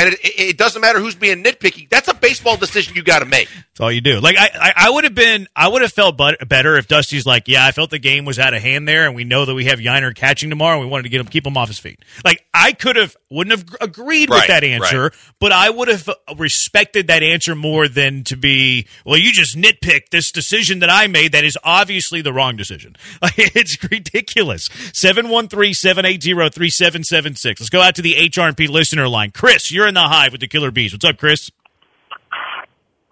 And 0.00 0.14
it, 0.14 0.20
it, 0.22 0.56
doesn't 0.56 0.80
matter 0.80 0.98
who's 0.98 1.14
being 1.14 1.44
nitpicky. 1.44 1.86
That's 1.90 2.08
a 2.08 2.14
baseball 2.14 2.56
decision 2.56 2.96
you 2.96 3.02
got 3.02 3.18
to 3.18 3.26
make. 3.26 3.50
That's 3.50 3.80
all 3.80 3.92
you 3.92 4.00
do. 4.00 4.18
Like 4.18 4.38
I, 4.38 4.48
I, 4.54 4.72
I 4.86 4.90
would 4.90 5.04
have 5.04 5.14
been, 5.14 5.46
I 5.54 5.68
would 5.68 5.82
have 5.82 5.92
felt 5.92 6.16
but, 6.16 6.48
better 6.48 6.78
if 6.78 6.88
Dusty's 6.88 7.26
like, 7.26 7.48
yeah, 7.48 7.66
I 7.66 7.72
felt 7.72 7.90
the 7.90 7.98
game 7.98 8.24
was 8.24 8.38
out 8.38 8.54
of 8.54 8.62
hand 8.62 8.88
there, 8.88 9.04
and 9.04 9.14
we 9.14 9.24
know 9.24 9.44
that 9.44 9.54
we 9.54 9.66
have 9.66 9.78
Yainer 9.78 10.14
catching 10.14 10.48
tomorrow, 10.48 10.78
and 10.78 10.86
we 10.86 10.90
wanted 10.90 11.02
to 11.02 11.10
get 11.10 11.20
him, 11.20 11.26
keep 11.26 11.46
him 11.46 11.58
off 11.58 11.68
his 11.68 11.78
feet. 11.78 12.00
Like 12.24 12.42
I 12.54 12.72
could 12.72 12.96
have, 12.96 13.14
wouldn't 13.28 13.58
have 13.58 13.76
agreed 13.78 14.30
with 14.30 14.46
that 14.46 14.64
answer, 14.64 15.02
right. 15.02 15.12
but 15.38 15.52
I 15.52 15.68
would 15.68 15.88
have 15.88 16.08
respected 16.38 17.08
that 17.08 17.22
answer 17.22 17.54
more 17.54 17.86
than 17.86 18.24
to 18.24 18.36
be, 18.36 18.86
well, 19.04 19.18
you 19.18 19.32
just 19.32 19.54
nitpick 19.54 20.08
this 20.10 20.32
decision 20.32 20.78
that 20.78 20.88
I 20.88 21.08
made 21.08 21.32
that 21.32 21.44
is 21.44 21.58
obviously 21.62 22.22
the 22.22 22.32
wrong 22.32 22.56
decision. 22.56 22.96
Like, 23.22 23.34
it's 23.36 23.76
ridiculous. 23.90 24.68
713-780-3776. 24.68 27.44
Let's 27.44 27.68
go 27.68 27.82
out 27.82 27.96
to 27.96 28.02
the 28.02 28.14
HRP 28.14 28.70
listener 28.70 29.08
line. 29.08 29.30
Chris, 29.30 29.70
you're 29.70 29.86
in 29.90 29.94
the 29.94 30.00
hive 30.00 30.30
with 30.30 30.40
the 30.40 30.46
Killer 30.46 30.70
Bees. 30.70 30.92
What's 30.92 31.04
up, 31.04 31.18
Chris? 31.18 31.50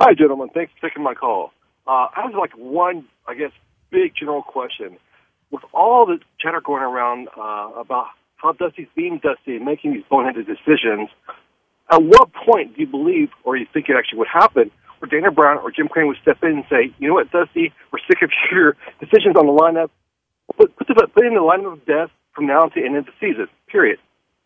Hi, 0.00 0.14
gentlemen. 0.14 0.48
Thanks 0.54 0.72
for 0.78 0.88
taking 0.88 1.02
my 1.02 1.12
call. 1.12 1.50
Uh, 1.88 2.06
I 2.14 2.22
have 2.22 2.34
like 2.38 2.56
one, 2.56 3.04
I 3.26 3.34
guess, 3.34 3.50
big 3.90 4.14
general 4.16 4.42
question. 4.42 4.96
With 5.50 5.62
all 5.74 6.06
the 6.06 6.18
chatter 6.38 6.60
going 6.60 6.84
around 6.84 7.28
uh, 7.36 7.80
about 7.80 8.06
how 8.36 8.52
Dusty's 8.52 8.86
being 8.94 9.20
Dusty 9.20 9.56
and 9.56 9.64
making 9.64 9.92
these 9.92 10.04
boneheaded 10.10 10.46
decisions, 10.46 11.08
at 11.90 12.00
what 12.00 12.30
point 12.32 12.76
do 12.76 12.82
you 12.82 12.86
believe, 12.86 13.30
or 13.42 13.56
you 13.56 13.66
think 13.72 13.88
it 13.88 13.96
actually 13.98 14.20
would 14.20 14.28
happen, 14.32 14.70
where 15.00 15.08
Dana 15.10 15.32
Brown 15.32 15.58
or 15.58 15.72
Jim 15.72 15.88
Crane 15.88 16.06
would 16.06 16.18
step 16.22 16.38
in 16.44 16.50
and 16.50 16.64
say, 16.70 16.94
"You 16.98 17.08
know 17.08 17.14
what, 17.14 17.32
Dusty, 17.32 17.72
we're 17.90 17.98
sick 18.06 18.22
of 18.22 18.30
your 18.52 18.76
decisions 19.00 19.34
on 19.34 19.46
the 19.46 19.52
lineup. 19.52 19.90
Put 20.56 20.76
put, 20.76 20.86
the, 20.86 21.08
put 21.12 21.26
in 21.26 21.34
the 21.34 21.40
lineup 21.40 21.72
of 21.72 21.84
death 21.86 22.10
from 22.34 22.46
now 22.46 22.68
to 22.68 22.80
the 22.80 22.86
end 22.86 22.96
of 22.96 23.06
the 23.06 23.12
season. 23.18 23.48
Period. 23.66 23.98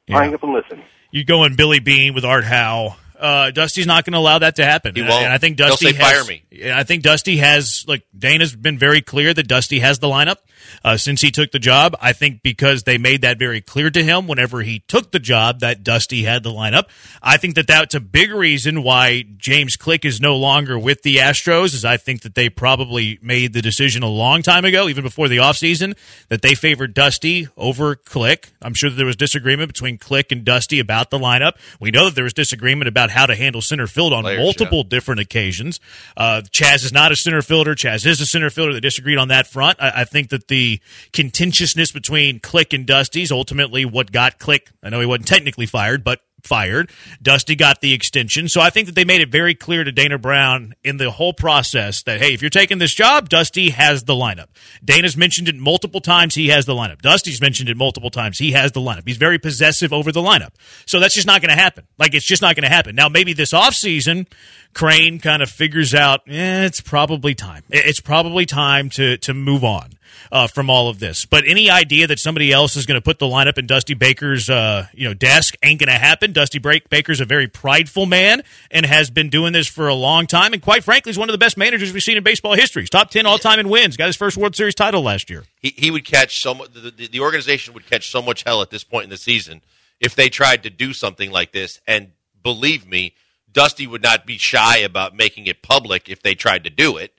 Yeah. 0.07 0.23
Hang 0.23 0.33
up 0.33 0.43
and 0.43 0.55
listen." 0.55 0.83
You 1.15 1.27
going 1.27 1.57
Billy 1.57 1.79
Beane 1.79 2.15
with 2.15 2.25
Art 2.25 2.45
Howe. 2.45 2.97
Uh, 3.23 3.53
Dusty's 3.53 3.87
not 3.87 4.05
going 4.05 4.15
to 4.15 4.19
allow 4.19 4.41
that 4.41 4.57
to 4.57 4.65
happen. 4.65 4.97
He 4.97 5.03
won't. 5.03 5.13
And 5.25 5.33
I 5.33 5.39
think 5.39 5.57
Dusty 5.57 5.93
say, 5.93 5.93
has, 5.93 6.13
"Fire 6.13 6.25
me." 6.25 6.73
I 6.73 6.83
think 6.83 7.05
Dusty 7.05 7.37
has 7.37 7.85
like 7.87 8.03
Dana's 8.19 8.57
been 8.57 8.79
very 8.79 9.01
clear 9.01 9.33
that 9.33 9.47
Dusty 9.47 9.79
has 9.79 10.01
the 10.01 10.09
lineup 10.09 10.39
uh, 10.85 10.97
since 10.97 11.21
he 11.21 11.31
took 11.31 11.53
the 11.53 11.61
job. 11.61 11.97
I 12.01 12.15
think 12.15 12.43
because 12.43 12.83
they 12.83 12.99
made 12.99 13.23
that 13.23 13.39
very 13.39 13.61
clear 13.61 13.91
to 13.91 14.03
him 14.03 14.27
whenever 14.27 14.63
he 14.63 14.81
took 14.81 15.13
the 15.13 15.21
job 15.21 15.61
that 15.61 15.85
Dusty 15.85 16.25
had 16.25 16.43
the 16.43 16.51
lineup. 16.51 16.85
I 17.23 17.37
think 17.37 17.55
that 17.55 17.69
that's 17.69 17.95
a 17.95 18.01
big 18.01 18.33
reason 18.33 18.83
why 18.83 19.23
James 19.37 19.77
Click 19.77 20.05
is 20.05 20.21
no 20.21 20.37
longer 20.37 20.77
with 20.77 21.03
the 21.03 21.19
Astros. 21.19 21.75
Is 21.75 21.85
I 21.85 21.99
think 21.99 22.23
that 22.23 22.35
they 22.35 22.49
probably 22.49 23.21
made 23.23 23.53
the 23.53 23.63
decision 23.63 24.03
a 24.03 24.09
long 24.09 24.43
time 24.43 24.65
ago, 24.65 24.89
even 24.89 25.05
before 25.05 25.29
the 25.29 25.37
offseason, 25.37 25.97
that 26.29 26.43
they 26.43 26.55
favored 26.57 26.93
Dusty 26.93 27.49
over 27.57 27.95
Click. 27.95 28.51
I'm 28.61 28.75
sure 28.75 28.91
that 28.91 28.97
there 28.97 29.07
was 29.07 29.17
disagreement 29.17 29.69
between 29.69 29.97
Click 29.97 30.33
and 30.33 30.45
Dusty 30.45 30.81
about 30.81 31.11
the 31.11 31.19
lineup. 31.19 31.53
We 31.79 31.93
know 31.93 32.07
that 32.07 32.17
there 32.17 32.25
was 32.25 32.33
disagreement 32.33 32.89
about 32.89 33.11
how 33.13 33.27
to 33.27 33.35
handle 33.35 33.61
center 33.61 33.87
field 33.87 34.13
on 34.13 34.25
Players, 34.25 34.41
multiple 34.41 34.83
different 34.83 35.21
occasions. 35.21 35.81
Uh, 36.17 36.43
Chas 36.51 36.85
is 36.85 36.93
not 36.93 37.13
a 37.13 37.17
center 37.17 37.43
fielder. 37.43 37.75
Chas 37.75 38.05
is 38.05 38.21
a 38.21 38.27
center 38.27 38.51
fielder. 38.51 38.73
They 38.73 38.81
disagreed 38.81 39.19
on 39.19 39.29
that 39.29 39.47
front. 39.47 39.81
I, 39.81 39.93
I 40.01 40.05
think 40.05 40.31
that 40.31 40.49
the 40.49 40.81
contentiousness 41.13 41.93
between 41.93 42.41
Click 42.41 42.73
and 42.73 42.87
Dusty's 42.87 43.31
ultimately 43.31 43.85
what 43.85 44.11
got 44.11 44.39
Click. 44.39 44.71
I 44.83 44.91
know 44.91 45.01
he 45.01 45.07
wasn't 45.07 45.29
technically 45.29 45.67
fired, 45.67 46.03
but 46.03 46.21
fired. 46.43 46.91
Dusty 47.21 47.55
got 47.55 47.81
the 47.81 47.93
extension. 47.93 48.49
So 48.49 48.61
I 48.61 48.71
think 48.71 48.87
that 48.87 48.95
they 48.95 49.05
made 49.05 49.21
it 49.21 49.31
very 49.31 49.55
clear 49.55 49.85
to 49.85 49.93
Dana 49.93 50.19
Brown 50.19 50.75
in 50.83 50.97
the 50.97 51.11
whole 51.11 51.33
process 51.33 52.03
that, 52.03 52.21
hey, 52.21 52.35
if 52.35 52.43
you're 52.43 52.51
taking 52.51 52.79
this 52.79 52.95
job, 52.95 53.29
Dusty 53.29 53.71
has 53.71 54.05
the 54.05 54.15
lineup. 54.15 54.49
Dana's 54.85 55.17
mentioned 55.17 55.49
it 55.49 55.57
multiple 55.57 56.01
times. 56.01 56.35
He 56.35 56.49
has 56.49 56.67
the 56.67 56.75
lineup. 56.75 57.01
Dusty's 57.03 57.41
mentioned 57.41 57.69
it 57.69 57.77
multiple 57.77 58.11
times. 58.11 58.39
He 58.39 58.53
has 58.53 58.73
the 58.73 58.81
lineup. 58.81 59.03
He's 59.07 59.17
very 59.17 59.39
possessive 59.39 59.93
over 59.93 60.13
the 60.13 60.23
lineup. 60.23 60.51
So 60.87 61.01
that's 61.01 61.15
just 61.15 61.27
not 61.27 61.41
going 61.41 61.55
to 61.55 61.61
happen. 61.61 61.87
Like, 61.99 62.15
it's 62.15 62.27
just 62.27 62.43
not 62.43 62.57
going 62.57 62.65
to 62.65 62.75
happen. 62.75 62.95
Now, 62.95 63.09
maybe 63.09 63.33
this 63.33 63.53
offseason, 63.53 64.27
Crane 64.75 65.19
kind 65.19 65.43
of 65.43 65.51
figures 65.51 65.95
out, 65.95 66.21
eh, 66.29 66.65
it's 66.65 66.81
probably 66.81 67.35
time. 67.35 67.63
It's 67.71 68.01
probably 68.01 68.47
time 68.47 68.91
to, 68.91 69.17
to 69.19 69.35
move 69.35 69.65
on 69.65 69.91
uh, 70.31 70.47
from 70.47 70.71
all 70.71 70.89
of 70.89 70.99
this. 70.99 71.27
But 71.27 71.45
any 71.47 71.71
idea 71.71 72.07
that 72.07 72.19
somebody 72.19 72.53
else 72.53 72.77
is 72.77 72.87
going 72.87 72.97
to 72.97 73.05
put 73.05 73.19
the 73.19 73.27
lineup 73.27 73.59
in 73.59 73.67
Dusty 73.67 73.95
Baker's 73.95 74.49
uh, 74.49 74.87
you 74.93 75.09
know 75.09 75.15
desk 75.15 75.55
ain't 75.63 75.81
going 75.81 75.89
to 75.89 75.99
happen. 75.99 76.33
Dusty 76.33 76.59
Baker's 76.59 77.21
a 77.21 77.25
very 77.25 77.49
prideful 77.49 78.07
man 78.07 78.43
and 78.71 78.87
has 78.87 79.11
been 79.11 79.29
doing 79.29 79.53
this 79.53 79.69
for 79.69 79.89
a 79.89 79.95
long 79.95 80.27
time. 80.27 80.53
And 80.53 80.63
quite 80.63 80.85
frankly, 80.85 81.11
he's 81.11 81.19
one 81.19 81.29
of 81.29 81.33
the 81.33 81.39
best 81.39 81.57
managers 81.57 81.93
we've 81.93 82.03
seen 82.03 82.17
in 82.17 82.23
baseball 82.23 82.55
history. 82.55 82.83
He's 82.83 82.91
top 82.91 83.11
ten 83.11 83.27
all 83.27 83.39
time 83.39 83.59
in 83.59 83.69
wins. 83.69 83.97
Got 83.97 84.07
his 84.07 84.17
first 84.17 84.37
World 84.37 84.57
Series 84.57 84.75
title 84.75 85.03
last 85.03 85.31
year. 85.31 85.45
He, 85.61 85.75
he 85.77 85.91
would 85.91 86.05
catch 86.05 86.41
so 86.43 86.55
much. 86.55 86.73
The, 86.73 86.91
the, 86.91 87.09
the 87.09 87.21
organization 87.21 87.75
would 87.75 87.87
catch 87.87 88.11
so 88.11 88.23
much 88.23 88.45
hell 88.45 88.63
at 88.63 88.71
this 88.71 88.85
point 88.85 89.05
in 89.05 89.11
the 89.11 89.17
season 89.17 89.63
if 90.01 90.15
they 90.15 90.29
tried 90.29 90.65
to 90.65 90.71
do 90.71 90.93
something 90.93 91.31
like 91.31 91.53
this. 91.53 91.81
And 91.87 92.13
believe 92.43 92.87
me, 92.87 93.15
Dusty 93.53 93.87
would 93.87 94.03
not 94.03 94.27
be 94.27 94.39
shy 94.39 94.79
about 94.79 95.15
making 95.15 95.47
it 95.47 95.63
public 95.63 96.09
if 96.09 96.23
they 96.23 96.35
tried 96.35 96.65
to 96.65 96.71
do 96.71 96.97
it. 96.97 97.13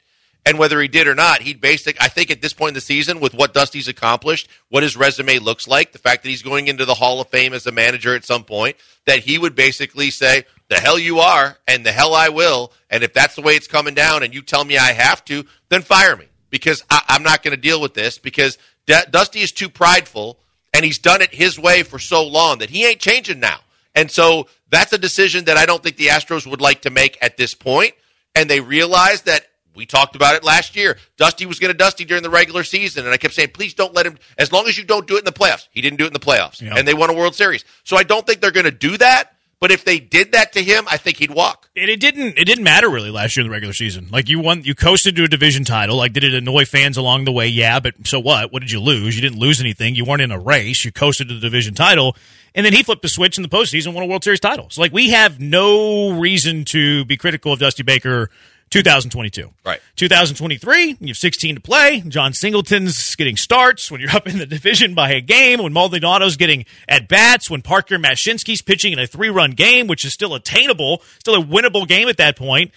And 0.46 0.60
whether 0.60 0.82
he 0.82 0.89
did 0.89 1.08
or 1.08 1.16
not, 1.16 1.41
he'd 1.41 1.62
basic. 1.62 2.02
I 2.02 2.10
think 2.10 2.30
at 2.30 2.41
this 2.41 2.54
point 2.54 2.72
in 2.72 2.76
the 2.76 2.82
season, 2.82 3.22
with 3.22 3.34
what 3.34 3.54
Dusty's 3.54 3.88
accomplished, 3.88 4.50
what 4.68 4.84
his 4.84 4.98
resume 4.98 5.39
looks 5.39 5.68
like, 5.68 5.94
the 5.94 6.00
fact 6.00 6.24
that 6.24 6.30
he's 6.30 6.41
going 6.41 6.68
into 6.68 6.84
the 6.84 6.96
Hall 6.96 7.22
of 7.22 7.30
Fame 7.30 7.54
as 7.54 7.66
a 7.66 7.72
manager 7.72 8.14
at 8.14 8.26
some 8.26 8.44
point, 8.44 8.76
that 9.06 9.20
he 9.20 9.38
would 9.38 9.56
basically 9.56 10.12
say, 10.12 10.46
"The 10.68 10.80
hell 10.80 11.00
you 11.00 11.20
are, 11.20 11.58
and 11.66 11.86
the 11.86 11.94
hell 11.94 12.14
I 12.14 12.28
will." 12.28 12.74
And 12.89 13.04
if 13.04 13.14
that's 13.14 13.36
the 13.36 13.41
way 13.41 13.56
it's 13.56 13.68
coming 13.68 13.94
down, 13.94 14.22
and 14.22 14.34
you 14.34 14.41
tell 14.41 14.66
me 14.66 14.78
I 14.78 14.91
have 14.91 15.24
to, 15.26 15.46
then 15.70 15.82
fire 15.82 16.18
me 16.18 16.28
because 16.50 16.84
I, 16.89 17.02
am 17.10 17.24
not 17.24 17.41
going 17.41 17.56
to 17.56 17.62
deal 17.62 17.80
with 17.80 17.94
this 17.94 18.18
because 18.18 18.58
D- 18.86 18.96
Dusty 19.10 19.39
is 19.39 19.54
too 19.54 19.70
prideful, 19.70 20.39
and 20.74 20.84
he's 20.84 21.00
done 21.00 21.22
it 21.22 21.34
his 21.34 21.58
way 21.58 21.84
for 21.84 22.00
so 22.00 22.28
long 22.28 22.58
that 22.60 22.70
he 22.70 22.86
ain't 22.86 23.00
changing 23.00 23.39
now. 23.39 23.60
And 23.96 24.12
so 24.12 24.48
that's 24.70 24.91
a 24.91 24.98
decision 24.98 25.46
that 25.46 25.58
I 25.58 25.66
don't 25.66 25.82
think 25.82 25.98
the 25.98 26.08
Astros 26.08 26.46
would 26.46 26.62
like 26.62 26.82
to 26.82 26.89
make 26.89 27.18
at 27.22 27.38
this 27.38 27.54
point. 27.54 27.94
And 28.36 28.50
they 28.50 28.60
realize 28.60 29.22
that 29.24 29.46
we 29.76 29.86
talked 29.86 30.16
about 30.16 30.36
it 30.36 30.44
last 30.44 30.76
year. 30.76 30.98
Dusty 31.18 31.46
was 31.46 31.60
going 31.60 31.72
to 31.72 31.78
Dusty 31.78 32.06
during 32.06 32.24
the 32.24 32.30
regular 32.30 32.64
season, 32.64 33.06
and 33.06 33.14
I 33.14 33.18
kept 33.18 33.34
saying, 33.34 33.50
please 33.54 33.74
don't 33.74 33.94
let 33.94 34.06
him, 34.06 34.18
as 34.38 34.52
long 34.52 34.68
as 34.68 34.78
you 34.78 34.84
don't 34.84 35.08
do 35.08 35.16
it 35.16 35.20
in 35.20 35.26
the 35.26 35.32
playoffs. 35.32 35.68
He 35.72 35.82
didn't 35.82 35.98
do 35.98 36.04
it 36.06 36.08
in 36.08 36.14
the 36.14 36.20
playoffs, 36.20 36.62
Yeah. 36.62 36.76
and 36.78 36.88
they 36.88 36.94
won 36.94 37.10
a 37.10 37.14
World 37.14 37.36
Series. 37.36 37.64
So 37.84 37.98
I 37.98 38.04
don't 38.04 38.26
think 38.26 38.42
they're 38.42 38.52
going 38.52 38.66
to 38.66 38.72
do 38.72 38.98
that. 38.98 39.30
But 39.60 39.72
if 39.72 39.86
they 39.86 39.98
did 39.98 40.34
that 40.34 40.52
to 40.54 40.62
him, 40.62 40.84
I 40.92 40.98
think 40.98 41.16
he'd 41.16 41.32
walk. 41.32 41.70
And 41.78 41.90
it 41.90 42.02
didn't 42.02 42.38
it 42.38 42.44
didn't 42.44 42.66
matter 42.66 42.90
really 42.90 43.10
last 43.10 43.38
year 43.38 43.46
in 43.46 43.48
the 43.48 43.52
regular 43.54 43.74
season. 43.74 44.10
Like 44.12 44.28
you 44.28 44.42
won 44.42 44.66
you 44.66 44.76
coasted 44.76 45.16
to 45.16 45.24
a 45.24 45.28
division 45.30 45.64
title. 45.64 45.96
Like 45.96 46.12
did 46.12 46.26
it 46.26 46.34
annoy 46.34 46.66
fans 46.66 46.98
along 46.98 47.24
the 47.24 47.32
way? 47.32 47.48
Yeah, 47.48 47.80
but 47.80 47.94
so 48.06 48.20
what? 48.20 48.52
What 48.52 48.60
did 48.60 48.72
you 48.72 48.82
lose? 48.82 49.16
You 49.16 49.22
didn't 49.22 49.40
lose 49.40 49.62
anything. 49.62 49.96
You 49.96 50.04
weren't 50.04 50.22
in 50.22 50.32
a 50.34 50.40
race. 50.40 50.84
You 50.84 50.92
coasted 50.92 51.30
to 51.30 51.36
the 51.36 51.40
division 51.40 51.76
title. 51.76 52.18
And 52.54 52.66
then 52.66 52.74
he 52.74 52.84
flipped 52.84 53.04
the 53.04 53.08
switch 53.08 53.38
in 53.38 53.42
the 53.42 53.48
postseason 53.48 53.94
won 53.94 54.04
a 54.04 54.08
World 54.08 54.26
Series 54.26 54.42
title. 54.42 54.68
So 54.70 54.82
like 54.82 54.92
we 54.92 55.12
have 55.12 55.40
no 55.40 56.20
reason 56.20 56.66
to 56.66 57.06
be 57.06 57.16
critical 57.16 57.54
of 57.54 57.60
Dusty 57.60 57.84
Baker 57.84 58.30
2022. 58.74 59.52
Right. 59.64 59.80
2023, 59.98 60.98
you 61.00 61.08
have 61.10 61.18
16 61.18 61.56
to 61.56 61.62
play. 61.62 62.02
Jon 62.08 62.34
Singleton's 62.34 63.16
getting 63.16 63.38
starts 63.38 63.92
when 63.92 64.02
you're 64.02 64.10
up 64.16 64.28
in 64.28 64.40
the 64.40 64.48
division 64.48 64.96
by 64.96 65.12
a 65.12 65.22
game, 65.22 65.62
when 65.62 65.74
Maldonado's 65.74 66.38
getting 66.38 66.66
at 66.90 67.08
bats, 67.08 67.52
when 67.52 67.62
Parker 67.62 68.00
Mushinski's 68.00 68.64
pitching 68.64 68.92
in 68.92 68.98
a 68.98 69.06
three 69.06 69.30
run 69.30 69.52
game, 69.52 69.86
which 69.86 70.04
is 70.04 70.14
still 70.14 70.34
attainable, 70.34 71.04
still 71.20 71.36
a 71.36 71.44
winnable 71.44 71.88
game 71.88 72.10
at 72.10 72.18
that 72.18 72.36
point. 72.36 72.72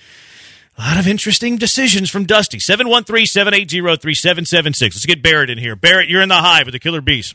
A 0.77 0.83
lot 0.83 0.99
of 0.99 1.09
interesting 1.09 1.57
decisions 1.57 2.11
from 2.11 2.27
Dusty. 2.27 2.61
713 2.61 3.25
780 3.25 3.97
3776. 3.97 4.97
Let's 4.97 5.07
get 5.07 5.23
Barrett 5.23 5.49
in 5.49 5.57
here. 5.57 5.77
Barrett, 5.77 6.11
you're 6.11 6.21
in 6.21 6.29
the 6.29 6.35
hive 6.35 6.67
with 6.67 6.75
the 6.75 6.79
Killer 6.79 7.01
Bees. 7.01 7.35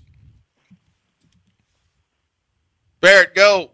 Barrett, 3.00 3.34
go. 3.34 3.72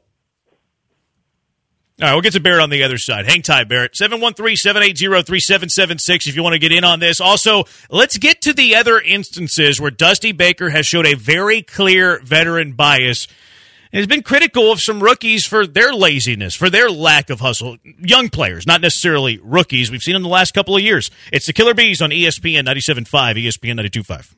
All 2.00 2.08
right, 2.08 2.14
we'll 2.14 2.22
get 2.22 2.34
to 2.34 2.40
Barrett 2.40 2.62
on 2.62 2.70
the 2.70 2.84
other 2.84 3.00
side. 3.00 3.26
Hang 3.26 3.42
tight, 3.42 3.68
Barrett. 3.68 3.94
713-780-3776 3.94 6.28
if 6.28 6.36
you 6.36 6.44
want 6.44 6.54
to 6.54 6.60
get 6.60 6.72
in 6.72 6.84
on 6.84 7.00
this. 7.00 7.20
Also, 7.20 7.64
let's 7.90 8.20
get 8.20 8.40
to 8.42 8.54
the 8.54 8.76
other 8.76 9.00
instances 9.00 9.82
where 9.82 9.90
Dusty 9.90 10.32
Baker 10.32 10.70
has 10.70 10.86
showed 10.86 11.08
a 11.08 11.16
very 11.16 11.64
clear 11.64 12.20
veteran 12.24 12.74
bias 12.74 13.28
and 13.92 13.98
has 13.98 14.06
been 14.06 14.22
critical 14.22 14.72
of 14.72 14.80
some 14.80 15.02
rookies 15.02 15.48
for 15.48 15.66
their 15.66 15.92
laziness, 15.92 16.54
for 16.54 16.70
their 16.70 16.92
lack 16.92 17.32
of 17.32 17.40
hustle. 17.40 17.78
Young 17.84 18.30
players, 18.30 18.68
not 18.68 18.82
necessarily 18.82 19.40
rookies. 19.42 19.90
We've 19.90 20.04
seen 20.04 20.16
in 20.16 20.22
the 20.22 20.30
last 20.30 20.54
couple 20.54 20.76
of 20.76 20.84
years. 20.84 21.10
It's 21.34 21.48
the 21.48 21.54
Killer 21.54 21.74
Bees 21.74 22.00
on 22.00 22.12
ESPN 22.12 22.68
97.5, 22.68 23.44
ESPN 23.44 23.80
92.5. 23.80 24.36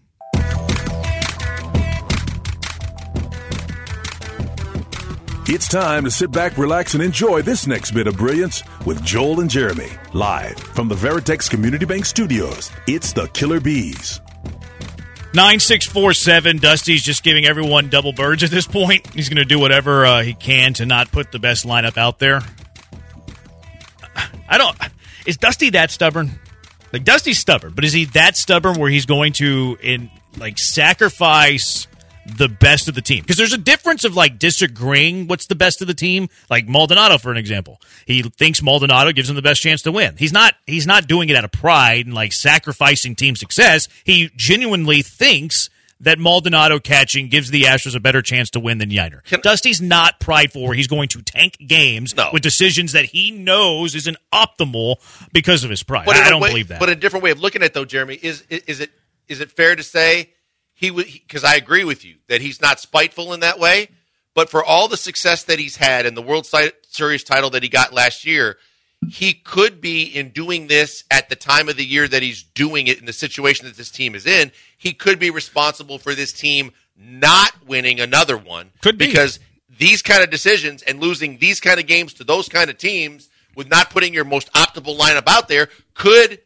It's 5.51 5.67
time 5.67 6.03
to 6.03 6.11
sit 6.11 6.29
back, 6.29 6.59
relax, 6.59 6.93
and 6.93 7.01
enjoy 7.01 7.41
this 7.41 7.65
next 7.65 7.89
bit 7.89 8.05
of 8.05 8.15
brilliance 8.15 8.61
with 8.85 9.03
Joel 9.03 9.39
and 9.39 9.49
Jeremy. 9.49 9.89
Live 10.13 10.59
from 10.59 10.87
the 10.87 10.93
Veritex 10.93 11.49
Community 11.49 11.87
Bank 11.87 12.05
Studios, 12.05 12.71
it's 12.85 13.13
the 13.13 13.25
Killer 13.29 13.59
Bees. 13.59 14.21
9647 15.33 16.57
Dusty's 16.57 17.01
just 17.01 17.23
giving 17.23 17.47
everyone 17.47 17.89
double 17.89 18.13
birds 18.13 18.43
at 18.43 18.51
this 18.51 18.67
point. 18.67 19.11
He's 19.11 19.27
going 19.27 19.37
to 19.37 19.43
do 19.43 19.57
whatever 19.57 20.05
uh, 20.05 20.21
he 20.21 20.35
can 20.35 20.75
to 20.75 20.85
not 20.85 21.11
put 21.11 21.31
the 21.31 21.39
best 21.39 21.65
lineup 21.65 21.97
out 21.97 22.19
there. 22.19 22.41
I 24.47 24.59
don't. 24.59 24.77
Is 25.25 25.37
Dusty 25.37 25.71
that 25.71 25.89
stubborn? 25.89 26.29
Like 26.93 27.05
Dusty's 27.05 27.39
stubborn, 27.39 27.73
but 27.73 27.83
is 27.85 27.91
he 27.91 28.05
that 28.05 28.37
stubborn 28.37 28.79
where 28.79 28.91
he's 28.91 29.07
going 29.07 29.33
to 29.33 29.79
in 29.81 30.11
like 30.37 30.59
sacrifice 30.59 31.87
the 32.25 32.47
best 32.47 32.87
of 32.87 32.95
the 32.95 33.01
team? 33.01 33.21
Because 33.21 33.37
there's 33.37 33.53
a 33.53 33.57
difference 33.57 34.03
of 34.03 34.15
like 34.15 34.39
disagreeing 34.39 35.27
what's 35.27 35.47
the 35.47 35.55
best 35.55 35.81
of 35.81 35.87
the 35.87 35.93
team. 35.93 36.29
Like 36.49 36.67
Maldonado, 36.67 37.17
for 37.17 37.31
an 37.31 37.37
example, 37.37 37.81
he 38.05 38.21
thinks 38.23 38.61
Maldonado 38.61 39.11
gives 39.11 39.29
him 39.29 39.35
the 39.35 39.41
best 39.41 39.61
chance 39.61 39.81
to 39.83 39.91
win. 39.91 40.15
He's 40.17 40.33
not. 40.33 40.55
He's 40.67 40.87
not 40.87 41.07
doing 41.07 41.29
it 41.29 41.35
out 41.35 41.43
of 41.45 41.51
pride 41.51 42.05
and 42.05 42.13
like 42.15 42.33
sacrificing 42.33 43.15
team 43.15 43.35
success. 43.35 43.87
He 44.03 44.29
genuinely 44.35 45.01
thinks 45.01 45.69
that 46.01 46.17
Maldonado 46.17 46.79
catching 46.79 47.27
gives 47.27 47.51
the 47.51 47.63
Astros 47.63 47.93
a 47.93 47.99
better 47.99 48.21
chance 48.21 48.49
to 48.51 48.59
win 48.61 48.77
than 48.77 48.89
Yainer. 48.89 49.19
Dusty's 49.41 49.81
not 49.81 50.19
prideful 50.21 50.63
where 50.63 50.73
he's 50.73 50.87
going 50.87 51.09
to 51.09 51.21
tank 51.21 51.57
games 51.67 52.15
No. 52.15 52.29
with 52.31 52.41
decisions 52.41 52.93
that 52.93 53.03
he 53.03 53.31
knows 53.31 53.95
isn't 53.95 54.15
optimal 54.33 54.95
because 55.33 55.65
of 55.65 55.69
his 55.69 55.83
pride. 55.83 56.05
But 56.05 56.15
I 56.15 56.29
don't 56.29 56.41
way- 56.41 56.49
believe 56.51 56.69
that. 56.69 56.79
But 56.79 56.87
a 56.87 56.95
different 56.95 57.23
way 57.25 57.31
of 57.31 57.41
looking 57.41 57.61
at 57.63 57.65
it, 57.67 57.73
though, 57.73 57.83
Jeremy, 57.83 58.15
is 58.15 58.43
is 58.49 58.79
it 58.79 58.91
is 59.27 59.41
it 59.41 59.51
fair 59.51 59.75
to 59.75 59.83
say 59.83 60.29
he 60.79 60.91
would? 60.91 61.07
Because 61.07 61.43
I 61.43 61.55
agree 61.55 61.83
with 61.83 62.05
you 62.05 62.15
that 62.29 62.39
he's 62.39 62.61
not 62.61 62.79
spiteful 62.79 63.33
in 63.33 63.41
that 63.41 63.59
way. 63.59 63.89
But 64.33 64.49
for 64.49 64.63
all 64.63 64.87
the 64.87 64.95
success 64.95 65.43
that 65.43 65.59
he's 65.59 65.75
had 65.75 66.05
and 66.05 66.15
the 66.15 66.21
World 66.21 66.47
Series 66.87 67.23
title 67.25 67.49
that 67.49 67.63
he 67.63 67.67
got 67.67 67.91
last 67.91 68.25
year, 68.25 68.57
he 69.09 69.33
could 69.33 69.81
be 69.81 70.03
in 70.03 70.29
doing 70.29 70.67
this 70.67 71.03
at 71.11 71.27
the 71.27 71.35
time 71.35 71.67
of 71.67 71.75
the 71.75 71.83
year 71.83 72.07
that 72.07 72.23
he's 72.23 72.43
doing 72.43 72.87
it 72.87 72.97
in 72.97 73.05
the 73.05 73.11
situation 73.11 73.65
that 73.65 73.75
this 73.75 73.91
team 73.91 74.15
is 74.15 74.25
in. 74.25 74.53
He 74.77 74.93
could 74.93 75.19
be 75.19 75.31
responsible 75.31 75.97
for 75.97 76.15
this 76.15 76.31
team 76.31 76.71
not 76.97 77.51
winning 77.67 77.99
another 77.99 78.37
one. 78.37 78.69
Could 78.81 78.97
be. 78.97 79.07
because 79.07 79.39
these 79.77 80.01
kind 80.01 80.23
of 80.23 80.29
decisions 80.29 80.81
and 80.83 81.01
losing 81.01 81.39
these 81.39 81.59
kind 81.59 81.77
of 81.77 81.87
games 81.87 82.13
to 82.13 82.23
those 82.23 82.47
kind 82.47 82.69
of 82.69 82.77
teams 82.77 83.27
with 83.53 83.69
not 83.69 83.89
putting 83.89 84.13
your 84.13 84.23
most 84.23 84.49
optimal 84.53 84.97
lineup 84.97 85.27
out 85.27 85.49
there 85.49 85.67
could 85.93 86.39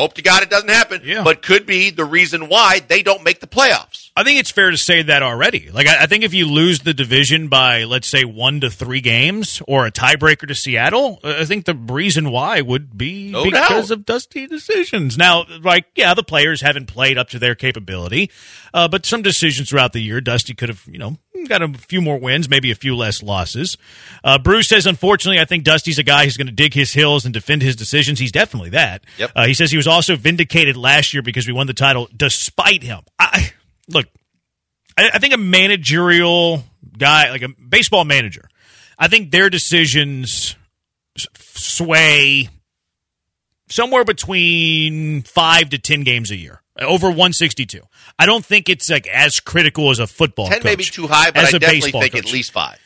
hope 0.00 0.14
to 0.14 0.22
God 0.22 0.42
it 0.42 0.50
doesn't 0.50 0.68
happen, 0.70 1.02
Yeah. 1.04 1.22
but 1.22 1.42
could 1.42 1.66
be 1.66 1.90
the 1.90 2.04
reason 2.04 2.48
why 2.48 2.80
they 2.86 3.02
don't 3.02 3.22
make 3.24 3.40
the 3.40 3.46
playoffs. 3.46 4.09
I 4.20 4.24
think 4.24 4.38
it's 4.38 4.50
fair 4.50 4.70
to 4.70 4.76
say 4.76 5.00
that 5.02 5.22
already. 5.22 5.70
Like, 5.70 5.86
I, 5.86 6.02
I 6.02 6.06
think 6.06 6.24
if 6.24 6.34
you 6.34 6.46
lose 6.46 6.80
the 6.80 6.92
division 6.92 7.48
by, 7.48 7.84
let's 7.84 8.06
say, 8.08 8.24
one 8.24 8.60
to 8.60 8.68
three 8.70 9.00
games 9.00 9.62
or 9.66 9.86
a 9.86 9.90
tiebreaker 9.90 10.46
to 10.46 10.54
Seattle, 10.54 11.18
uh, 11.24 11.36
I 11.40 11.44
think 11.46 11.64
the 11.64 11.74
reason 11.74 12.30
why 12.30 12.60
would 12.60 12.98
be 12.98 13.30
No 13.30 13.44
because 13.44 13.88
doubt. 13.88 13.90
of 13.98 14.04
dusty 14.04 14.46
decisions. 14.46 15.16
Now, 15.16 15.44
like, 15.62 15.86
yeah, 15.94 16.12
the 16.14 16.22
players 16.22 16.60
haven't 16.60 16.86
played 16.86 17.16
up 17.16 17.30
to 17.30 17.38
their 17.38 17.54
capability, 17.54 18.30
uh, 18.74 18.88
but 18.88 19.06
some 19.06 19.22
decisions 19.22 19.70
throughout 19.70 19.92
the 19.94 20.00
year, 20.00 20.20
Dusty 20.20 20.54
could 20.54 20.68
have, 20.68 20.84
you 20.86 20.98
know, 20.98 21.16
got 21.48 21.62
a 21.62 21.68
few 21.72 22.02
more 22.02 22.18
wins, 22.18 22.48
maybe 22.50 22.70
a 22.70 22.74
few 22.74 22.94
less 22.94 23.22
losses. 23.22 23.78
Uh, 24.22 24.38
Bruce 24.38 24.68
says, 24.68 24.84
unfortunately, 24.86 25.40
I 25.40 25.46
think 25.46 25.64
Dusty's 25.64 25.98
a 25.98 26.02
guy 26.02 26.24
who's 26.24 26.36
going 26.36 26.46
to 26.48 26.52
dig 26.52 26.74
his 26.74 26.92
heels 26.92 27.24
and 27.24 27.32
defend 27.32 27.62
his 27.62 27.74
decisions. 27.74 28.18
He's 28.18 28.32
definitely 28.32 28.70
that. 28.70 29.02
Yep. 29.16 29.30
Uh, 29.34 29.46
he 29.46 29.54
says 29.54 29.70
he 29.70 29.78
was 29.78 29.86
also 29.86 30.14
vindicated 30.16 30.76
last 30.76 31.14
year 31.14 31.22
because 31.22 31.46
we 31.46 31.52
won 31.54 31.66
the 31.66 31.72
title 31.74 32.08
despite 32.14 32.82
him. 32.82 33.00
I 33.18 33.52
look. 33.90 34.06
I, 34.96 35.10
I 35.14 35.18
think 35.18 35.34
a 35.34 35.38
managerial 35.38 36.64
guy, 36.96 37.30
like 37.30 37.42
a 37.42 37.48
baseball 37.48 38.04
manager, 38.04 38.48
I 38.98 39.08
think 39.08 39.30
their 39.30 39.50
decisions 39.50 40.56
sway 41.16 42.48
somewhere 43.68 44.04
between 44.04 45.22
five 45.22 45.70
to 45.70 45.78
ten 45.78 46.02
games 46.02 46.30
a 46.30 46.36
year, 46.36 46.62
over 46.78 47.08
162. 47.08 47.80
I 48.18 48.26
don't 48.26 48.44
think 48.44 48.68
it's 48.68 48.90
like 48.90 49.06
as 49.06 49.40
critical 49.40 49.90
as 49.90 49.98
a 49.98 50.06
football. 50.06 50.48
Ten 50.48 50.62
may 50.64 50.76
be 50.76 50.84
too 50.84 51.06
high, 51.06 51.30
but 51.30 51.46
I 51.46 51.58
definitely 51.58 51.92
think 51.92 52.12
coach. 52.12 52.26
at 52.26 52.32
least 52.32 52.52
five. 52.52 52.78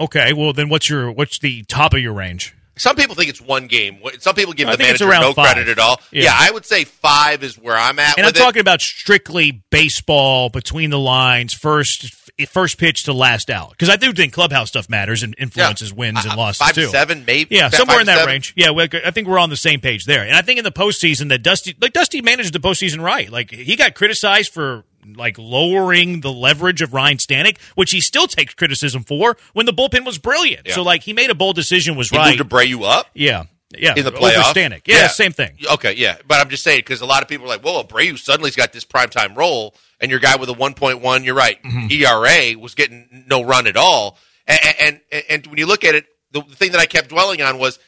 Okay, 0.00 0.32
well 0.32 0.52
then, 0.52 0.68
what's 0.68 0.88
your 0.88 1.10
what's 1.10 1.40
the 1.40 1.64
top 1.64 1.94
of 1.94 2.00
your 2.00 2.12
range? 2.12 2.54
Some 2.78 2.96
people 2.96 3.14
think 3.14 3.28
it's 3.28 3.40
one 3.40 3.66
game. 3.66 3.98
Some 4.20 4.34
people 4.34 4.52
give 4.54 4.68
I 4.68 4.76
the 4.76 4.82
manager 4.82 5.06
no 5.08 5.32
five. 5.32 5.52
credit 5.54 5.68
at 5.68 5.78
all. 5.78 6.00
Yeah. 6.10 6.24
Yeah. 6.24 6.34
I 6.36 6.50
would 6.50 6.64
say 6.64 6.84
five 6.84 7.42
is 7.42 7.58
where 7.58 7.76
I'm 7.76 7.98
at 7.98 8.16
And 8.18 8.26
I'm 8.26 8.30
it. 8.30 8.36
talking 8.36 8.60
about 8.60 8.80
strictly 8.80 9.62
baseball 9.70 10.48
between 10.50 10.90
the 10.90 10.98
lines, 10.98 11.54
first 11.54 12.14
first 12.50 12.78
pitch 12.78 13.02
to 13.04 13.12
last 13.12 13.50
out. 13.50 13.70
Because 13.70 13.88
I 13.88 13.96
do 13.96 14.12
think 14.12 14.32
clubhouse 14.32 14.68
stuff 14.68 14.88
matters 14.88 15.24
and 15.24 15.34
influences 15.38 15.92
wins 15.92 16.22
and 16.24 16.34
Uh, 16.34 16.36
losses 16.36 16.58
five 16.58 16.74
too. 16.74 16.86
seven, 16.88 17.24
maybe. 17.26 17.56
Yeah, 17.56 17.68
somewhere 17.68 17.98
in 18.00 18.06
that 18.06 18.18
seven. 18.18 18.28
range. 18.32 18.52
Yeah, 18.56 18.70
I 19.04 19.10
think 19.10 19.26
we're 19.26 19.40
on 19.40 19.50
the 19.50 19.56
same 19.56 19.80
page 19.80 20.04
there. 20.04 20.22
And 20.24 20.36
I 20.36 20.42
think 20.42 20.58
in 20.58 20.64
the 20.64 20.70
postseason 20.70 21.30
that 21.30 21.42
Dusty, 21.42 21.74
like 21.80 21.92
Dusty, 21.92 22.22
managed 22.22 22.52
the 22.52 22.60
postseason 22.60 23.02
right. 23.02 23.28
Like 23.30 23.50
he 23.50 23.74
got 23.74 23.94
criticized 23.94 24.52
for 24.52 24.84
like 25.16 25.38
lowering 25.38 26.20
the 26.20 26.32
leverage 26.32 26.82
of 26.82 26.92
Ryne 26.92 27.16
Stanek, 27.18 27.58
which 27.74 27.90
he 27.92 28.00
still 28.00 28.26
takes 28.26 28.54
criticism 28.54 29.04
for 29.04 29.36
when 29.52 29.66
the 29.66 29.72
bullpen 29.72 30.04
was 30.04 30.18
brilliant. 30.18 30.66
Yeah. 30.66 30.74
So 30.74 30.82
like 30.82 31.02
he 31.02 31.12
made 31.12 31.30
a 31.30 31.34
bold 31.34 31.56
decision, 31.56 31.96
was 31.96 32.10
He 32.10 32.16
right. 32.16 32.38
moved 32.38 32.50
Abreu 32.50 32.82
up 32.84 33.06
yeah, 33.14 33.44
yeah, 33.76 33.94
in 33.96 34.04
the 34.04 34.12
over 34.12 34.18
playoffs. 34.26 34.52
Stanek. 34.54 34.82
Yeah, 34.86 35.08
same 35.08 35.32
thing. 35.32 35.56
Okay, 35.74 35.94
yeah, 35.94 36.16
but 36.26 36.40
I'm 36.40 36.48
just 36.50 36.62
saying 36.64 36.80
because 36.80 37.00
a 37.00 37.06
lot 37.06 37.22
of 37.22 37.28
people 37.28 37.46
are 37.46 37.48
like, 37.48 37.64
"Well, 37.64 37.82
Abreu 37.84 38.18
suddenly's 38.18 38.56
got 38.56 38.72
this 38.72 38.84
primetime 38.84 39.36
role," 39.36 39.74
and 40.00 40.10
your 40.10 40.20
guy 40.20 40.36
with 40.36 40.48
a 40.50 40.54
1.1, 40.54 41.24
you're 41.24 41.34
right, 41.34 41.62
Mm-hmm. 41.62 41.86
ERA 41.90 42.58
was 42.58 42.74
getting 42.74 43.24
no 43.28 43.42
run 43.44 43.66
at 43.66 43.76
all. 43.76 44.18
And, 44.46 44.60
and 44.80 45.00
and 45.12 45.24
and 45.28 45.46
when 45.48 45.58
you 45.58 45.66
look 45.66 45.84
at 45.84 45.94
it, 45.94 46.06
the, 46.32 46.42
the 46.42 46.54
thing 46.56 46.72
that 46.72 46.80
I 46.80 46.86
kept 46.86 47.08
dwelling 47.10 47.42
on 47.42 47.58
was, 47.58 47.78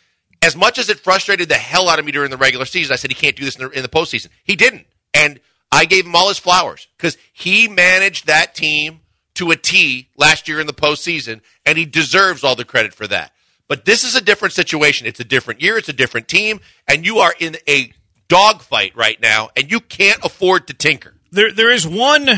as 0.43 0.57
much 0.57 0.79
as 0.79 0.89
it 0.89 0.99
frustrated 1.01 1.49
the 1.49 1.55
hell 1.55 1.89
out 1.89 1.99
of 1.99 2.05
me 2.05 2.13
during 2.13 2.31
the 2.31 2.37
regular 2.37 2.65
season, 2.67 2.93
I 2.93 2.97
said 2.97 3.11
he 3.11 3.15
can't 3.15 3.37
do 3.37 3.45
this 3.45 3.57
in 3.57 3.65
the, 3.65 3.71
in 3.71 3.83
the 3.83 3.89
postseason. 3.89 4.29
He 4.45 4.57
didn't, 4.57 4.87
and 5.15 5.41
I 5.73 5.85
gave 5.85 6.07
him 6.07 6.17
all 6.17 6.29
his 6.29 6.39
flowers 6.39 6.89
because 6.97 7.17
he 7.33 7.69
managed 7.69 8.27
that 8.27 8.55
team 8.55 9.01
to 9.35 9.51
a 9.51 9.57
T 9.57 10.09
last 10.17 10.49
year 10.49 10.61
in 10.61 10.67
the 10.67 10.73
postseason, 10.73 11.41
and 11.65 11.79
he 11.79 11.87
deserves 11.87 12.45
all 12.45 12.57
the 12.57 12.65
credit 12.65 12.95
for 12.95 13.07
that. 13.07 13.33
But 13.69 13.85
this 13.85 14.03
is 14.03 14.17
a 14.17 14.21
different 14.21 14.53
situation. 14.53 15.07
It's 15.07 15.21
a 15.21 15.25
different 15.25 15.63
year. 15.63 15.79
It's 15.79 15.89
a 15.89 15.93
different 15.93 16.27
team, 16.27 16.61
and 16.89 17.07
you 17.07 17.19
are 17.19 17.35
in 17.39 17.57
a 17.69 17.93
dogfight 18.29 18.97
right 18.97 19.21
now, 19.21 19.51
and 19.57 19.71
you 19.71 19.81
can't 19.81 20.25
afford 20.25 20.67
to 20.67 20.75
tinker. 20.75 21.15
There, 21.31 21.53
there 21.53 21.71
is 21.71 21.87
one 21.87 22.29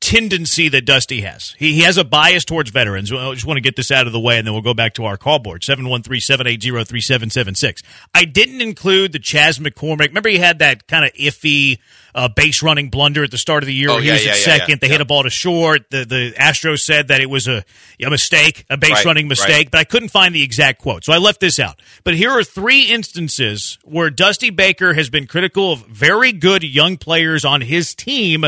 tendency 0.00 0.68
that 0.70 0.86
Dusty 0.86 1.20
has. 1.20 1.54
He, 1.58 1.74
he 1.74 1.80
has 1.82 1.98
a 1.98 2.04
bias 2.04 2.44
towards 2.44 2.70
veterans. 2.70 3.12
I 3.12 3.32
just 3.34 3.46
want 3.46 3.58
to 3.58 3.62
get 3.62 3.76
this 3.76 3.90
out 3.90 4.06
of 4.06 4.12
the 4.12 4.20
way, 4.20 4.38
and 4.38 4.46
then 4.46 4.54
we'll 4.54 4.62
go 4.62 4.74
back 4.74 4.94
to 4.94 5.04
our 5.04 5.16
call 5.16 5.38
board, 5.38 5.62
713-780-3776. 5.62 7.82
I 8.14 8.24
didn't 8.24 8.60
include 8.60 9.12
the 9.12 9.18
Chas 9.18 9.58
McCormick. 9.58 10.08
Remember 10.08 10.28
he 10.28 10.38
had 10.38 10.58
that 10.60 10.86
kind 10.86 11.04
of 11.04 11.12
iffy 11.12 11.78
uh, 12.14 12.28
base 12.28 12.62
running 12.62 12.90
blunder 12.90 13.24
at 13.24 13.30
the 13.30 13.38
start 13.38 13.62
of 13.62 13.66
the 13.66 13.74
year 13.74 13.90
Oh, 13.90 13.94
where 13.94 14.02
he 14.02 14.08
yeah, 14.08 14.14
was 14.14 14.24
yeah, 14.24 14.30
at 14.32 14.36
yeah, 14.38 14.56
second. 14.58 14.80
they 14.80 14.88
hit 14.88 15.00
a 15.00 15.04
ball 15.04 15.22
to 15.22 15.30
short. 15.30 15.90
The, 15.90 16.04
the 16.04 16.34
Astros 16.38 16.78
said 16.78 17.08
that 17.08 17.20
it 17.20 17.30
was 17.30 17.46
a, 17.46 17.64
a 18.04 18.10
mistake, 18.10 18.64
a 18.70 18.76
base 18.76 18.90
Right, 18.92 19.04
running 19.04 19.28
mistake, 19.28 19.48
right. 19.50 19.70
but 19.70 19.78
I 19.78 19.84
couldn't 19.84 20.08
find 20.08 20.34
the 20.34 20.42
exact 20.42 20.80
quote. 20.80 21.04
So 21.04 21.12
I 21.12 21.18
left 21.18 21.40
this 21.40 21.58
out. 21.60 21.80
But 22.04 22.14
here 22.14 22.30
are 22.30 22.42
three 22.42 22.82
instances 22.82 23.78
where 23.84 24.10
Dusty 24.10 24.50
Baker 24.50 24.94
has 24.94 25.08
been 25.10 25.26
critical 25.26 25.72
of 25.72 25.86
very 25.86 26.32
good 26.32 26.64
young 26.64 26.96
players 26.96 27.44
on 27.44 27.60
his 27.60 27.94
team, 27.94 28.44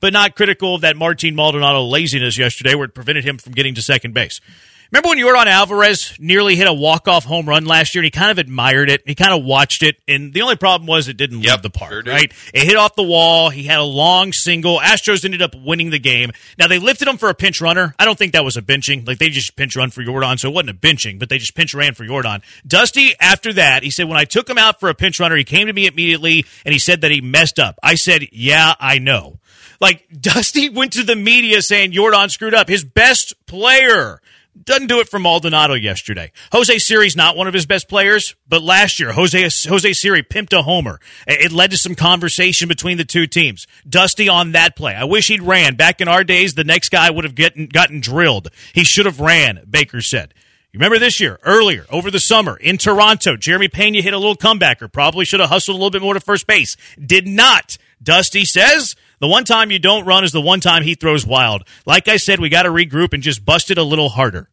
but 0.00 0.12
not 0.12 0.36
critical 0.36 0.74
of 0.74 0.80
that 0.82 0.96
Martin 0.96 1.34
Maldonado 1.34 1.82
laziness 1.82 2.38
yesterday 2.38 2.74
where 2.74 2.86
it 2.86 2.94
prevented 2.94 3.24
him 3.24 3.38
from 3.38 3.52
getting 3.52 3.74
to 3.74 3.82
second 3.82 4.14
base. 4.14 4.40
Remember 4.92 5.08
when 5.08 5.18
Yordan 5.18 5.46
Alvarez 5.46 6.14
nearly 6.20 6.54
hit 6.54 6.68
a 6.68 6.72
walk-off 6.72 7.24
home 7.24 7.48
run 7.48 7.64
last 7.64 7.94
year 7.94 8.02
and 8.02 8.04
he 8.04 8.10
kind 8.12 8.30
of 8.30 8.38
admired 8.38 8.88
it. 8.88 9.02
He 9.04 9.16
kind 9.16 9.32
of 9.32 9.44
watched 9.44 9.82
it 9.82 9.96
and 10.06 10.32
the 10.32 10.42
only 10.42 10.54
problem 10.54 10.86
was 10.86 11.08
it 11.08 11.16
didn't 11.16 11.40
leave 11.40 11.60
the 11.60 11.70
park, 11.70 11.90
sure 11.90 12.02
right? 12.14 12.32
It 12.54 12.64
hit 12.64 12.76
off 12.76 12.94
the 12.94 13.02
wall. 13.02 13.50
He 13.50 13.64
had 13.64 13.80
a 13.80 13.84
long 13.84 14.32
single. 14.32 14.78
Astros 14.78 15.24
ended 15.24 15.42
up 15.42 15.56
winning 15.56 15.90
the 15.90 15.98
game. 15.98 16.30
Now 16.56 16.68
they 16.68 16.78
lifted 16.78 17.08
him 17.08 17.16
for 17.16 17.28
a 17.28 17.34
pinch 17.34 17.60
runner. 17.60 17.96
I 17.98 18.04
don't 18.04 18.16
think 18.16 18.32
that 18.34 18.44
was 18.44 18.56
a 18.56 18.62
benching. 18.62 19.06
Like 19.06 19.18
they 19.18 19.28
just 19.28 19.56
pinch 19.56 19.74
run 19.74 19.90
for 19.90 20.02
Yordan, 20.02 20.38
so 20.38 20.48
it 20.48 20.54
wasn't 20.54 20.70
a 20.70 20.74
benching, 20.74 21.18
but 21.18 21.28
they 21.30 21.38
just 21.38 21.56
pinch 21.56 21.74
ran 21.74 21.94
for 21.94 22.04
Yordan. 22.04 22.42
Dusty, 22.64 23.14
after 23.18 23.52
that, 23.54 23.82
he 23.82 23.90
said 23.90 24.08
when 24.08 24.18
I 24.18 24.24
took 24.24 24.48
him 24.48 24.58
out 24.58 24.78
for 24.78 24.88
a 24.88 24.94
pinch 24.94 25.18
runner, 25.18 25.34
he 25.34 25.44
came 25.44 25.66
to 25.66 25.72
me 25.72 25.88
immediately 25.88 26.44
and 26.64 26.72
he 26.72 26.78
said 26.78 27.00
that 27.00 27.10
he 27.10 27.20
messed 27.20 27.58
up. 27.58 27.76
I 27.82 27.96
said, 27.96 28.28
"Yeah, 28.30 28.74
I 28.78 29.00
know." 29.00 29.40
Like 29.80 30.06
Dusty 30.20 30.68
went 30.68 30.92
to 30.94 31.02
the 31.02 31.16
media 31.16 31.62
saying 31.62 31.92
Yordan 31.92 32.30
screwed 32.30 32.54
up. 32.54 32.68
His 32.68 32.84
best 32.84 33.34
player 33.46 34.20
doesn't 34.64 34.86
do 34.86 35.00
it 35.00 35.08
for 35.08 35.18
Maldonado 35.18 35.74
yesterday. 35.74 36.32
Jose 36.52 36.78
Siri's 36.78 37.16
not 37.16 37.36
one 37.36 37.46
of 37.46 37.54
his 37.54 37.66
best 37.66 37.88
players, 37.88 38.34
but 38.48 38.62
last 38.62 38.98
year 38.98 39.12
Jose 39.12 39.48
Jose 39.68 39.92
Siri 39.92 40.22
pimped 40.22 40.52
a 40.52 40.62
homer. 40.62 41.00
It 41.26 41.52
led 41.52 41.70
to 41.72 41.78
some 41.78 41.94
conversation 41.94 42.68
between 42.68 42.96
the 42.96 43.04
two 43.04 43.26
teams. 43.26 43.66
Dusty 43.88 44.28
on 44.28 44.52
that 44.52 44.76
play. 44.76 44.94
I 44.94 45.04
wish 45.04 45.28
he'd 45.28 45.42
ran. 45.42 45.74
Back 45.74 46.00
in 46.00 46.08
our 46.08 46.24
days, 46.24 46.54
the 46.54 46.64
next 46.64 46.88
guy 46.88 47.10
would 47.10 47.24
have 47.24 47.34
gotten 47.34 47.66
gotten 47.66 48.00
drilled. 48.00 48.48
He 48.72 48.84
should 48.84 49.06
have 49.06 49.20
ran. 49.20 49.64
Baker 49.68 50.00
said. 50.00 50.34
You 50.72 50.78
remember 50.78 50.98
this 50.98 51.20
year, 51.20 51.38
earlier, 51.42 51.86
over 51.88 52.10
the 52.10 52.18
summer 52.18 52.54
in 52.54 52.76
Toronto, 52.76 53.38
Jeremy 53.38 53.68
Pena 53.68 54.02
hit 54.02 54.12
a 54.12 54.18
little 54.18 54.36
comebacker. 54.36 54.92
Probably 54.92 55.24
should 55.24 55.40
have 55.40 55.48
hustled 55.48 55.76
a 55.76 55.78
little 55.78 55.90
bit 55.90 56.02
more 56.02 56.12
to 56.12 56.20
first 56.20 56.46
base. 56.46 56.76
Did 57.02 57.26
not. 57.26 57.78
Dusty 58.02 58.44
says 58.44 58.94
the 59.20 59.28
one 59.28 59.44
time 59.44 59.70
you 59.70 59.78
don't 59.78 60.04
run 60.04 60.24
is 60.24 60.32
the 60.32 60.40
one 60.40 60.60
time 60.60 60.82
he 60.82 60.94
throws 60.94 61.26
wild. 61.26 61.66
Like 61.86 62.08
I 62.08 62.16
said, 62.16 62.40
we 62.40 62.48
got 62.48 62.64
to 62.64 62.70
regroup 62.70 63.12
and 63.12 63.22
just 63.22 63.44
bust 63.44 63.70
it 63.70 63.78
a 63.78 63.82
little 63.82 64.08
harder. 64.08 64.48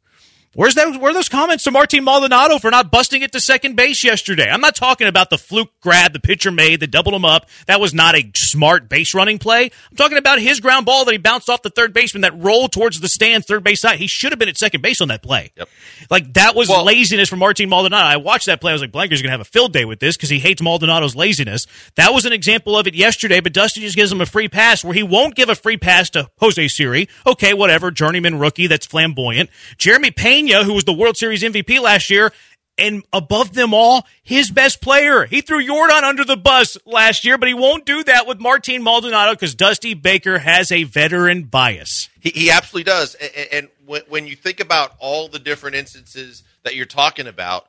Where's 0.56 0.76
that? 0.76 1.02
Where 1.02 1.10
are 1.10 1.14
those 1.16 1.30
comments 1.30 1.64
to 1.64 1.72
Martin 1.72 2.04
Maldonado 2.04 2.60
for 2.60 2.70
not 2.70 2.92
busting 2.92 3.24
it 3.24 3.32
to 3.32 3.40
second 3.40 3.76
base 3.76 4.04
yesterday? 4.04 4.48
I'm 4.48 4.62
not 4.62 4.76
talking 4.76 5.08
about 5.08 5.32
the 5.32 5.40
fluke 5.40 5.72
grab 5.82 6.14
the 6.14 6.20
pitcher 6.20 6.52
made 6.52 6.80
that 6.82 6.92
doubled 6.92 7.16
him 7.16 7.26
up. 7.26 7.50
That 7.66 7.80
was 7.80 7.92
not 7.92 8.14
a 8.16 8.30
smart 8.36 8.88
base 8.88 9.16
running 9.16 9.40
play. 9.40 9.72
I'm 9.90 9.98
talking 9.98 10.18
about 10.20 10.40
his 10.40 10.60
ground 10.60 10.86
ball 10.86 11.06
that 11.06 11.12
he 11.12 11.18
bounced 11.18 11.50
off 11.50 11.64
the 11.64 11.72
third 11.72 11.92
baseman 11.92 12.22
that 12.22 12.38
rolled 12.40 12.72
towards 12.72 13.00
the 13.00 13.08
stand 13.10 13.46
third 13.46 13.64
base 13.64 13.82
side. 13.82 13.98
He 13.98 14.06
should 14.06 14.32
have 14.32 14.38
been 14.38 14.48
at 14.48 14.58
second 14.60 14.82
base 14.82 15.02
on 15.02 15.08
that 15.08 15.24
play. 15.24 15.52
Yep. 15.58 15.70
Like 16.12 16.34
that 16.36 16.54
was 16.56 16.70
Well- 16.70 16.84
laziness 16.84 17.30
from 17.30 17.40
Martin 17.40 17.68
Maldonado. 17.68 18.06
I 18.06 18.18
watched 18.18 18.46
that 18.46 18.62
play. 18.62 18.72
I 18.72 18.74
was 18.74 18.82
like, 18.84 18.92
Blanker's 18.92 19.22
going 19.24 19.30
to 19.30 19.32
have 19.32 19.42
a 19.42 19.46
field 19.46 19.74
day 19.74 19.86
with 19.86 20.00
this 20.00 20.16
because 20.16 20.30
he 20.30 20.38
hates 20.38 20.62
Maldonado's 20.62 21.16
laziness. 21.16 21.66
That 21.96 22.14
was 22.14 22.26
an 22.26 22.34
example 22.34 22.78
of 22.78 22.86
it 22.86 22.94
yesterday, 22.94 23.40
but 23.40 23.54
Dusty 23.54 23.82
just 23.82 23.96
gives 23.96 24.12
him 24.12 24.22
a 24.22 24.26
free 24.28 24.50
pass 24.50 24.84
where 24.84 24.94
he 24.94 25.02
won't 25.02 25.34
give 25.34 25.50
a 25.50 25.56
free 25.56 25.78
pass 25.78 26.12
to 26.12 26.30
Jose 26.38 26.68
Siri. 26.68 27.10
Okay, 27.26 27.56
whatever. 27.56 27.90
Journeyman 27.90 28.38
rookie 28.38 28.68
that's 28.68 28.86
flamboyant. 28.86 29.50
Jeremy 29.80 30.12
Pena, 30.48 30.64
who 30.64 30.74
was 30.74 30.84
the 30.84 30.94
World 30.94 31.18
Series 31.18 31.44
MVP 31.44 31.80
last 31.82 32.10
year, 32.10 32.32
and 32.78 33.04
above 33.14 33.54
them 33.54 33.74
all, 33.74 34.06
his 34.24 34.50
best 34.50 34.82
player. 34.82 35.26
He 35.26 35.42
threw 35.42 35.64
Yordan 35.64 36.04
under 36.04 36.26
the 36.26 36.38
bus 36.38 36.78
last 36.86 37.24
year, 37.24 37.38
but 37.38 37.48
he 37.48 37.54
won't 37.54 37.86
do 37.86 38.04
that 38.04 38.28
with 38.28 38.40
Martin 38.40 38.82
Maldonado 38.84 39.34
because 39.34 39.54
Dusty 39.54 39.94
Baker 39.94 40.40
has 40.40 40.72
a 40.72 40.84
veteran 40.84 41.44
bias. 41.44 42.10
He, 42.20 42.30
he 42.30 42.52
absolutely 42.52 42.92
does. 42.92 43.16
And, 43.52 43.70
when, 43.86 44.02
when 44.08 44.28
you 44.28 44.36
think 44.36 44.60
about 44.60 44.96
all 45.00 45.28
the 45.28 45.40
different 45.40 45.76
instances 45.76 46.44
that 46.64 46.76
you're 46.76 46.86
talking 46.86 47.28
about, 47.28 47.68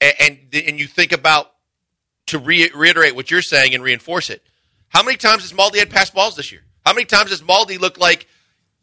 and 0.00 0.38
and 0.52 0.80
you 0.80 0.86
think 0.86 1.12
about 1.12 1.52
to 2.26 2.38
re- 2.38 2.70
reiterate 2.74 3.14
what 3.14 3.30
you're 3.30 3.42
saying 3.42 3.74
and 3.74 3.82
reinforce 3.82 4.30
it, 4.30 4.42
how 4.88 5.02
many 5.02 5.16
times 5.16 5.42
has 5.42 5.52
Maldi 5.52 5.78
had 5.78 5.90
passed 5.90 6.14
balls 6.14 6.36
this 6.36 6.52
year? 6.52 6.62
How 6.86 6.92
many 6.92 7.04
times 7.04 7.30
has 7.30 7.42
Maldi 7.42 7.78
looked 7.78 7.98
like 7.98 8.26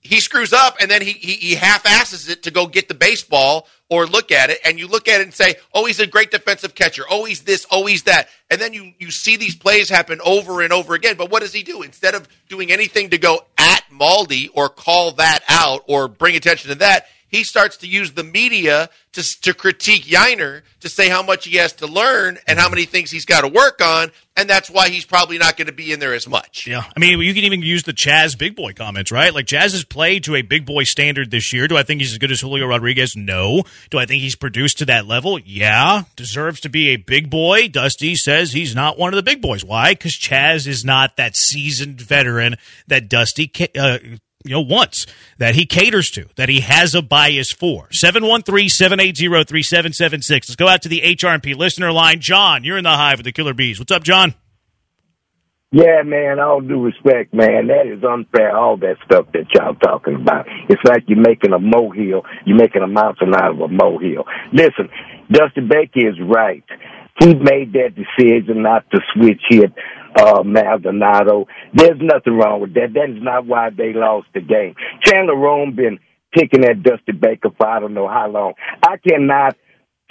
he 0.01 0.19
screws 0.19 0.53
up 0.53 0.77
and 0.79 0.89
then 0.89 1.01
he, 1.01 1.11
he, 1.11 1.33
he 1.33 1.55
half 1.55 1.85
asses 1.85 2.29
it 2.29 2.43
to 2.43 2.51
go 2.51 2.67
get 2.67 2.87
the 2.87 2.93
baseball 2.93 3.67
or 3.89 4.05
look 4.05 4.31
at 4.31 4.49
it 4.49 4.59
and 4.63 4.79
you 4.79 4.87
look 4.87 5.07
at 5.07 5.19
it 5.19 5.23
and 5.23 5.33
say, 5.33 5.55
oh, 5.73 5.85
he's 5.85 5.99
a 5.99 6.07
great 6.07 6.31
defensive 6.31 6.75
catcher. 6.75 7.03
Oh, 7.09 7.25
he's 7.25 7.41
this. 7.41 7.65
Oh, 7.71 7.85
he's 7.85 8.03
that. 8.03 8.29
And 8.49 8.61
then 8.61 8.73
you, 8.73 8.93
you 8.99 9.11
see 9.11 9.35
these 9.35 9.55
plays 9.55 9.89
happen 9.89 10.21
over 10.23 10.61
and 10.61 10.71
over 10.71 10.93
again. 10.93 11.15
But 11.17 11.29
what 11.31 11.41
does 11.41 11.53
he 11.53 11.63
do? 11.63 11.81
Instead 11.81 12.15
of 12.15 12.27
doing 12.47 12.71
anything 12.71 13.09
to 13.09 13.17
go 13.17 13.41
at 13.57 13.83
Maldi 13.91 14.49
or 14.53 14.69
call 14.69 15.11
that 15.13 15.39
out 15.49 15.83
or 15.87 16.07
bring 16.07 16.35
attention 16.35 16.69
to 16.69 16.75
that, 16.75 17.07
he 17.29 17.43
starts 17.43 17.77
to 17.77 17.87
use 17.87 18.11
the 18.13 18.23
media 18.23 18.89
to, 19.13 19.23
to 19.41 19.53
critique 19.53 20.03
Yainer 20.03 20.61
to 20.81 20.89
say 20.89 21.09
how 21.09 21.23
much 21.23 21.45
he 21.45 21.57
has 21.57 21.73
to 21.73 21.87
learn 21.87 22.37
and 22.47 22.59
how 22.59 22.69
many 22.69 22.85
things 22.85 23.11
he's 23.11 23.25
got 23.25 23.41
to 23.41 23.47
work 23.47 23.81
on. 23.81 24.11
And 24.37 24.49
that's 24.49 24.69
why 24.69 24.89
he's 24.89 25.05
probably 25.05 25.37
not 25.37 25.57
going 25.57 25.67
to 25.67 25.73
be 25.73 25.91
in 25.91 25.99
there 25.99 26.13
as 26.13 26.27
much. 26.27 26.65
Yeah. 26.65 26.83
I 26.95 26.99
mean, 26.99 27.19
you 27.19 27.33
can 27.33 27.43
even 27.43 27.61
use 27.61 27.83
the 27.83 27.91
Chas 27.91 28.35
big 28.35 28.55
boy 28.55 28.73
comments, 28.73 29.11
right? 29.11 29.33
Like 29.33 29.47
Chas 29.47 29.73
has 29.73 29.83
played 29.83 30.23
to 30.25 30.35
a 30.35 30.41
big 30.41 30.65
boy 30.65 30.83
standard 30.83 31.29
this 31.29 31.51
year. 31.51 31.67
Do 31.67 31.77
I 31.77 31.83
think 31.83 32.01
he's 32.01 32.13
as 32.13 32.17
good 32.17 32.31
as 32.31 32.39
Julio 32.39 32.65
Rodriguez? 32.67 33.15
No. 33.15 33.63
Do 33.89 33.99
I 33.99 34.05
think 34.05 34.21
he's 34.21 34.35
produced 34.35 34.77
to 34.79 34.85
that 34.85 35.07
level? 35.07 35.39
Yeah. 35.39 36.03
Deserves 36.15 36.61
to 36.61 36.69
be 36.69 36.89
a 36.89 36.97
big 36.97 37.29
boy. 37.29 37.67
Dusty 37.67 38.15
says 38.15 38.53
he's 38.53 38.75
not 38.75 38.97
one 38.97 39.13
of 39.13 39.17
the 39.17 39.23
big 39.23 39.41
boys. 39.41 39.65
Why? 39.65 39.91
Because 39.91 40.13
Chas 40.13 40.67
is 40.67 40.85
not 40.85 41.17
that 41.17 41.35
seasoned 41.35 41.99
veteran 41.99 42.55
that 42.87 43.09
Dusty 43.09 43.51
uh, 43.77 43.97
you 44.43 44.51
know, 44.51 44.61
wants, 44.61 45.05
that 45.37 45.55
he 45.55 45.65
caters 45.65 46.09
to, 46.11 46.27
that 46.35 46.49
he 46.49 46.59
has 46.61 46.95
a 46.95 47.01
bias 47.01 47.51
for. 47.51 47.89
713-780-3776. 48.03 50.29
Let's 50.29 50.55
go 50.55 50.67
out 50.67 50.83
to 50.83 50.89
the 50.89 51.01
HRMP 51.01 51.55
listener 51.55 51.91
line. 51.91 52.21
John, 52.21 52.63
you're 52.63 52.77
in 52.77 52.85
the 52.85 52.89
hive 52.89 53.19
with 53.19 53.25
the 53.25 53.33
Killer 53.33 53.53
Bees. 53.53 53.79
What's 53.79 53.91
up, 53.91 54.03
John? 54.03 54.33
Yeah, 55.71 56.01
man, 56.03 56.39
all 56.39 56.61
due 56.61 56.81
respect, 56.81 57.31
man, 57.31 57.67
that 57.67 57.85
is 57.85 58.03
unfair, 58.03 58.57
all 58.57 58.75
that 58.77 58.95
stuff 59.05 59.27
that 59.33 59.53
y'all 59.53 59.75
talking 59.75 60.15
about. 60.15 60.47
It's 60.67 60.81
like 60.83 61.03
you're 61.07 61.21
making 61.21 61.53
a 61.53 61.59
molehill, 61.59 62.23
you're 62.43 62.57
making 62.57 62.81
a 62.81 62.87
mountain 62.87 63.35
out 63.35 63.51
of 63.51 63.59
a 63.59 63.67
molehill. 63.67 64.25
Listen, 64.51 64.89
Dusty 65.31 65.61
Baker 65.61 66.09
is 66.09 66.19
right. 66.19 66.63
He 67.19 67.35
made 67.35 67.73
that 67.73 67.93
decision 67.93 68.63
not 68.63 68.89
to 68.89 68.99
switch 69.13 69.43
hit 69.47 69.71
uh, 70.15 70.43
Maldonado. 70.43 71.47
There's 71.73 71.99
nothing 72.01 72.37
wrong 72.37 72.61
with 72.61 72.73
that. 72.75 72.93
That 72.93 73.09
is 73.09 73.21
not 73.21 73.45
why 73.45 73.69
they 73.69 73.93
lost 73.93 74.27
the 74.33 74.41
game. 74.41 74.75
Chandler 75.03 75.35
Rome 75.35 75.75
been 75.75 75.99
picking 76.33 76.63
at 76.65 76.83
Dusty 76.83 77.11
Baker 77.11 77.49
for 77.57 77.67
I 77.67 77.79
don't 77.79 77.93
know 77.93 78.07
how 78.07 78.29
long. 78.29 78.53
I 78.83 78.97
cannot 78.97 79.55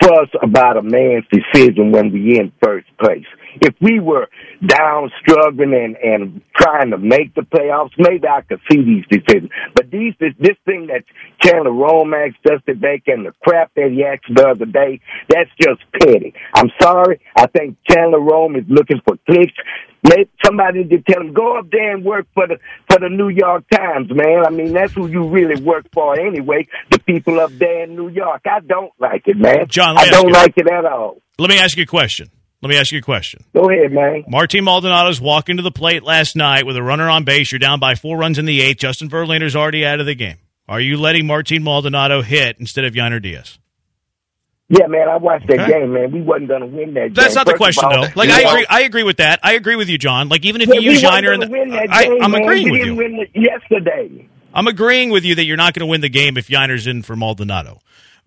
fuss 0.01 0.29
about 0.43 0.77
a 0.77 0.83
man's 0.83 1.25
decision 1.33 1.91
when 1.93 2.13
we 2.13 2.39
in 2.39 2.53
first 2.63 2.87
place. 3.01 3.27
If 3.61 3.75
we 3.81 3.99
were 3.99 4.29
down, 4.65 5.11
struggling, 5.21 5.75
and, 5.75 5.97
and 5.97 6.43
trying 6.57 6.91
to 6.91 6.99
make 6.99 7.35
the 7.35 7.43
playoffs, 7.43 7.91
maybe 7.99 8.29
I 8.29 8.43
could 8.43 8.61
see 8.71 8.83
these 8.83 9.05
decisions. 9.11 9.51
But 9.75 9.91
these 9.91 10.15
this, 10.21 10.35
this 10.39 10.57
thing 10.65 10.89
that 10.89 11.05
Chandler 11.43 11.73
Romax, 11.73 12.35
Dusty 12.45 12.75
Baker, 12.75 13.13
and 13.13 13.27
the 13.27 13.33
crap 13.43 13.73
that 13.75 13.91
he 13.91 14.05
asked 14.05 14.33
the 14.33 14.49
other 14.49 14.67
day, 14.67 15.01
that's 15.29 15.51
just 15.61 15.81
petty. 15.93 16.35
I'm 16.55 16.71
sorry. 16.81 17.21
I 17.37 17.47
think 17.49 17.77
Chandler 17.89 18.21
Rome 18.21 18.55
is 18.57 18.65
looking 18.69 19.01
for 19.07 19.17
clicks. 19.29 19.53
Maybe 20.03 20.31
somebody 20.45 20.85
did 20.85 21.05
tell 21.07 21.21
him 21.21 21.33
go 21.33 21.59
up 21.59 21.71
there 21.71 21.95
and 21.95 22.05
work 22.05 22.27
for 22.35 22.47
the 22.47 22.59
for 22.89 22.99
the 23.01 23.09
New 23.09 23.29
York 23.29 23.65
Times, 23.71 24.09
man. 24.11 24.45
I 24.47 24.51
mean, 24.51 24.73
that's 24.73 24.93
who 24.93 25.09
you 25.09 25.29
really 25.29 25.61
work 25.63 25.87
for 25.93 26.19
anyway. 26.19 26.67
The 26.91 26.99
people 27.01 27.41
up 27.41 27.51
there 27.53 27.85
in 27.85 27.97
New 27.97 28.09
York. 28.09 28.43
I 28.47 28.61
don't 28.61 28.93
like 28.99 29.27
it, 29.27 29.37
man. 29.37 29.67
John, 29.69 29.99
I 29.99 30.09
don't 30.11 30.29
you- 30.29 30.33
like 30.33 30.55
it 30.57 30.71
at 30.71 30.85
all. 30.85 31.21
Let 31.39 31.51
me 31.51 31.59
ask 31.59 31.77
you 31.77 31.83
a 31.85 31.87
question. 31.87 32.31
Let 32.63 32.71
me 32.71 32.77
ask 32.77 32.91
you 32.91 32.99
a 32.99 33.03
question. 33.03 33.45
Go 33.55 33.71
ahead, 33.71 33.93
man. 33.93 34.25
Martin 34.27 34.65
Maldonado's 34.65 35.21
walking 35.21 35.59
to 35.59 35.63
the 35.63 35.71
plate 35.71 36.03
last 36.03 36.35
night 36.35 36.67
with 36.67 36.77
a 36.77 36.83
runner 36.83 37.09
on 37.09 37.23
base. 37.23 37.53
You're 37.53 37.61
down 37.61 37.79
by 37.79 37.95
four 37.95 38.19
runs 38.19 38.39
in 38.39 38.47
the 38.47 38.61
eighth. 38.61 38.79
Justin 38.79 39.09
Verlander's 39.09 39.55
already 39.55 39.87
out 39.87 40.01
of 40.01 40.07
the 40.07 40.17
game. 40.17 40.39
Are 40.69 40.81
you 40.81 40.97
letting 40.97 41.27
Martin 41.27 41.63
Maldonado 41.63 42.21
hit 42.23 42.57
instead 42.59 42.85
of 42.85 42.95
Yainer 42.95 43.23
Diaz? 43.23 43.59
Yeah, 44.71 44.87
man, 44.87 45.09
I 45.09 45.17
watched 45.17 45.47
that 45.49 45.61
Okay. 45.61 45.81
game, 45.81 45.95
man. 45.95 46.13
We 46.13 46.21
wasn't 46.21 46.49
gonna 46.51 46.67
win 46.67 46.93
that 46.95 47.01
game. 47.07 47.13
That's 47.15 47.35
not 47.35 47.47
the 47.47 47.53
First 47.53 47.79
of 47.79 47.85
question, 47.85 47.85
all, 48.01 48.03
though. 48.07 48.13
Like 48.15 48.29
I 48.29 48.43
won- 48.45 48.55
agree, 48.55 48.67
I 48.69 48.81
agree 48.83 49.03
with 49.03 49.17
that. 49.17 49.41
I 49.43 49.53
agree 49.55 49.77
with 49.77 49.89
you, 49.89 49.97
John. 49.97 50.29
Like 50.29 50.45
even 50.45 50.61
if 50.61 50.69
Yeah, 50.69 50.75
you 50.81 50.91
use 50.93 51.03
wasn't 51.03 51.25
Yainer, 51.25 51.35
in 51.35 51.41
gonna 51.41 51.47
the, 51.47 51.53
win 51.53 51.69
that 51.71 51.87
I, 51.91 52.05
game, 52.05 52.19
I'm 52.23 52.31
man. 52.33 52.43
agreeing 52.43 52.65
we 52.65 52.71
with 52.73 52.81
didn't 52.81 52.95
you. 52.97 53.03
Win 53.03 53.15
it 53.21 53.31
yesterday. 53.35 54.29
I'm 54.55 54.67
agreeing 54.67 55.11
with 55.11 55.25
you 55.25 55.35
that 55.37 55.45
you're 55.45 55.57
not 55.57 55.73
going 55.75 55.87
to 55.87 55.91
win 55.91 56.01
the 56.01 56.09
game 56.09 56.37
if 56.37 56.49
Yainer's 56.49 56.87
in 56.87 57.03
for 57.03 57.15
Maldonado. 57.17 57.81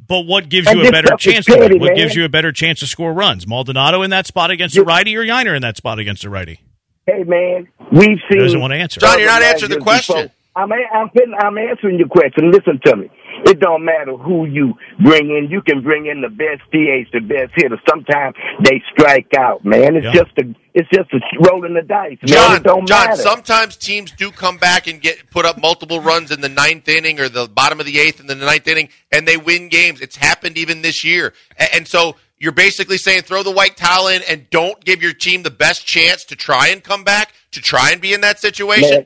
But 0.08 0.22
what 0.22 0.50
gives 0.50 0.68
And 0.68 0.80
you 0.80 0.88
a 0.88 0.92
better 0.92 1.08
stuff 1.08 1.20
is 1.20 1.34
chance 1.34 1.46
to 1.48 1.54
win? 1.54 1.62
petty, 1.62 1.80
What 1.80 1.96
gives 1.96 2.16
you 2.16 2.26
a 2.26 2.30
better 2.30 2.52
chance 2.52 2.80
to 2.80 2.88
score 2.88 3.12
runs? 3.14 3.48
Maldonado 3.48 4.02
in 4.02 4.10
that 4.12 4.26
spot 4.28 4.50
against 4.52 4.78
a 4.78 4.84
righty 4.84 5.16
or 5.18 5.24
Yainer 5.26 5.56
in 5.56 5.62
that 5.64 5.78
spot 5.78 6.00
against 6.00 6.24
a 6.24 6.30
righty? 6.30 6.60
Hey, 7.08 7.24
man, 7.24 7.68
we've 7.92 8.20
seen. 8.32 8.39
doesn't 8.42 8.60
want 8.60 8.72
to 8.72 8.78
answer. 8.78 9.00
John, 9.00 9.18
you're 9.20 9.28
not 9.28 9.42
answering 9.44 9.72
the 9.72 9.80
question. 9.80 10.16
before. 10.16 10.32
I'm, 10.56 10.72
a- 10.72 10.76
I'm, 10.98 11.10
I'm 11.39 11.58
answering 11.58 11.98
your 12.00 12.08
question. 12.08 12.52
Listen 12.52 12.80
to 12.86 12.96
me. 12.96 13.10
It 13.46 13.60
don't 13.60 13.84
matter 13.84 14.16
who 14.18 14.46
you 14.46 14.74
bring 15.04 15.30
in. 15.30 15.48
You 15.50 15.62
can 15.62 15.82
bring 15.82 16.06
in 16.06 16.22
the 16.22 16.30
best 16.30 16.62
DH, 16.72 17.12
the 17.12 17.20
best 17.22 17.52
hitter. 17.56 17.80
Sometimes 17.89 18.36
they 18.64 18.82
strike 18.94 19.28
out, 19.38 19.66
man. 19.66 19.96
It's 19.96 20.06
Yeah. 20.06 20.14
just 20.24 20.32
a, 20.38 20.44
it's 20.74 20.89
just 20.94 21.12
a 21.14 21.20
rolling 21.50 21.74
the 21.74 21.82
dice, 21.82 22.18
man. 22.22 22.28
John, 22.28 22.56
it 22.58 22.64
don't 22.64 22.88
John, 22.88 23.08
matter. 23.10 23.22
sometimes 23.22 23.76
teams 23.78 24.12
do 24.12 24.32
come 24.32 24.58
back 24.58 24.88
and 24.88 25.02
get 25.02 25.30
put 25.32 25.46
up 25.46 25.60
multiple 25.60 26.00
runs 26.02 26.32
in 26.32 26.42
the 26.42 26.50
ninth 26.50 26.88
inning 26.88 27.20
or 27.20 27.30
the 27.30 27.48
bottom 27.48 27.80
of 27.80 27.86
the 27.86 28.00
eighth 28.00 28.20
and 28.20 28.30
the 28.30 28.36
ninth 28.36 28.68
inning, 28.68 28.89
and 29.12 29.28
they 29.28 29.38
win 29.38 29.70
games. 29.70 30.02
It's 30.02 30.16
happened 30.16 30.58
even 30.58 30.82
this 30.82 31.04
year. 31.04 31.34
A- 31.60 31.76
And 31.76 31.88
so 31.88 32.16
you're 32.39 32.52
basically 32.52 32.98
saying 32.98 33.22
throw 33.24 33.44
the 33.44 33.52
white 33.52 33.76
towel 33.78 34.08
in 34.08 34.22
and 34.30 34.50
don't 34.50 34.84
give 34.86 35.02
your 35.02 35.14
team 35.14 35.44
the 35.44 35.52
best 35.52 35.86
chance 35.86 36.24
to 36.26 36.36
try 36.36 36.68
and 36.70 36.84
come 36.84 37.04
back, 37.04 37.34
to 37.52 37.62
try 37.62 37.92
and 37.92 38.02
be 38.02 38.14
in 38.14 38.22
that 38.22 38.39
situation. 38.39 38.89
Man, 38.89 39.06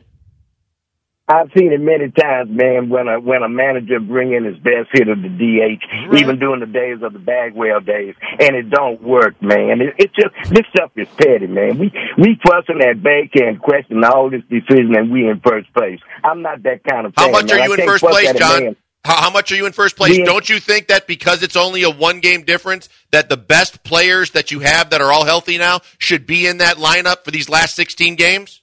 I've 1.28 1.50
seen 1.58 1.74
it 1.74 1.82
many 1.82 2.12
times, 2.12 2.52
man. 2.52 2.90
When 2.90 3.08
a 3.08 3.20
when 3.20 3.42
a 3.42 3.50
manager 3.50 4.00
bring 4.00 4.34
in 4.34 4.46
his 4.46 4.58
best 4.58 4.90
hitter, 4.94 5.14
of 5.14 5.24
the 5.24 5.30
DH, 5.30 6.16
even 6.16 6.38
during 6.38 6.60
the 6.60 6.68
days 6.68 7.02
of 7.02 7.14
the 7.14 7.20
Bagwell 7.20 7.80
days, 7.82 8.14
and 8.40 8.56
it 8.56 8.70
don't 8.70 9.02
work, 9.02 9.42
man. 9.42 9.82
It, 9.82 9.96
it 9.98 10.12
just 10.14 10.54
this 10.54 10.66
stuff 10.70 10.92
is 10.96 11.08
petty, 11.18 11.48
man. 11.48 11.80
We 11.80 11.92
we 12.20 12.40
fussing 12.46 12.80
at 12.82 13.02
Baker 13.02 13.44
and 13.44 13.60
questioning 13.60 14.04
all 14.04 14.30
this 14.30 14.44
decision, 14.52 14.94
and 14.96 15.12
we 15.12 15.28
in 15.28 15.40
first 15.40 15.74
place. 15.74 16.00
I'm 16.24 16.44
not 16.44 16.62
that 16.62 16.84
kind 16.84 17.08
of. 17.08 17.14
How 17.18 17.24
fan, 17.24 17.32
much 17.32 17.50
man. 17.50 17.58
are 17.58 17.64
I 17.64 17.66
you 17.66 17.74
in 17.74 17.88
first 17.88 18.04
place, 18.04 18.34
John? 18.34 18.64
man. 18.64 18.76
How, 19.04 19.22
how 19.22 19.30
much 19.32 19.52
are 19.52 19.56
you 19.56 19.66
in 19.66 19.72
first 19.74 19.96
place? 19.98 20.18
Me- 20.18 20.26
Don't 20.26 20.48
you 20.50 20.60
think 20.60 20.88
that 20.88 21.08
because 21.08 21.42
it's 21.44 21.56
only 21.56 21.84
a 21.84 21.90
one 21.92 22.20
game 22.20 22.44
difference, 22.44 22.90
that 23.12 23.30
the 23.30 23.38
best 23.38 23.84
players 23.84 24.32
that 24.32 24.52
you 24.52 24.60
have 24.60 24.92
that 24.92 25.02
are 25.02 25.12
all 25.12 25.26
healthy 25.26 25.58
now 25.58 25.82
should 26.00 26.26
be 26.26 26.46
in 26.48 26.58
that 26.58 26.78
lineup 26.78 27.24
for 27.24 27.32
these 27.32 27.48
last 27.48 27.76
16 27.76 28.16
games? 28.16 28.62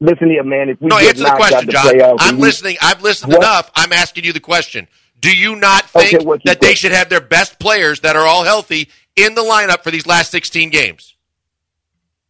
Listen 0.00 0.28
here, 0.30 0.44
man. 0.44 0.68
If 0.68 0.80
we 0.80 0.88
No, 0.88 0.98
answer 0.98 1.24
the 1.24 1.30
question, 1.30 1.66
the 1.66 1.72
John. 1.72 1.86
playoffs, 1.86 2.16
I'm 2.20 2.38
listening. 2.38 2.76
I've 2.82 3.02
listened 3.02 3.32
What? 3.32 3.42
enough. 3.42 3.70
I'm 3.74 3.92
asking 3.92 4.24
you 4.24 4.32
the 4.32 4.40
question. 4.40 4.88
Do 5.18 5.34
you 5.34 5.56
not 5.56 5.88
think 5.88 6.20
Okay, 6.20 6.40
that 6.44 6.60
they 6.60 6.74
should 6.74 6.92
have 6.92 7.08
their 7.08 7.20
best 7.22 7.58
players 7.58 8.00
that 8.00 8.16
are 8.16 8.26
all 8.26 8.44
healthy 8.44 8.90
in 9.16 9.34
the 9.34 9.40
lineup 9.42 9.82
for 9.82 9.90
these 9.90 10.06
last 10.06 10.30
16 10.30 10.68
games? 10.70 11.14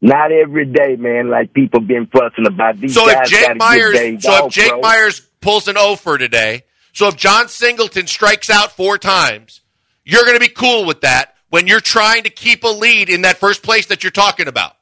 Not 0.01 0.31
every 0.31 0.67
day, 0.67 0.95
man. 0.97 1.29
Like 1.29 1.53
people 1.53 1.81
been 1.81 2.07
fussing 2.07 2.47
about 2.47 2.81
these 2.81 2.95
So 2.95 3.09
if. 3.09 3.29
Jake 3.29 3.57
Meyers, 3.57 4.23
so 4.23 4.47
if 4.47 4.53
Jake 4.53 4.69
bro. 4.71 4.81
Meyers 4.81 5.21
pulls 5.41 5.67
an 5.67 5.77
O 5.77 5.97
for 5.97 6.19
today, 6.19 6.63
so 6.93 7.09
if 7.09 7.17
Jon 7.17 7.49
Singleton 7.49 8.07
strikes 8.07 8.49
out 8.51 8.73
four 8.73 8.99
times, 8.99 9.63
you're 10.05 10.23
going 10.23 10.37
to 10.37 10.41
be 10.41 10.49
cool 10.53 10.85
with 10.85 11.01
that 11.01 11.35
when 11.49 11.67
you're 11.67 11.81
trying 11.81 12.23
to 12.25 12.31
keep 12.31 12.63
a 12.63 12.69
lead 12.69 13.09
in 13.09 13.23
that 13.23 13.39
first 13.39 13.63
place 13.65 13.87
that 13.87 14.05
you're 14.05 14.11
talking 14.13 14.47
about. 14.47 14.77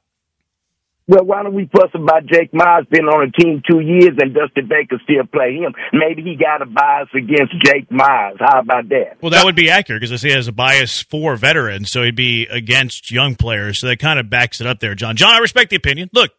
Well, 1.06 1.24
why 1.24 1.42
don't 1.42 1.54
we 1.54 1.68
fuss 1.70 1.90
about 1.94 2.24
Jake 2.24 2.54
Meyers 2.54 2.86
been 2.90 3.04
on 3.04 3.28
a 3.28 3.30
team 3.30 3.62
two 3.70 3.80
years 3.80 4.16
and 4.18 4.34
Dusty 4.34 4.62
Baker 4.62 4.98
still 5.04 5.26
play 5.30 5.56
him? 5.56 5.74
Maybe 5.92 6.22
he 6.22 6.34
got 6.34 6.62
a 6.62 6.66
bias 6.66 7.08
against 7.14 7.52
Jake 7.62 7.90
Meyers. 7.90 8.38
How 8.40 8.60
about 8.60 8.88
that? 8.88 9.18
Well, 9.20 9.30
that 9.30 9.44
would 9.44 9.54
be 9.54 9.68
accurate 9.68 10.00
because 10.00 10.22
he 10.22 10.30
has 10.30 10.48
a 10.48 10.52
bias 10.52 11.02
for 11.02 11.36
veterans, 11.36 11.90
so 11.90 12.02
he'd 12.02 12.16
be 12.16 12.46
against 12.46 13.10
young 13.10 13.34
players. 13.34 13.80
So 13.80 13.88
that 13.88 13.98
kind 13.98 14.18
of 14.18 14.30
backs 14.30 14.62
it 14.62 14.66
up 14.66 14.80
there, 14.80 14.94
John. 14.94 15.16
John, 15.16 15.34
I 15.34 15.38
respect 15.38 15.68
the 15.68 15.76
opinion. 15.76 16.08
Look, 16.14 16.32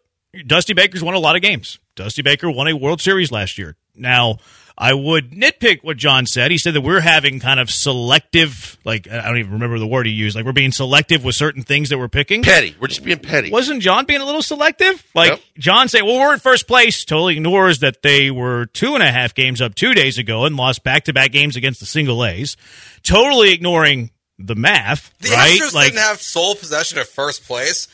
Dusty 0.48 0.74
Baker's 0.74 1.04
won 1.04 1.14
a 1.14 1.20
lot 1.20 1.36
of 1.36 1.44
games. 1.44 1.78
Dusty 1.96 2.24
Baker 2.24 2.50
won 2.50 2.68
a 2.68 2.76
World 2.76 3.02
Series 3.02 3.32
last 3.32 3.60
year. 3.60 3.76
Now, 3.96 4.40
I 4.78 4.94
would 4.94 5.32
nitpick 5.32 5.84
what 5.84 5.96
John 5.96 6.26
said. 6.26 6.52
He 6.52 6.58
said 6.58 6.74
that 6.74 6.82
we're 6.82 7.00
having 7.00 7.40
kind 7.40 7.62
of 7.62 7.70
selective, 7.72 8.78
like 8.84 9.10
I 9.10 9.22
don't 9.26 9.38
even 9.38 9.54
remember 9.54 9.80
the 9.80 9.88
word 9.88 10.06
he 10.06 10.12
used. 10.12 10.36
Like 10.36 10.44
we're 10.46 10.52
being 10.52 10.74
selective 10.74 11.24
with 11.24 11.36
certain 11.36 11.64
things 11.64 11.90
that 11.90 11.98
we're 11.98 12.10
picking. 12.10 12.44
Petty. 12.44 12.76
We're 12.80 12.88
just 12.88 13.04
being 13.04 13.20
petty. 13.20 13.52
Wasn't 13.52 13.82
John 13.82 14.06
being 14.06 14.20
a 14.22 14.26
little 14.26 14.42
selective? 14.42 15.04
Like 15.16 15.30
Yep. 15.32 15.40
John 15.58 15.88
saying, 15.88 16.06
"Well, 16.06 16.20
we're 16.20 16.34
in 16.34 16.40
first 16.40 16.68
place." 16.68 17.06
Totally 17.06 17.36
ignores 17.38 17.80
that 17.80 18.02
they 18.02 18.32
were 18.32 18.66
two 18.68 18.96
and 18.96 19.04
a 19.04 19.12
half 19.12 19.34
games 19.34 19.62
up 19.62 19.76
two 19.76 19.94
days 19.94 20.18
ago 20.18 20.44
and 20.46 20.58
lost 20.58 20.84
back-to-back 20.84 21.32
games 21.32 21.56
against 21.56 21.80
the 21.80 21.86
single 21.86 22.26
A's. 22.26 22.58
Totally 23.04 23.54
ignoring 23.54 24.12
the 24.38 24.56
math, 24.56 25.14
The 25.20 25.30
right? 25.30 25.58
Astros 25.62 25.74
like, 25.74 25.88
didn't 25.94 26.00
have 26.04 26.22
sole 26.22 26.56
possession 26.56 27.00
of 27.00 27.08
first 27.08 27.46
place 27.46 27.88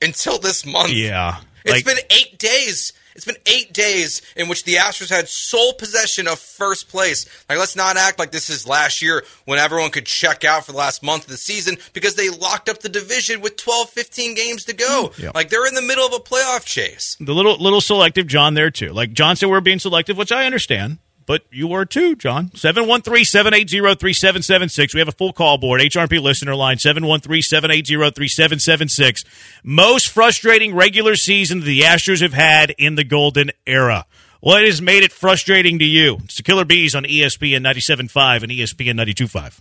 until 0.00 0.38
this 0.38 0.64
month. 0.64 0.90
yeah, 0.92 1.40
It's 1.66 1.72
like 1.72 1.84
been 1.84 2.02
eight 2.10 2.38
days. 2.38 2.94
It's 3.14 3.24
been 3.24 3.36
eight 3.46 3.72
days 3.72 4.22
in 4.36 4.48
which 4.48 4.64
the 4.64 4.74
Astros 4.74 5.10
had 5.10 5.28
sole 5.28 5.72
possession 5.74 6.26
of 6.26 6.38
first 6.38 6.88
place. 6.88 7.26
Like, 7.48 7.58
let's 7.58 7.76
not 7.76 7.96
act 7.96 8.18
like 8.18 8.32
this 8.32 8.50
is 8.50 8.66
last 8.66 9.02
year 9.02 9.24
when 9.44 9.58
everyone 9.58 9.90
could 9.90 10.06
check 10.06 10.44
out 10.44 10.64
for 10.66 10.72
the 10.72 10.78
last 10.78 11.02
month 11.02 11.24
of 11.24 11.30
the 11.30 11.36
season 11.36 11.76
because 11.92 12.14
they 12.16 12.28
locked 12.28 12.68
up 12.68 12.80
the 12.80 12.88
division 12.88 13.40
with 13.40 13.56
12, 13.56 13.90
15 13.90 14.34
games 14.34 14.64
to 14.64 14.74
go. 14.74 15.10
Mm, 15.14 15.18
yeah. 15.18 15.30
Like, 15.34 15.48
they're 15.50 15.66
in 15.66 15.74
the 15.74 15.82
middle 15.82 16.06
of 16.06 16.12
a 16.12 16.18
playoff 16.18 16.64
chase. 16.64 17.16
the 17.20 17.34
little 17.34 17.56
little 17.56 17.80
selective 17.80 18.26
John 18.26 18.54
there 18.54 18.70
too. 18.70 18.90
Like 18.92 19.12
John 19.12 19.36
said, 19.36 19.48
we're 19.48 19.60
being 19.60 19.78
selective, 19.78 20.16
which 20.16 20.32
I 20.32 20.46
understand. 20.46 20.98
But 21.26 21.42
you 21.50 21.66
were 21.68 21.84
too, 21.84 22.16
John. 22.16 22.48
713-780-3776. 22.50 24.94
We 24.94 25.00
have 25.00 25.08
a 25.08 25.12
full 25.12 25.32
call 25.32 25.58
board. 25.58 25.80
HRP 25.80 26.20
listener 26.20 26.54
line 26.54 26.76
713-780-3776. 26.78 29.24
Most 29.62 30.08
frustrating 30.08 30.74
regular 30.74 31.14
season 31.14 31.60
the 31.60 31.80
Astros 31.80 32.20
have 32.20 32.34
had 32.34 32.74
in 32.78 32.96
the 32.96 33.04
golden 33.04 33.52
era. 33.66 34.04
What 34.40 34.64
has 34.64 34.82
made 34.82 35.02
it 35.02 35.12
frustrating 35.12 35.78
to 35.78 35.86
you? 35.86 36.18
It's 36.24 36.36
the 36.36 36.42
Killer 36.42 36.66
Bees 36.66 36.94
on 36.94 37.04
ESPN 37.04 37.60
97.5 37.60 38.42
and 38.42 38.52
ESPN 38.52 39.00
92.5. 39.00 39.60